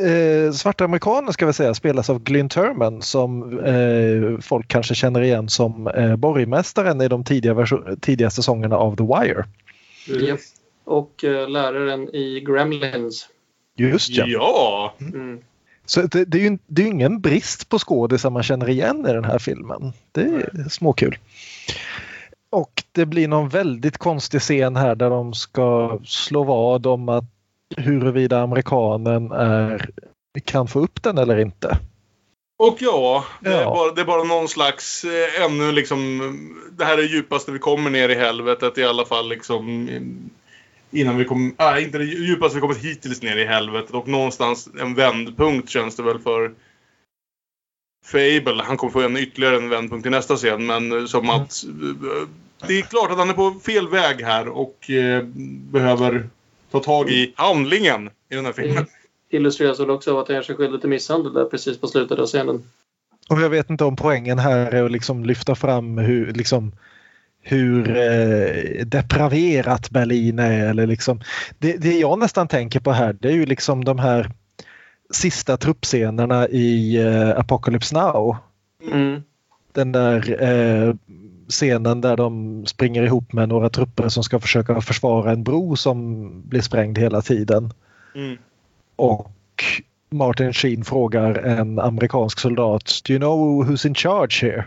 [0.00, 5.20] eh, svarta amerikaner ska vi säga spelas av Glyn Turman som eh, folk kanske känner
[5.20, 7.66] igen som eh, borgmästaren i de tidiga,
[8.00, 9.44] tidiga säsongerna av The Wire.
[10.08, 10.40] Yes.
[10.84, 13.28] Och eh, läraren i Gremlins.
[13.76, 14.26] Just ja.
[14.26, 14.94] ja.
[15.00, 15.40] Mm.
[15.86, 19.12] Så det, det, är ju det är ingen brist på skådisar man känner igen i
[19.12, 19.92] den här filmen.
[20.12, 20.70] Det är Nej.
[20.70, 21.18] småkul.
[22.50, 27.24] Och det blir någon väldigt konstig scen här där de ska slå vad om att
[27.76, 29.90] huruvida amerikanen är,
[30.44, 31.78] kan få upp den eller inte.
[32.58, 33.70] Och ja, det, Är Ja.
[33.70, 36.20] bara, det är bara någon slags eh, ännu liksom...
[36.78, 39.88] Det här är det djupaste vi kommer ner i helvetet i alla fall liksom...
[39.88, 40.02] eh,
[41.00, 41.54] Innan vi kom...
[41.58, 43.90] Nej, inte det djupaste vi kommit hittills ner i helvetet.
[43.94, 46.52] Och någonstans en vändpunkt känns det väl för...
[48.06, 48.62] Fable.
[48.62, 50.66] Han kommer få en ytterligare en vändpunkt i nästa scen.
[50.66, 51.64] Men eh, som att...
[51.64, 52.28] eh,
[52.68, 55.22] Det är klart att han är på fel väg här och eh,
[55.72, 56.28] behöver
[56.74, 58.86] ta tag i handlingen i den här filmen.
[59.30, 62.18] illustreras väl också av att han gör sig skyldig till misshandel där precis på slutet
[62.18, 62.62] av scenen.
[63.28, 66.72] Och jag vet inte om poängen här är att liksom lyfta fram hur, liksom,
[67.42, 70.68] hur eh, depraverat Berlin är.
[70.70, 71.20] Eller liksom,
[71.58, 74.30] det, det jag nästan tänker på här det är ju liksom de här
[75.10, 78.36] sista truppscenerna i eh, Apocalypse Now.
[78.92, 79.22] Mm.
[79.72, 80.94] Den där eh,
[81.48, 86.28] scenen där de springer ihop med några trupper som ska försöka försvara en bro som
[86.48, 87.72] blir sprängd hela tiden.
[88.14, 88.38] Mm.
[88.96, 89.32] Och
[90.10, 94.64] Martin Sheen frågar en amerikansk soldat Do you know who's in charge here?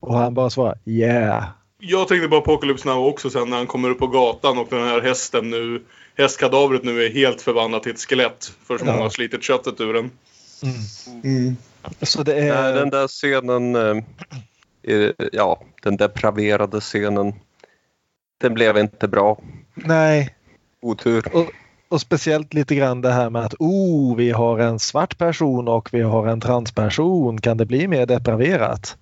[0.00, 1.44] Och han bara svarar Yeah.
[1.78, 4.88] Jag tänkte på Apocalypse Now också sen när han kommer upp på gatan och den
[4.88, 5.82] här hästen nu...
[6.16, 8.52] Hästkadavret nu är helt förvandlat till ett skelett.
[8.66, 8.92] För som Ja.
[8.92, 10.10] han har slitit köttet ur den.
[12.02, 12.62] Så det är...
[12.62, 14.04] Nej, den där scenen, eh,
[15.32, 17.32] ja, den depraverade scenen,
[18.40, 19.38] den blev inte bra.
[19.74, 20.34] Nej.
[20.82, 21.24] Otur.
[21.34, 21.46] Och,
[21.88, 25.88] och speciellt lite grann det här med att oh, vi har en svart person och
[25.92, 27.40] vi har en transperson.
[27.40, 28.96] Kan det bli mer depraverat?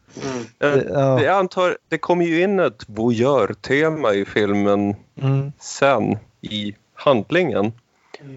[0.60, 1.22] Eh, ja.
[1.22, 5.52] Jag antar, det kommer ju in ett voyeur-tema i filmen Mm.
[5.58, 7.72] sen i handlingen.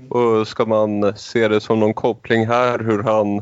[0.10, 3.42] Och ska man se det som någon koppling här hur han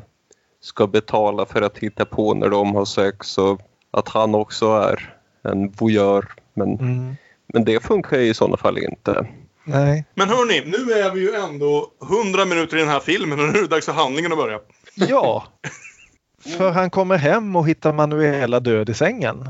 [0.61, 5.13] ska betala för att titta på när de har sex och att han också är
[5.43, 6.25] en voyeur.
[6.53, 7.15] Men, Mm.
[7.53, 9.27] men det funkar ju i sådana fall inte.
[9.63, 10.05] Nej.
[10.15, 11.87] Men hörni, nu är vi ju ändå
[12.25, 14.59] 100 minuter i den här filmen och nu är det dags för handlingen att börja.
[14.95, 15.43] Ja.
[16.57, 19.49] För han kommer hem och hittar Manuela död i sängen.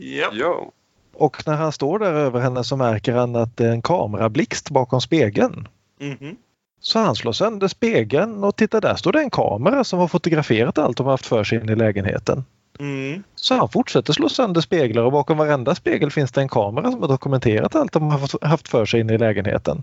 [0.00, 0.28] Yep.
[0.32, 0.70] Ja.
[1.14, 4.70] Och när han står där över henne så märker han att det är en kamerablixt
[4.70, 5.68] bakom spegeln.
[6.00, 6.36] Mhm.
[6.80, 10.78] Så han slår sönder spegeln och tittar där står det en kamera som har fotograferat
[10.78, 12.44] allt de har haft för sig inne i lägenheten.
[12.78, 13.22] Mm.
[13.34, 17.00] Så han fortsätter slå sönder speglar och bakom varenda spegel finns det en kamera som
[17.00, 19.82] har dokumenterat allt de har haft- för sig inne i lägenheten.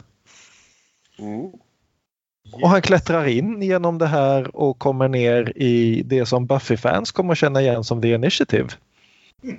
[1.19, 1.51] Mm.
[2.53, 7.31] Och han klättrar in genom det här och kommer ner i det som Buffy-fans kommer
[7.31, 8.67] att känna igen som The Initiative.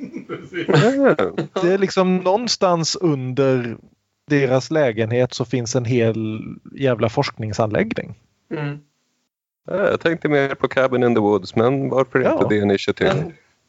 [1.62, 3.76] Det är liksom någonstans under
[4.30, 6.40] deras lägenhet så finns en hel
[6.78, 8.14] jävla forskningsanläggning.
[8.54, 8.78] Mm.
[9.66, 12.32] Ja, Jag tänkte mer på Cabin in the Woods, men varför Ja.
[12.32, 13.06] inte det initiativ?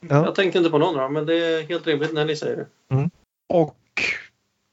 [0.09, 0.25] Ja.
[0.25, 2.55] Jag tänkte inte på någon av dem, men det är helt rimligt när ni säger
[2.89, 3.09] det.
[3.49, 3.75] Och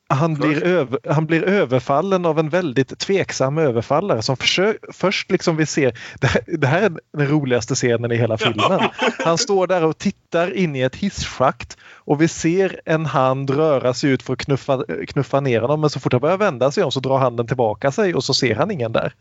[0.09, 5.57] han blir, över, han blir överfallen av en väldigt tveksam överfallare som försö, först liksom
[5.57, 8.81] vi ser, det här, det här är den roligaste scenen i hela filmen.
[9.25, 13.95] Han står där och tittar in i ett hisschakt och vi ser en hand röra
[13.95, 16.85] sig ut för att knuffa, knuffa ner honom men så fort han börjar vända sig
[16.85, 19.15] om så drar handen tillbaka sig och så ser han ingen där.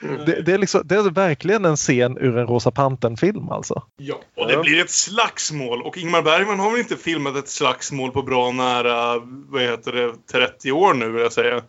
[0.00, 3.82] Det, det, är liksom, det är verkligen en scen ur en Rosa Pantern-film alltså.
[3.96, 5.82] Ja, och det blir ett slagsmål.
[5.82, 9.18] Och Ingmar Bergman har väl inte filmat ett slagsmål på bra nära,
[9.48, 11.62] vad heter det, 30 år nu vill jag säga.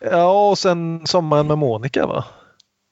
[0.00, 2.24] Ja, och sen Sommaren med Monica va?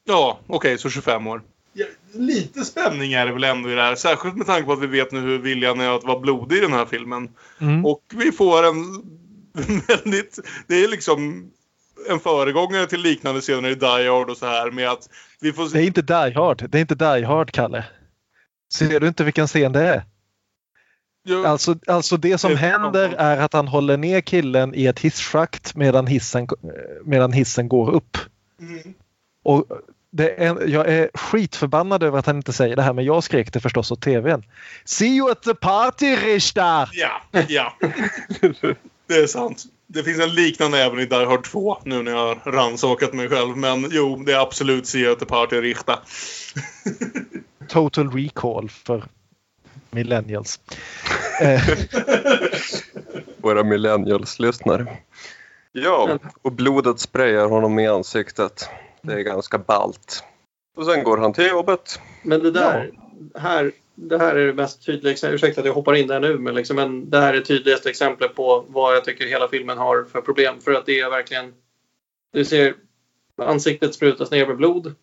[0.04, 1.42] Ja, okej, så 25 år.
[1.72, 3.94] Ja, lite spänning är det väl ändå i det här.
[3.94, 6.60] Särskilt med tanke på att vi vet nu hur viljan är att vara blodig i
[6.60, 7.28] den här filmen.
[7.58, 7.86] Mm.
[7.86, 9.02] Och vi får en
[9.88, 10.38] väldigt...
[10.66, 11.50] Det är liksom
[12.10, 15.08] en föregångare till liknande scener i Die Hard och så här med att
[15.40, 15.68] vi får...
[15.72, 16.70] Det är inte Die Hard.
[16.70, 17.84] Det är inte Die Hard, Kalle.
[18.74, 20.04] Ser du inte vilken scen det är?
[21.26, 24.98] Jo, Alltså, alltså det som Det- händer är att han håller ner killen i ett
[25.00, 26.48] hisschakt medan hissen,
[27.04, 28.18] medan hissen går upp.
[28.60, 28.94] Mm.
[29.44, 29.66] Och
[30.10, 33.52] det är, jag är skitförbannad över att han inte säger det här men jag skrek
[33.52, 34.44] det förstås åt tvn.
[34.84, 36.88] See you at the party Richter!
[36.92, 37.76] Ja, ja.
[39.06, 39.64] Det är sant.
[39.86, 43.28] Det finns en liknande även i Die Hard 2 nu när jag har rannsakat mig
[43.28, 43.56] själv.
[43.56, 45.98] Men jo, det är absolut the party Richta.
[47.68, 49.04] Total recall för
[49.90, 50.60] millennials.
[51.40, 51.62] Eh,
[53.36, 54.96] Våra millennials-lyssnare.
[55.72, 58.68] Ja, och blodet sprayar honom i ansiktet.
[59.02, 60.24] Det är ganska balt.
[60.76, 62.00] Och sen går han till jobbet.
[62.22, 62.90] Men det där,
[63.38, 65.30] här, det här är det mest tydliga.
[65.30, 68.34] Ursäkta att jag hoppar in där nu, men, liksom, men det här är tydligaste exemplet
[68.34, 70.60] på vad jag tycker hela filmen har för problem.
[70.60, 71.52] För att det är verkligen...
[72.32, 72.74] Du ser
[73.36, 74.94] ansiktet sprutas ner med blod.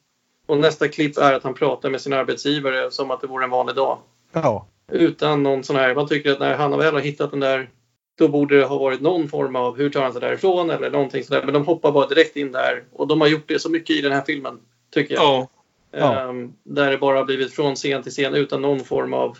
[0.45, 3.49] Och nästa klipp är att han pratar med sin arbetsgivare som att det vore en
[3.49, 3.99] vanlig dag.
[4.31, 4.68] ja.
[4.91, 5.95] Utan någon sån här...
[5.95, 7.69] Man tycker att när han väl har hittat den där
[8.18, 11.23] då borde det ha varit någon form av hur tar han sig därifrån eller någonting
[11.23, 11.43] sådär.
[11.43, 14.01] Men de hoppar bara direkt in där och de har gjort det så mycket i
[14.01, 14.59] den här filmen
[14.93, 15.23] tycker jag.
[15.23, 15.47] Ja.
[15.93, 19.38] Ehm, där det bara har blivit från scen till scen utan någon form av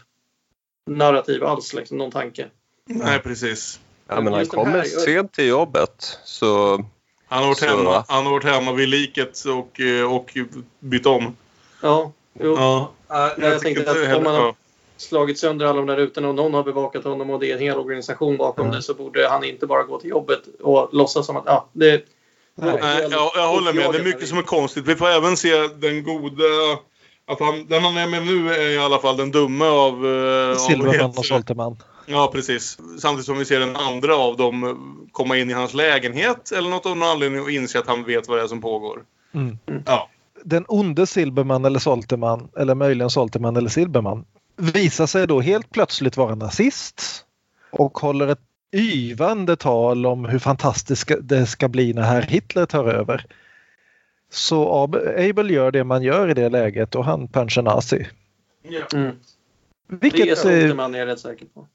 [0.90, 2.48] narrativ alls, liksom, någon tanke.
[2.86, 3.80] Nej, precis.
[4.07, 6.19] Ja, men han kommer sent till jobbet.
[6.23, 6.84] Så
[7.28, 10.38] Han har varit, Så- hemma, han har varit hemma vid liket och, eh, och
[10.80, 11.36] bytt om.
[11.82, 12.56] Ja, jo.
[12.57, 12.91] Ja.
[13.07, 14.56] Jag, tycker tänkte att heller- om man har ja.
[14.98, 17.61] slagit sönder alla de där rutorna och någon har bevakat honom och det är en
[17.61, 21.38] hel organisation bakom det så borde han inte bara gå till jobbet och låtsas som
[21.38, 22.06] att ja, det...
[22.62, 22.78] Nej.
[22.82, 23.92] Nej, jag, jag håller med.
[23.92, 24.86] Det är mycket som är konstigt.
[24.88, 26.44] Vi får även se den goda...
[27.28, 30.06] Att han, den han är med nu är i alla fall den dumme av...
[30.06, 31.24] av Silverman och det?
[31.24, 31.78] Solterman.
[32.06, 32.78] Ja, precis.
[33.00, 34.76] Samtidigt som vi ser den andra av dem eh,
[35.12, 38.28] komma in i hans lägenhet eller något av någon anledning och inse att han vet
[38.28, 39.04] vad det är som pågår.
[39.34, 39.58] Mm.
[39.86, 40.10] Ja.
[40.44, 44.26] Den onde Silberman eller Solterman, eller möjligen Solterman eller Silberman,
[44.58, 47.26] visar sig då helt plötsligt vara nazist
[47.72, 48.40] och håller ett
[48.72, 53.26] yvande tal om hur fantastiskt det ska bli när herr Hitler tar över.
[54.30, 58.07] Så Ab- Abel gör det man gör i det läget och han punchar nazi.
[58.93, 59.15] Mm.
[59.88, 61.68] Vilket, det är Solterman är rätt säker på.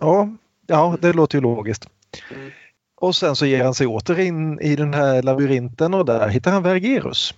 [0.00, 0.28] Ja,
[0.66, 1.88] ja, det låter ju logiskt.
[2.34, 2.50] Mm.
[2.96, 6.50] Och sen så ger han sig åter in i den här labyrinten och där hittar
[6.52, 7.34] han Vergerus.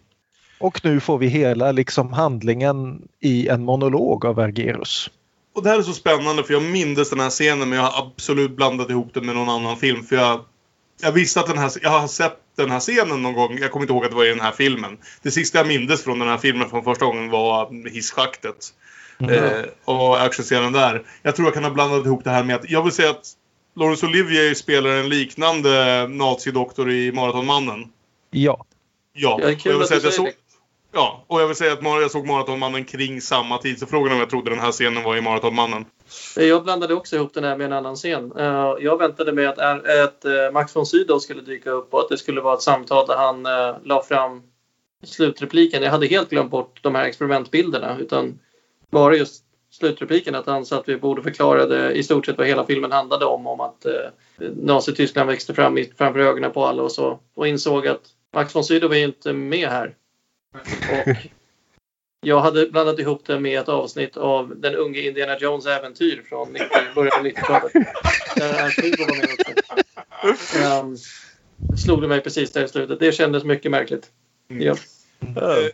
[0.61, 5.11] Och nu får vi hela liksom handlingen i en monolog av Vergerus.
[5.55, 8.07] Och det här är så spännande för jag mindes den här scenen men jag har
[8.07, 10.05] absolut blandat ihop den med någon annan film.
[10.05, 10.45] För jag,
[11.03, 13.59] jag visste att den här, jag har sett den här scenen någon gång.
[13.59, 14.99] Jag kommer inte ihåg att det var i den här filmen.
[15.23, 18.57] Det sista jag mindes från den här filmen från första gången var hisschaktet.
[19.31, 21.03] Eh, och actionscenen där.
[21.23, 23.33] Jag tror jag kan ha blandat ihop det här med att jag vill säga att
[23.77, 27.85] Laurence Olivier spelar en liknande nazidoktor i Maratonmannen.
[28.31, 28.65] Ja,
[29.17, 30.31] Ja, Ja, det är och kul jag vill säga att jag såg,
[30.95, 33.79] ja, och jag vill säga att jag såg Maratonmannen kring samma tid.
[33.79, 35.85] Så frågan är om jag trodde den här scenen var i Maratonmannen.
[36.37, 38.33] Eh, jag blandade också ihop den här med en annan scen.
[38.39, 42.19] Eh, jag väntade mig att, eh, Max von Sydow skulle dyka upp och att det
[42.19, 43.43] skulle vara ett samtal där han
[43.85, 44.43] la fram
[45.05, 45.83] slutrepliken.
[45.83, 48.39] Jag hade helt glömt bort de här experimentbilderna utan
[48.91, 52.67] bara just slutrepliken att han satt vid bordet och förklarade i stort sett vad hela
[52.67, 53.47] filmen handlade om.
[53.47, 53.87] Om att
[54.57, 57.19] Nazityskland växte fram framför ögonen på alla och så.
[57.35, 58.03] Och insåg att
[58.35, 59.95] Max von Sydow är inte med här.
[60.55, 61.17] Och
[62.21, 66.53] jag hade blandat ihop det med ett avsnitt av den unge Indiana Jones äventyr från
[66.53, 67.73] 90, början av 90-talet.
[68.37, 70.85] Där Arturo var med också.
[70.85, 70.97] Um,
[71.77, 73.01] slog det mig precis där i slutet.
[73.01, 74.11] Det kändes mycket märkligt.
[74.49, 74.75] Ja.
[75.21, 75.71] ja.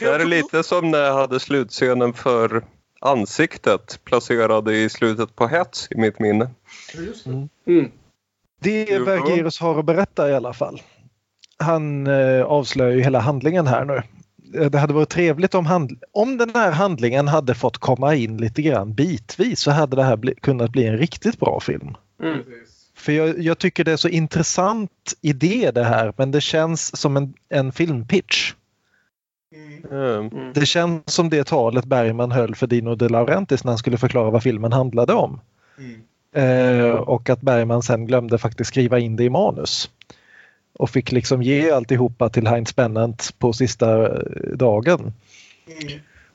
[0.00, 2.64] det är lite som när jag hade slutscenen för
[3.00, 6.50] ansiktet placerade i slutet på Hets i mitt minne.
[7.66, 7.90] Mm.
[8.60, 9.04] det Jo.
[9.04, 10.82] Vergerus har att berätta i alla fall.
[11.58, 14.02] Han eh, avslöjar ju hela handlingen här nu.
[14.70, 18.62] Det hade varit trevligt om, hand- om den här handlingen hade fått komma in lite
[18.62, 21.94] grann bitvis så hade det här bli- kunnat bli en riktigt bra film.
[22.22, 22.38] Mm.
[22.96, 27.16] För jag, jag tycker det är så intressant idé det här men det känns som
[27.16, 28.54] en, en filmpitch.
[29.90, 30.52] Mm.
[30.54, 34.30] Det känns som det talet Bergman höll för Dino De Laurentiis när han skulle förklara
[34.30, 35.40] vad filmen handlade om.
[36.34, 39.90] Eh, och att Bergman sen glömde faktiskt skriva in det i manus.
[40.80, 44.22] Och fick liksom ge alltihopa till Heinz Bennant på sista eh,
[44.54, 45.12] dagen.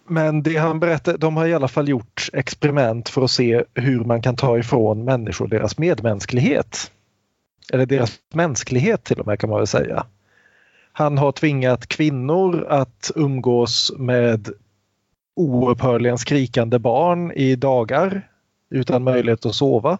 [0.07, 4.03] Men det han berättade, de har i alla fall gjort experiment för att se hur
[4.03, 6.91] man kan ta ifrån människor deras medmänsklighet.
[7.73, 10.05] Eller deras mänsklighet till och med kan man väl säga.
[10.91, 14.49] Han har tvingat kvinnor att umgås med
[15.35, 18.29] oupphörligen skrikande barn i dagar
[18.69, 19.97] utan möjlighet att sova.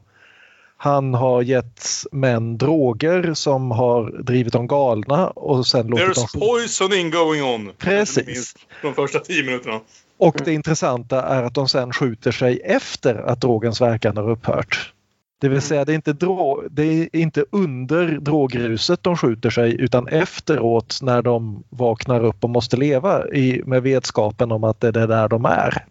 [0.77, 6.25] Han har gett män droger som har drivit dem galna och sen låtit dem...
[6.25, 7.71] There's poisoning going on.
[7.77, 8.55] Precis.
[8.81, 9.81] De första tio minuterna.
[10.17, 14.93] Och det intressanta är att de sen skjuter sig efter att drogens verkan har upphört.
[15.41, 19.81] Det vill säga det är inte, dro- det är inte under drogruset de skjuter sig
[19.81, 24.87] utan efteråt när de vaknar upp och måste leva i, med vetskapen om att det
[24.87, 25.85] är där de är.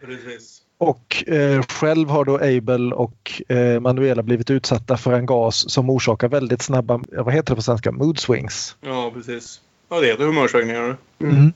[0.00, 0.57] Precis.
[0.78, 5.90] Och eh, själv har då Abel och eh, Manuela blivit utsatta för en gas som
[5.90, 8.76] orsakar väldigt snabba, ja, vad heter det på svenska, mood swings.
[8.80, 9.60] Ja, precis.
[9.90, 10.96] Ja, det heter humörsvängningar.
[11.20, 11.52] Mm.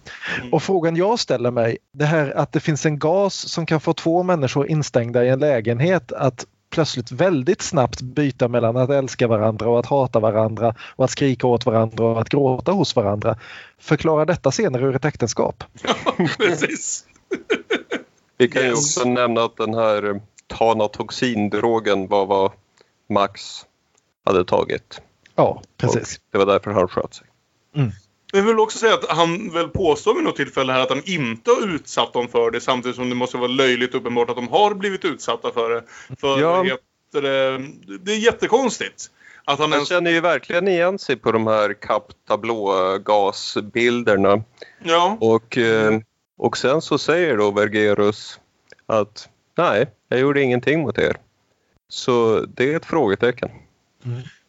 [0.52, 3.92] Och frågan jag ställer mig, det här att det finns en gas som kan få
[3.92, 9.68] två människor instängda i en lägenhet att plötsligt väldigt snabbt byta mellan att älska varandra
[9.68, 13.36] och att hata varandra och att skrika åt varandra och att gråta hos varandra.
[13.78, 15.64] Förklara detta senare ur ett äktenskap.
[16.38, 17.04] Precis.
[18.42, 18.78] Vi kan ju Yes.
[18.96, 20.16] också nämna att den här eh,
[20.46, 22.52] Tanatoxindrogen var vad
[23.10, 23.66] Max
[24.24, 25.00] hade tagit.
[25.34, 26.16] Ja, precis.
[26.16, 27.26] Och det var därför han sköt sig.
[27.74, 27.92] Men
[28.32, 31.50] jag vill också säga att han väl påstår vid något tillfälle här att han inte
[31.50, 34.74] har utsatt dem för det samtidigt som det måste vara löjligt uppenbart att de har
[34.74, 35.82] blivit utsatta för det.
[36.20, 36.64] För, Ja.
[37.12, 37.20] det,
[38.00, 39.06] det är jättekonstigt.
[39.44, 44.42] Att han Man ens, känner ju verkligen igen sig på de här kapptablågasbilderna.
[44.82, 45.98] ja, Och, eh,
[46.42, 48.40] och sen så säger då Vergerus
[48.86, 49.28] att
[49.58, 51.16] nej, jag gjorde ingenting mot er.
[51.88, 53.50] Så det är ett frågetecken.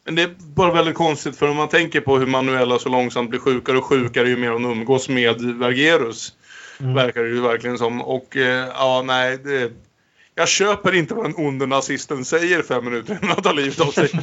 [0.06, 3.30] men det är bara väldigt konstigt för om man tänker på hur Manuela så långsamt
[3.30, 6.36] blir sjukare och sjukare ju mer hon umgås med Vergerus.
[6.80, 8.02] Verkar det ju verkligen som.
[8.02, 9.38] Och eh, ja, nej.
[9.38, 9.72] Det,
[10.36, 13.92] jag köper inte vad den onde nazisten säger fem minuter innan han tar livet av
[13.92, 14.10] sig.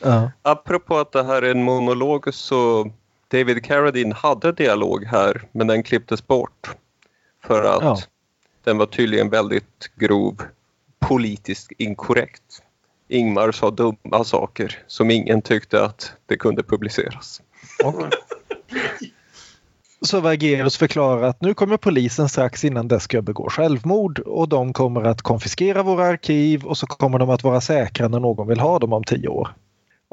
[0.00, 0.30] Ja.
[0.42, 2.92] Apropå att det här är en monolog så
[3.28, 6.70] David Carradine hade dialog här men den klipptes bort.
[7.44, 7.98] För att Ja.
[8.64, 10.42] den var tydligen väldigt grov,
[10.98, 12.62] politiskt inkorrekt.
[13.08, 17.42] Ingmar sa dumma saker som ingen tyckte att det kunde publiceras.
[20.00, 24.72] Så Vergerus förklarar att nu kommer polisen strax innan dess ska begå självmord och de
[24.72, 28.60] kommer att konfiskera våra arkiv och så kommer de att vara säkra när någon vill
[28.60, 29.54] ha dem om tio år.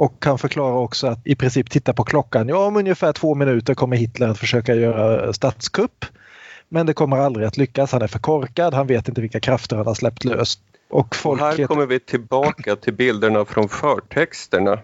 [0.01, 2.47] Och han förklarar också att i princip titta på klockan.
[2.47, 6.05] Ja, om ungefär två minuter kommer Hitler att försöka göra statskupp.
[6.69, 7.91] Men det kommer aldrig att lyckas.
[7.91, 8.73] Han är för korkad.
[8.73, 10.59] Han vet inte vilka krafter han har släppt löst.
[10.89, 11.67] Och Och här folket...
[11.67, 14.79] kommer vi tillbaka till bilderna från förtexterna.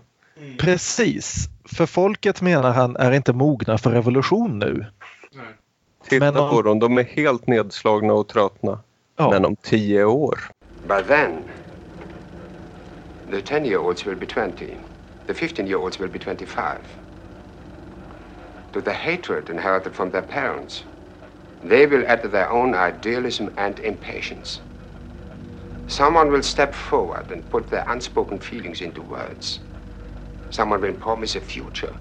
[0.59, 1.49] Precis.
[1.65, 4.85] För folket menar han är inte mogna för revolution nu.
[6.09, 8.79] Titta Men om- på dem, de är helt nedslagna och tröttna.
[9.17, 9.29] Ja.
[9.29, 10.39] Men om tio år,
[10.87, 11.31] By then,
[13.31, 14.77] the 10 year olds will be 20,
[15.27, 16.81] the 15 year olds will be 25.
[18.73, 20.83] To the hatred inherited from their parents,
[21.63, 24.61] they will add their own idealism and impatience.
[25.87, 29.59] Someone will step forward and put their unspoken feelings into words.
[30.49, 31.93] Someone will promise a future.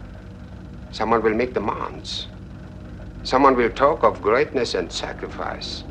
[0.91, 2.29] Someone will make demands.
[3.25, 5.85] Someone will talk of greatness and sacrifice.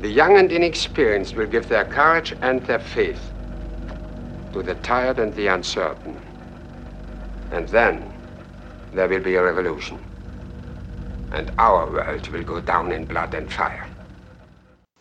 [0.00, 3.33] The young and inexperienced will give their courage and their faith
[4.54, 6.20] to the tired and the uncertain.
[7.50, 8.12] And then
[8.92, 9.98] there will be a revolution.
[11.32, 13.86] And our world will go down in blood and fire.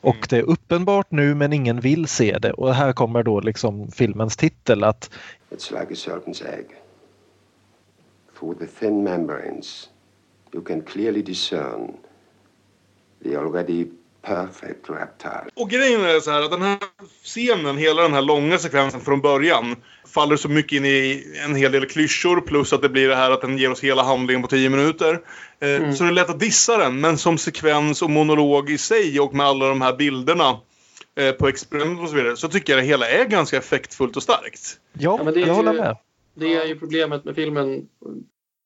[0.01, 2.51] Och det är uppenbart nu men ingen vill se det.
[2.53, 5.09] Och här kommer då liksom filmens titel att
[5.49, 6.65] It's like a serpent's egg.
[8.39, 9.89] Through the thin membranes,
[10.53, 11.97] you can clearly discern
[13.23, 13.91] the already
[14.27, 15.49] perfect reptile.
[15.55, 16.77] Och grejen är så här att den här
[17.23, 19.75] scenen, hela den här långa sekvensen från början
[20.05, 23.31] faller så mycket in i en hel del klyschor plus att det blir det här
[23.31, 25.21] att den ger oss hela handlingen på 10 minuter.
[25.59, 29.19] Eh, Så det är lätt att dissa den, men som sekvens och monolog i sig
[29.19, 30.57] och med alla de här bilderna
[31.15, 34.23] eh, på experiment och så vidare så tycker jag det hela är ganska effektfullt och
[34.23, 34.77] starkt.
[34.93, 35.97] ja, Ja, men det är jag håller ju- med.
[36.35, 37.87] Det är ju problemet med filmen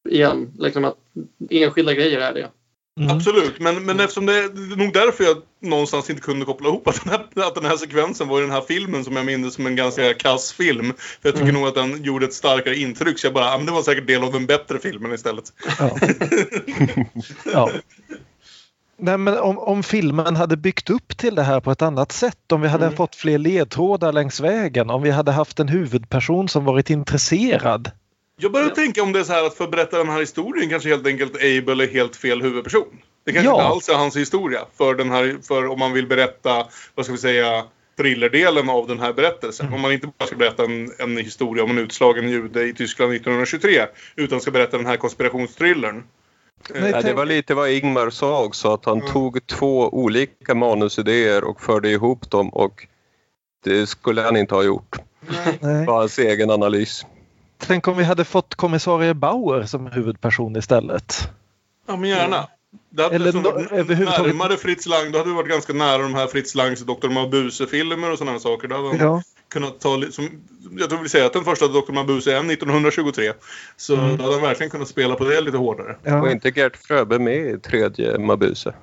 [0.09, 0.53] igen.
[0.59, 0.97] Liksom att
[1.49, 2.49] enskilda grejer är det.
[2.97, 3.09] Mm.
[3.09, 7.03] Absolut, men, men eftersom det, är nog därför jag någonstans inte kunde koppla ihop att
[7.03, 9.67] den, här, att den här sekvensen var i den här filmen som jag minns som
[9.67, 10.93] en ganska kass film.
[10.97, 13.65] För jag tycker nog att den gjorde ett starkare intryck så jag bara, ah, men
[13.65, 15.53] det var säkert del av den bättre filmen istället.
[15.79, 15.97] Ja.
[17.53, 17.69] ja.
[18.99, 22.51] Nej, men om, om filmen hade byggt upp till det här på ett annat sätt,
[22.51, 26.65] om vi hade fått fler ledtrådar längs vägen, om vi hade haft en huvudperson som
[26.65, 27.91] varit intresserad.
[28.39, 30.69] Jag börjar tänka om det är så här att för att berätta den här historien
[30.69, 32.87] kanske helt enkelt Abel är helt fel huvudperson.
[33.25, 33.55] Det kanske Ja.
[33.55, 34.59] inte alls är hans historia.
[34.77, 37.63] För, den här, för om man vill berätta, vad ska vi säga,
[37.97, 39.73] thrillerdelen av den här berättelsen.
[39.73, 43.13] Om man inte bara ska berätta en, en historia om en utslagen jude i Tyskland
[43.13, 43.85] 1923.
[44.15, 46.03] Utan ska berätta den här konspirationsthrillern.
[46.73, 51.43] Nej, Ja, det var lite vad Ingmar sa också, att han tog två olika manusidéer
[51.43, 52.87] och förde ihop dem och
[53.63, 54.95] det skulle han inte ha gjort.
[55.27, 55.57] Nej.
[55.61, 57.05] Det var hans egen analys.
[57.57, 61.29] Tänk om vi hade fått kommissarie Bauer som huvudperson istället.
[61.87, 62.47] Ja, men gärna.
[62.89, 65.11] Det hade Eller liksom överhuvudtaget- närmare Fritz Lang.
[65.11, 67.09] Då hade vi varit ganska nära de här Fritz Langs Dr.
[67.09, 68.67] Mabuse-filmer och sådana saker.
[68.67, 69.21] Då hade Ja.
[69.49, 70.29] kunnat ta, som,
[70.77, 71.91] jag tror vi säger att den första Dr.
[71.91, 73.33] Mabuse är 1923.
[73.77, 74.17] Så Mm.
[74.17, 75.95] då hade han verkligen kunnat spela på det lite hårdare.
[76.03, 76.31] Ja.
[76.31, 78.73] inte Gert Fröbe med i tredje Mabuse?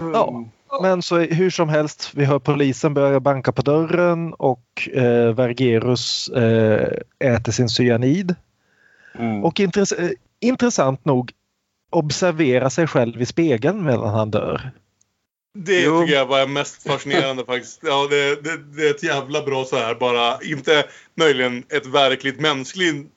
[0.00, 0.44] ja.
[0.82, 6.28] Men så hur som helst, vi hör polisen börja banka på dörren och eh, Vergerus
[6.28, 6.88] eh,
[7.18, 8.34] äter sin cyanid.
[9.18, 9.44] Mm.
[9.44, 10.10] Och intress- eh,
[10.40, 11.32] intressant nog
[11.90, 14.70] observera sig själv i spegeln medan han dör.
[15.58, 16.00] Det Jo.
[16.00, 17.80] tycker jag var mest fascinerande faktiskt.
[17.82, 20.84] Ja, det, det, det är ett jävla bra så här bara, inte
[21.14, 23.12] möjligen ett verkligt mänskligt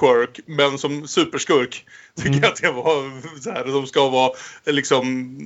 [0.00, 1.84] quirk, men som superskurk
[2.16, 2.40] tycker Mm.
[2.42, 4.32] jag att det var så här, de ska vara
[4.66, 5.36] liksom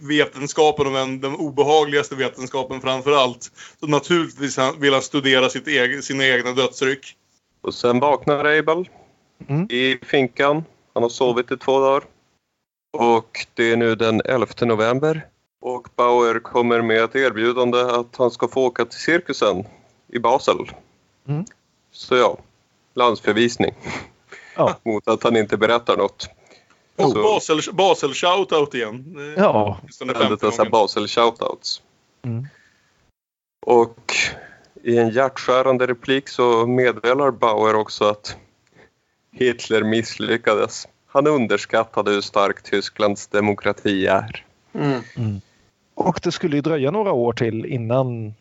[0.00, 3.50] vetenskapen och den, den obehagligaste vetenskapen framför allt.
[3.80, 7.16] Så naturligtvis vill han studera sitt egen, sina egna dödsryck.
[7.60, 8.88] Och sen vaknar Abel
[9.48, 9.66] Mm.
[9.70, 10.64] i finkan.
[10.94, 12.04] Han har sovit i två dagar.
[12.92, 15.26] Och det är nu den 11 november.
[15.60, 19.64] Och och Bauer kommer med ett erbjudande att han ska få åka till cirkusen
[20.08, 20.70] i Basel.
[21.28, 21.44] Mm.
[21.92, 22.38] Så ja,
[22.94, 23.74] landsförvisning.
[24.56, 24.76] Ja.
[24.84, 26.28] Mot att han inte berättar något.
[26.96, 29.16] Och Så- Basel, Basel shoutout igen.
[29.36, 29.80] Ja.
[30.16, 30.64] femte dessa.
[30.64, 31.82] Basel shoutouts.
[32.24, 32.46] Mm.
[33.66, 34.14] Och
[34.82, 38.36] i en hjärtskärande replik så meddelar Bauer också att
[39.32, 40.88] Hitler misslyckades.
[41.06, 44.44] Han underskattade hur stark Tysklands demokrati är.
[44.74, 45.40] Mm.
[45.94, 48.34] Och det skulle ju dröja några år till innan,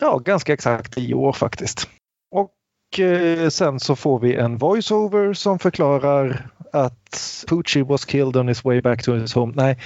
[0.00, 1.88] ja ganska exakt tio år faktiskt.
[2.30, 8.48] Och eh, sen så får vi en voiceover som förklarar att Pucci was killed on
[8.48, 9.52] his way back to his home.
[9.56, 9.78] Nej,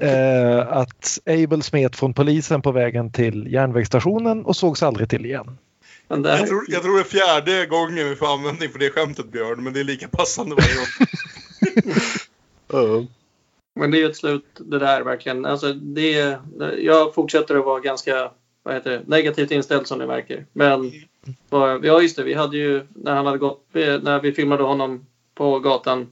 [0.02, 5.58] eh, att Abel smet från polisen på vägen till järnvägsstationen och sågs aldrig till igen.
[6.08, 9.32] Där, Jag tror, jag tror det är fjärde gången vi får användning för det skämtet
[9.32, 10.86] Björn, men det är lika passande varje gång.
[13.74, 15.44] Men det är ju ett slut det där verkligen.
[15.44, 16.38] Alltså, det,
[16.78, 18.30] jag fortsätter att vara ganska
[18.62, 20.46] vad heter det, negativt inställd som ni märker.
[20.52, 20.92] Men
[21.48, 22.22] vad- ja, just det.
[22.24, 26.06] Vi hade ju när han hade gått, när vi filmade honom på gatan.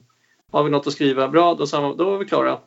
[0.52, 1.28] Har vi något att skriva?
[1.28, 2.58] Bra, då, sa man, då var vi klara.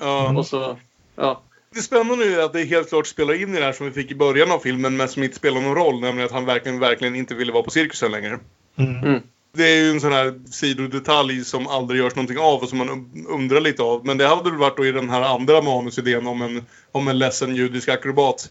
[0.00, 0.38] Ja.
[0.38, 0.76] Och så,
[1.16, 1.42] ja.
[1.74, 4.10] Det spännande är att det helt klart spelar in i det här som vi fick
[4.10, 6.00] i början av filmen men som inte spelar någon roll.
[6.00, 8.38] Nämligen att han verkligen, verkligen inte ville vara på cirkusen längre.
[8.76, 9.20] Mm.
[9.52, 13.10] Det är ju en sån här sidodetalj som aldrig görs någonting av och som man
[13.28, 14.06] undrar lite av.
[14.06, 17.18] Men det hade väl varit då i den här andra manusidén om en, om en
[17.18, 18.50] ledsen judisk akrobat.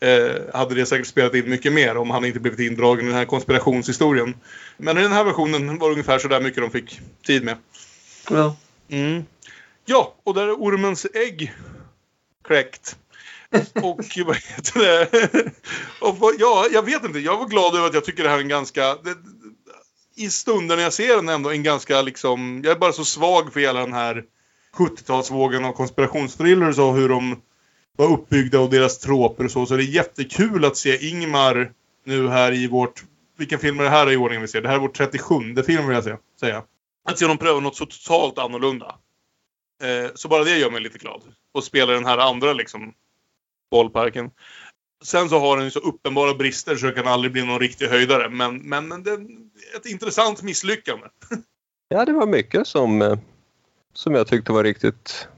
[0.00, 3.18] Eh, hade det säkert spelat in mycket mer om han inte blivit indragen i den
[3.18, 4.34] här konspirationshistorien.
[4.76, 7.56] Men i den här versionen var det ungefär så där mycket de fick tid med.
[8.30, 8.56] Ja.
[8.88, 9.24] Mm.
[9.84, 11.54] Ja, och där är ormens ägg
[12.44, 12.96] kläckt.
[13.74, 15.52] Och vad heter det?
[16.00, 17.18] Och ja, jag vet inte.
[17.18, 18.94] Jag var glad över att jag tycker det här är en ganska...
[18.94, 19.16] Det,
[20.16, 22.62] I stunden när jag ser den ändå en ganska liksom...
[22.64, 24.24] Jag är bara så svag för hela den här
[24.76, 27.42] 70-talsvågen av konspirationsthrillers och hur de
[27.96, 29.66] var uppbyggda och deras troper och så.
[29.66, 31.72] Så det är jättekul att se Ingmar
[32.04, 33.04] nu här i vårt...
[33.38, 34.62] Vilken film är det här i ordningen vi ser?
[34.62, 35.34] Det här är vår 37
[35.66, 36.62] film vill jag säga.
[37.06, 38.98] Att se dem pröva något så totalt annorlunda.
[39.82, 41.22] Eh, så bara det gör mig lite glad.
[41.52, 42.94] Och spela den här andra liksom
[43.70, 44.30] bollparken.
[45.04, 47.86] Sen så har den ju så uppenbara brister så det kan aldrig bli någon riktig
[47.86, 48.28] höjdare.
[48.28, 49.20] Men, men, men det är
[49.76, 51.06] ett intressant misslyckande.
[51.88, 53.18] Ja, det var mycket som, eh,
[53.92, 55.28] som jag tyckte var riktigt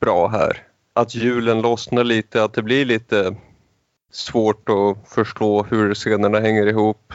[0.00, 0.66] bra här.
[0.92, 3.36] Att hjulen lossnar lite, att det blir lite
[4.12, 7.12] svårt att förstå hur scenerna hänger ihop.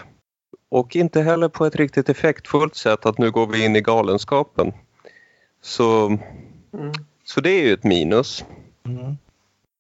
[0.70, 4.74] Och inte heller på ett riktigt effektfullt sätt att nu går vi in i galenskapen.
[5.62, 6.18] Så,
[6.74, 6.92] Mm.
[7.24, 8.46] så det är ju ett minus.
[8.86, 9.18] Mm.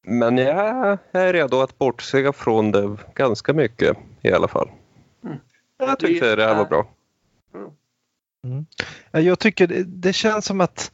[0.03, 4.69] Men jag är redo att bortse från det ganska mycket i alla fall.
[5.23, 5.37] Mm.
[5.77, 6.87] Jag tyckte det här var bra.
[9.11, 10.91] Ja, Jag tycker det, det känns som att,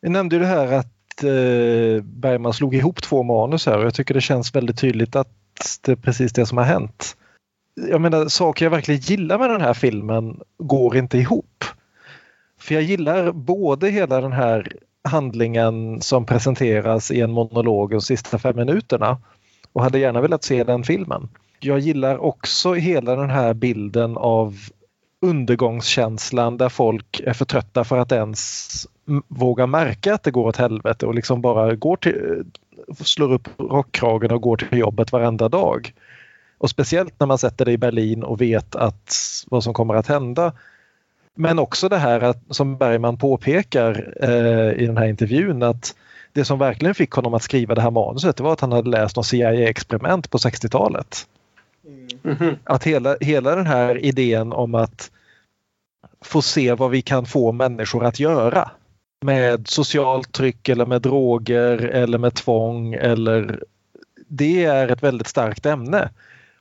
[0.00, 3.94] vi nämnde ju det här att eh, Bergman slog ihop två manus här och jag
[3.94, 5.28] tycker det känns väldigt tydligt att
[5.80, 7.16] det är precis det som har hänt.
[7.74, 11.64] Jag menar saker jag verkligen gillar med den här filmen går inte ihop.
[12.60, 14.72] För jag gillar både hela den här
[15.04, 19.18] handlingen som presenteras i en monolog de sista fem minuterna
[19.72, 21.28] och hade gärna velat se den filmen.
[21.60, 24.56] Jag gillar också hela den här bilden av
[25.22, 28.68] undergångskänslan där folk är för trötta för att ens
[29.28, 32.44] våga märka att det går åt helvete och liksom bara går till,
[32.98, 35.92] slår upp rockkragen och går till jobbet varenda dag.
[36.60, 39.14] Och speciellt när man sätter det i Berlin och vet att
[39.46, 40.52] vad som kommer att hända.
[41.34, 45.94] Men också det här att, som Bergman påpekar eh, i den här intervjun att
[46.32, 48.90] det som verkligen fick honom att skriva det här manuset det var att han hade
[48.90, 51.26] läst något CIA-experiment på 60-talet.
[52.22, 52.56] Mhm.
[52.64, 55.10] Att hela, hela den här idén om att
[56.24, 58.70] få se vad vi kan få människor att göra
[59.24, 63.62] med socialt tryck eller med droger eller med tvång eller
[64.28, 66.10] det är ett väldigt starkt ämne.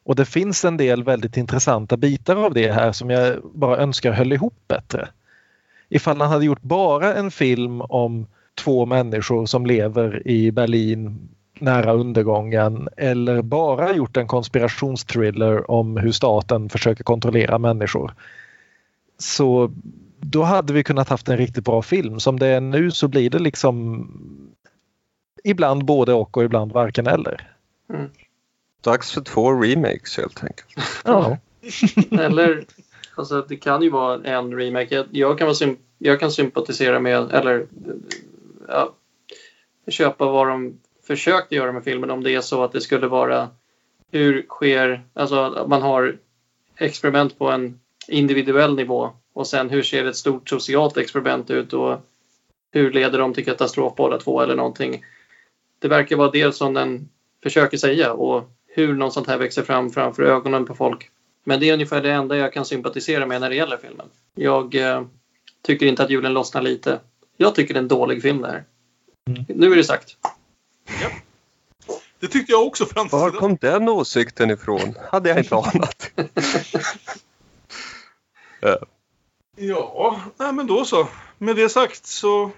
[0.09, 4.11] Och det finns en del väldigt intressanta bitar av det här som jag bara önskar
[4.11, 5.09] höll ihop bättre.
[5.89, 8.27] Ifall han hade gjort bara en film om
[8.63, 11.29] två människor som lever i Berlin
[11.59, 18.13] nära undergången eller bara gjort en konspirationsthriller om hur staten försöker kontrollera människor.
[19.17, 19.71] Så
[20.19, 22.19] då hade vi kunnat haft en riktigt bra film.
[22.19, 24.07] Som det är nu så blir det liksom
[25.43, 27.51] ibland både och och ibland varken eller.
[27.93, 28.09] Mm.
[28.81, 31.01] Dags för två remakes helt enkelt.
[31.03, 31.37] Ja.
[32.11, 32.65] Eller,
[33.15, 34.95] alltså det kan ju vara en remake.
[34.95, 37.67] Jag, jag, kan, vara jag kan sympatisera med, eller
[38.67, 38.93] ja,
[39.87, 43.49] köpa vad de försökte göra med filmen om det är så att det skulle vara
[44.11, 46.17] hur sker, alltså att man har
[46.75, 51.97] experiment på en individuell nivå och sen hur ser ett stort socialt experiment ut och
[52.71, 55.05] hur leder de till katastrof båda två eller någonting.
[55.79, 57.09] det verkar vara det som den
[57.43, 61.09] försöker säga och hur något sånt här växer fram framför ögonen på folk.
[61.43, 64.09] Men det är ungefär det enda jag kan sympatisera med när det gäller filmen.
[64.35, 65.03] Jag eh,
[65.61, 66.99] tycker inte att julen lossnar lite.
[67.37, 68.63] Jag tycker det är en dålig film det här.
[69.29, 69.45] Mm.
[69.47, 70.17] Nu är det sagt.
[72.19, 74.93] Det tyckte jag också fram Var kom den åsikten ifrån?
[75.11, 76.11] Hade jag inte anat.
[78.61, 78.75] Eh,
[79.61, 81.07] Ja, nej, men då så.
[81.37, 82.51] Med det sagt så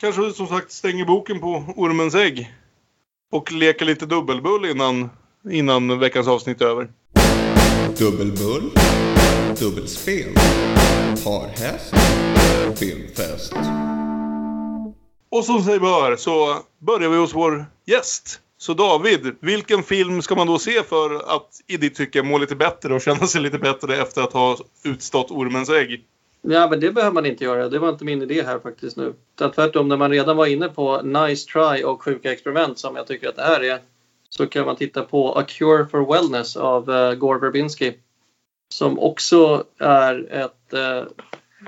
[0.00, 2.54] kanske vi som sagt stänger boken på Ormens ägg.
[3.30, 5.10] Och leker lite dubbelbull innan,
[5.50, 6.88] innan veckans avsnitt är över.
[7.98, 8.70] Dubbelbull,
[9.60, 10.34] dubbelspel,
[11.24, 11.94] parhäst,
[12.78, 13.54] filmfest.
[15.30, 18.40] Och som sig bör så börjar vi hos vår gäst.
[18.58, 22.56] Så David, vilken film ska man då se för att i ditt tycke må lite
[22.56, 26.04] bättre och känna sig lite bättre efter att ha utstått Ormens ägg?
[26.42, 27.68] Ja, men det behöver man inte göra.
[27.68, 29.14] Det var inte min idé här faktiskt nu.
[29.54, 33.28] Tvärtom, när man redan var inne på Nice Try och Sjuka Experiment som jag tycker
[33.28, 33.80] att det här är
[34.36, 37.94] så kan man titta på A Cure for Wellness av uh, Gore Verbinski.
[38.68, 41.04] Som också är ett uh,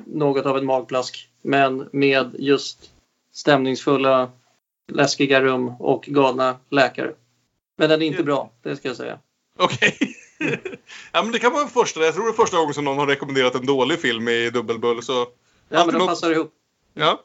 [0.07, 2.91] något av en magplask men med just
[3.33, 4.31] stämningsfulla,
[4.93, 7.13] läskiga rum och galna läkare.
[7.77, 9.19] Men den är inte bra, det ska jag säga.
[9.59, 9.99] Okej.
[11.13, 12.01] ja, men det kan vara första.
[12.01, 15.03] Jag tror det är första gången som någon har rekommenderat en dålig film i Dubbelbull.
[15.03, 15.27] Så...
[15.69, 16.55] Ja, men de passar ihop.
[16.95, 17.25] Ja.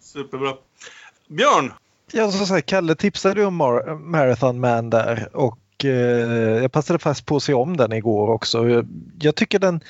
[0.00, 0.56] Superbra.
[1.26, 1.72] Björn!
[2.12, 6.98] Ja, så säga, Kalle tipsade ju om Mar- Marathon Man där och eh, jag passade
[6.98, 8.68] fast på att se om den igår också.
[8.68, 8.86] Jag,
[9.20, 9.80] jag tycker den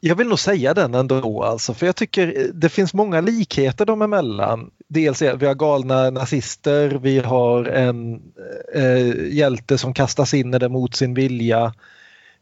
[0.00, 3.86] jag vill nog säga den ändå alltså, för jag tycker eh, det finns många likheter
[3.86, 4.70] dem emellan.
[4.88, 8.22] Dels är vi har galna nazister, vi har en
[8.74, 11.74] eh, hjälte som kastas in i det mot sin vilja.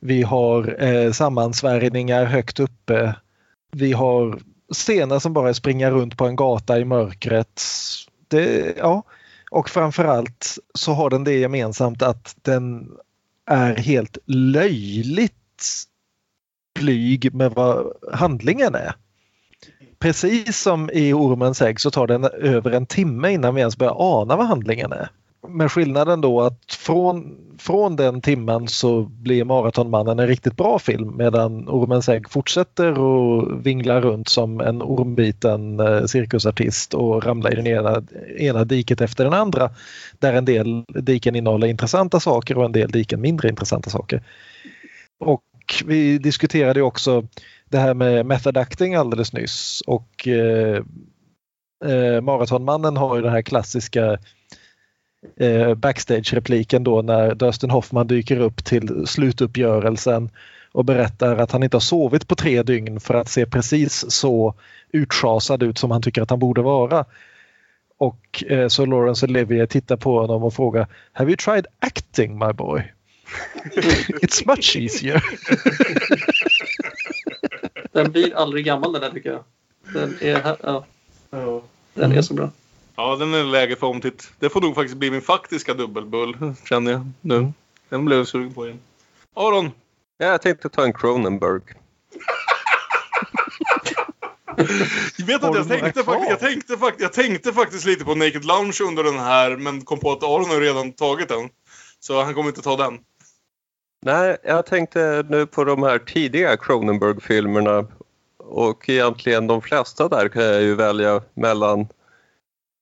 [0.00, 3.14] Vi har eh, sammansvärjningar högt uppe.
[3.72, 4.38] Vi har
[4.72, 7.62] scener som bara springer runt på en gata i mörkret.
[8.28, 9.02] Det, ja.
[9.50, 12.90] Och framförallt så har den det gemensamt att den
[13.46, 15.32] är helt löjligt
[16.74, 18.94] blyg med vad handlingen är.
[19.98, 23.96] Precis som i Ormens ägg så tar den över en timme innan vi ens börjar
[23.98, 25.08] ana vad handlingen är.
[25.48, 31.16] Men skillnaden då att från, från den timmen så blir Maratonmannen en riktigt bra film
[31.16, 37.56] medan Ormens ägg fortsätter och vingla runt som en ormbiten eh, cirkusartist och ramlar i
[37.56, 38.02] den ena,
[38.38, 39.70] ena diket efter den andra.
[40.18, 44.22] Där en del diken innehåller intressanta saker och en del diken mindre intressanta saker.
[45.18, 45.42] Och
[45.84, 47.26] vi diskuterade också
[47.68, 50.82] det här med method acting alldeles nyss och eh,
[51.84, 54.18] eh, Maratonmannen har ju den här klassiska
[55.36, 60.30] eh, backstage-repliken då när Dustin Hoffman dyker upp till slutuppgörelsen
[60.72, 64.54] och berättar att han inte har sovit på tre dygn för att se precis så
[64.92, 67.04] utschasad ut som han tycker att han borde vara.
[67.98, 72.52] Och eh, så Lawrence Olivier tittar på honom och frågar Have you tried acting my
[72.52, 72.92] boy?
[74.22, 75.24] It's much easier.
[77.92, 79.44] Den blir aldrig gammal den där tycker jag.
[79.94, 80.84] Den är, ja.
[81.94, 82.50] Den är så bra.
[82.96, 84.32] Ja, den är läge för omtitt.
[84.38, 87.52] Det får nog faktiskt bli min faktiska dubbelbull, känner jag nu.
[87.88, 88.80] Den blev jag sugen på igen.
[89.34, 89.70] Aron!
[90.18, 91.62] Ja, jag tänkte ta en Cronenberg.
[95.18, 98.80] Jag vet att jag tänkte, faktiskt, jag, tänkte, jag tänkte faktiskt lite på Naked Lunch
[98.80, 101.48] under den här, men kom på att Aron har redan tagit den.
[102.00, 102.98] Så han kommer inte ta den.
[104.02, 107.86] Nej, jag tänkte nu på de här tidiga Cronenberg-filmerna
[108.38, 111.88] och egentligen de flesta där kan jag ju välja mellan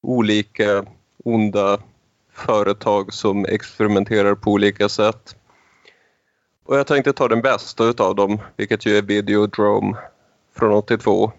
[0.05, 0.85] olika
[1.25, 1.79] onda
[2.33, 5.37] företag som experimenterar på olika sätt.
[6.65, 9.97] Och jag tänkte ta den bästa utav dem, vilket ju är Videodrome
[10.57, 11.33] från 82.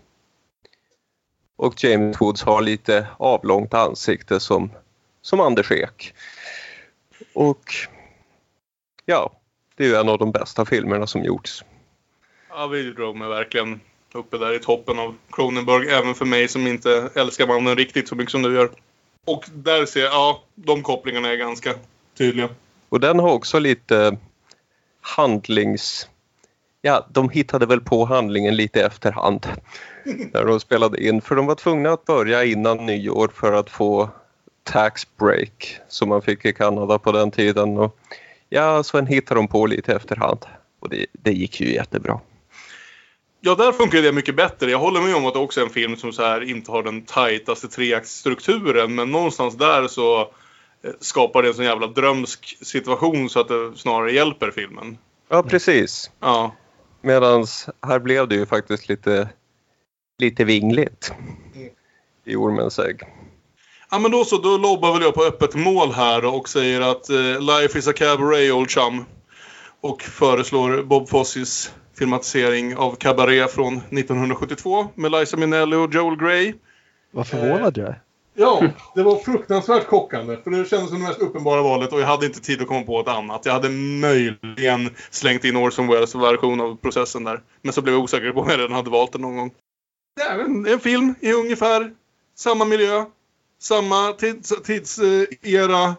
[1.56, 4.72] Och James Woods har lite avlångt ansikte som,
[5.22, 6.14] som Anders Ek.
[7.34, 7.74] Och
[9.06, 9.32] ja,
[9.76, 11.64] det är ju en av de bästa filmerna som gjorts.
[12.50, 13.80] Ja, Videodrome är verkligen
[14.16, 18.16] uppe där i toppen av Cronenberg, även för mig som inte älskar mannen riktigt så
[18.16, 18.70] mycket som du gör.
[19.26, 21.74] Och där ser jag, ja, de kopplingarna är ganska
[22.18, 22.50] tydliga.
[22.90, 24.18] Och den har också lite
[25.02, 26.10] handlings...
[26.82, 29.48] Ja, de hittade väl på handlingen lite efterhand
[30.34, 31.22] när de spelade in.
[31.22, 34.10] För de var tvungna att börja innan nyår för att få
[34.64, 37.78] tax break som man fick i Kanada på den tiden.
[37.78, 37.98] Och
[38.50, 40.46] ja, sen hittade de på lite efterhand.
[40.80, 42.20] Och det, det gick ju jättebra.
[43.46, 44.72] Ja, där funkar det mycket bättre.
[44.72, 46.84] Jag håller med om att det också är en film som så här inte har
[46.84, 48.96] den tajtaste treaktsstrukturen.
[48.96, 53.72] Men någonstans där så eh, skapar det en sån jävla drömsk situation så att det
[53.76, 54.98] snarare hjälper filmen.
[55.30, 56.12] Ja, precis.
[56.20, 56.56] Ja.
[57.02, 57.46] Medan
[57.88, 59.30] här blev det ju faktiskt lite,
[60.20, 61.14] lite vingligt
[62.26, 63.02] i Ormens ägg.
[63.92, 64.38] Ja, men då så.
[64.38, 67.94] Då lobbar väl jag på öppet mål här och säger att eh, Life is a
[67.94, 69.06] cabaret, old chum.
[69.82, 76.54] Och föreslår Bob Fossis filmatisering av Cabaret från 1972 med Liza Minnelli och Joel Grey.
[77.12, 78.02] Vad förvånad jag är.
[78.38, 78.64] Ja,
[78.96, 80.38] det var fruktansvärt chockande.
[80.44, 82.84] För det kändes som det mest uppenbara valet och jag hade inte tid att komma
[82.84, 83.46] på ett annat.
[83.46, 87.42] Jag hade möjligen slängt in Orson Welles version av processen där.
[87.62, 89.52] Men så blev jag osäker på om jag redan hade valt den någon gång.
[90.16, 91.92] Det är en, en film i ungefär
[92.36, 93.06] samma miljö,
[93.60, 95.96] samma tids, tidsera.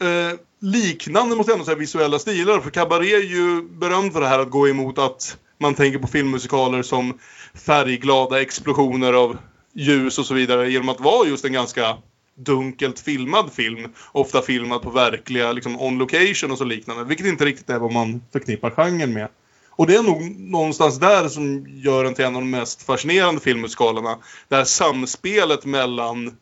[0.00, 2.60] Eh, liknande måste jag ändå säga visuella stilar.
[2.60, 6.06] För Cabaret är ju berömd för det här att gå emot att man tänker på
[6.06, 7.18] filmmusikaler som
[7.54, 9.38] färgglada explosioner av
[9.74, 11.96] ljus och så vidare genom att vara just en ganska
[12.38, 13.92] dunkelt filmad film.
[14.12, 17.04] Ofta filmad på verkliga, liksom on location och så liknande.
[17.04, 19.28] Vilket inte riktigt är vad man förknippar genren med.
[19.70, 23.40] Och det är nog någonstans där som gör den till en av de mest fascinerande
[23.40, 24.18] filmmusikalerna.
[24.48, 26.36] Det här samspelet mellan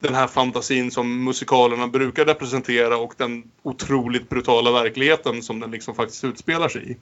[0.00, 5.94] den här fantasin som musikalerna brukar representera och den otroligt brutala verkligheten som den liksom
[5.94, 6.96] faktiskt utspelar sig i.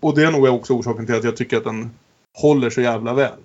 [0.00, 1.90] Och det är nog också orsaken till att jag tycker att den
[2.34, 3.38] håller så jävla väl.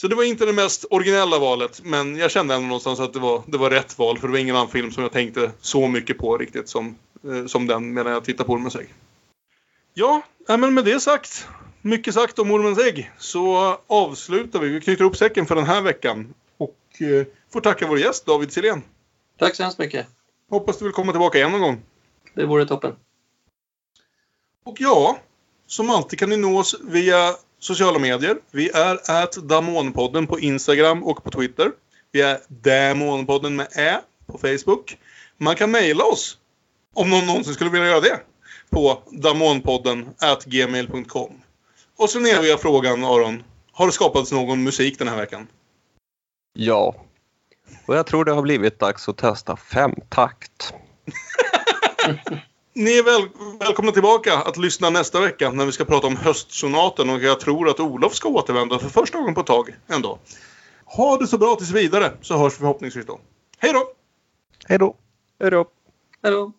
[0.00, 3.18] Så det var inte det mest originella valet, men jag kände ändå någonstans att det
[3.18, 4.18] var, det var rätt val.
[4.18, 7.46] För det var ingen annan film som jag tänkte så mycket på riktigt som, eh,
[7.46, 8.94] som den medan jag tittade på Ormens ägg.
[9.94, 11.48] Ja, äh, men med det sagt,
[11.82, 14.68] mycket sagt om Ormens ägg, så avslutar vi.
[14.68, 16.34] Vi knyter upp säcken för den här veckan.
[16.56, 18.82] Och eh, får tacka vår gäst David Silén.
[19.38, 20.06] Tack så hemskt mycket.
[20.50, 21.82] Hoppas du vill komma tillbaka igen någon gång.
[22.34, 22.96] Det vore toppen.
[24.64, 25.18] Och ja,
[25.66, 28.38] som alltid kan ni nå oss via sociala medier.
[28.50, 31.72] Vi är at Damonpodden på Instagram och på Twitter.
[32.12, 34.98] Vi är Damonpodden med Ä på Facebook.
[35.36, 36.38] Man kan mejla oss
[36.94, 38.20] om någon någonsin skulle vilja göra det
[38.70, 41.32] på damonpodden at gmail.com.
[41.96, 43.42] Och sen eviga frågan Aron.
[43.72, 45.46] Har det skapats någon musik den här veckan?
[46.52, 46.94] Ja.
[47.86, 50.74] Och jag tror det har blivit dags att testa femtakt.
[52.74, 53.28] Ni är väl,
[53.60, 57.68] välkomna tillbaka att lyssna nästa vecka när vi ska prata om höstsonaten och jag tror
[57.68, 60.18] att Olof ska återvända för första gången på ett tag ändå.
[60.84, 63.20] Ha det så bra tills vidare så hörs vi förhoppningsvis då.
[63.58, 63.84] Hej då!
[64.68, 64.96] Hej då!
[65.40, 65.66] Hej då!
[66.22, 66.52] Hej då!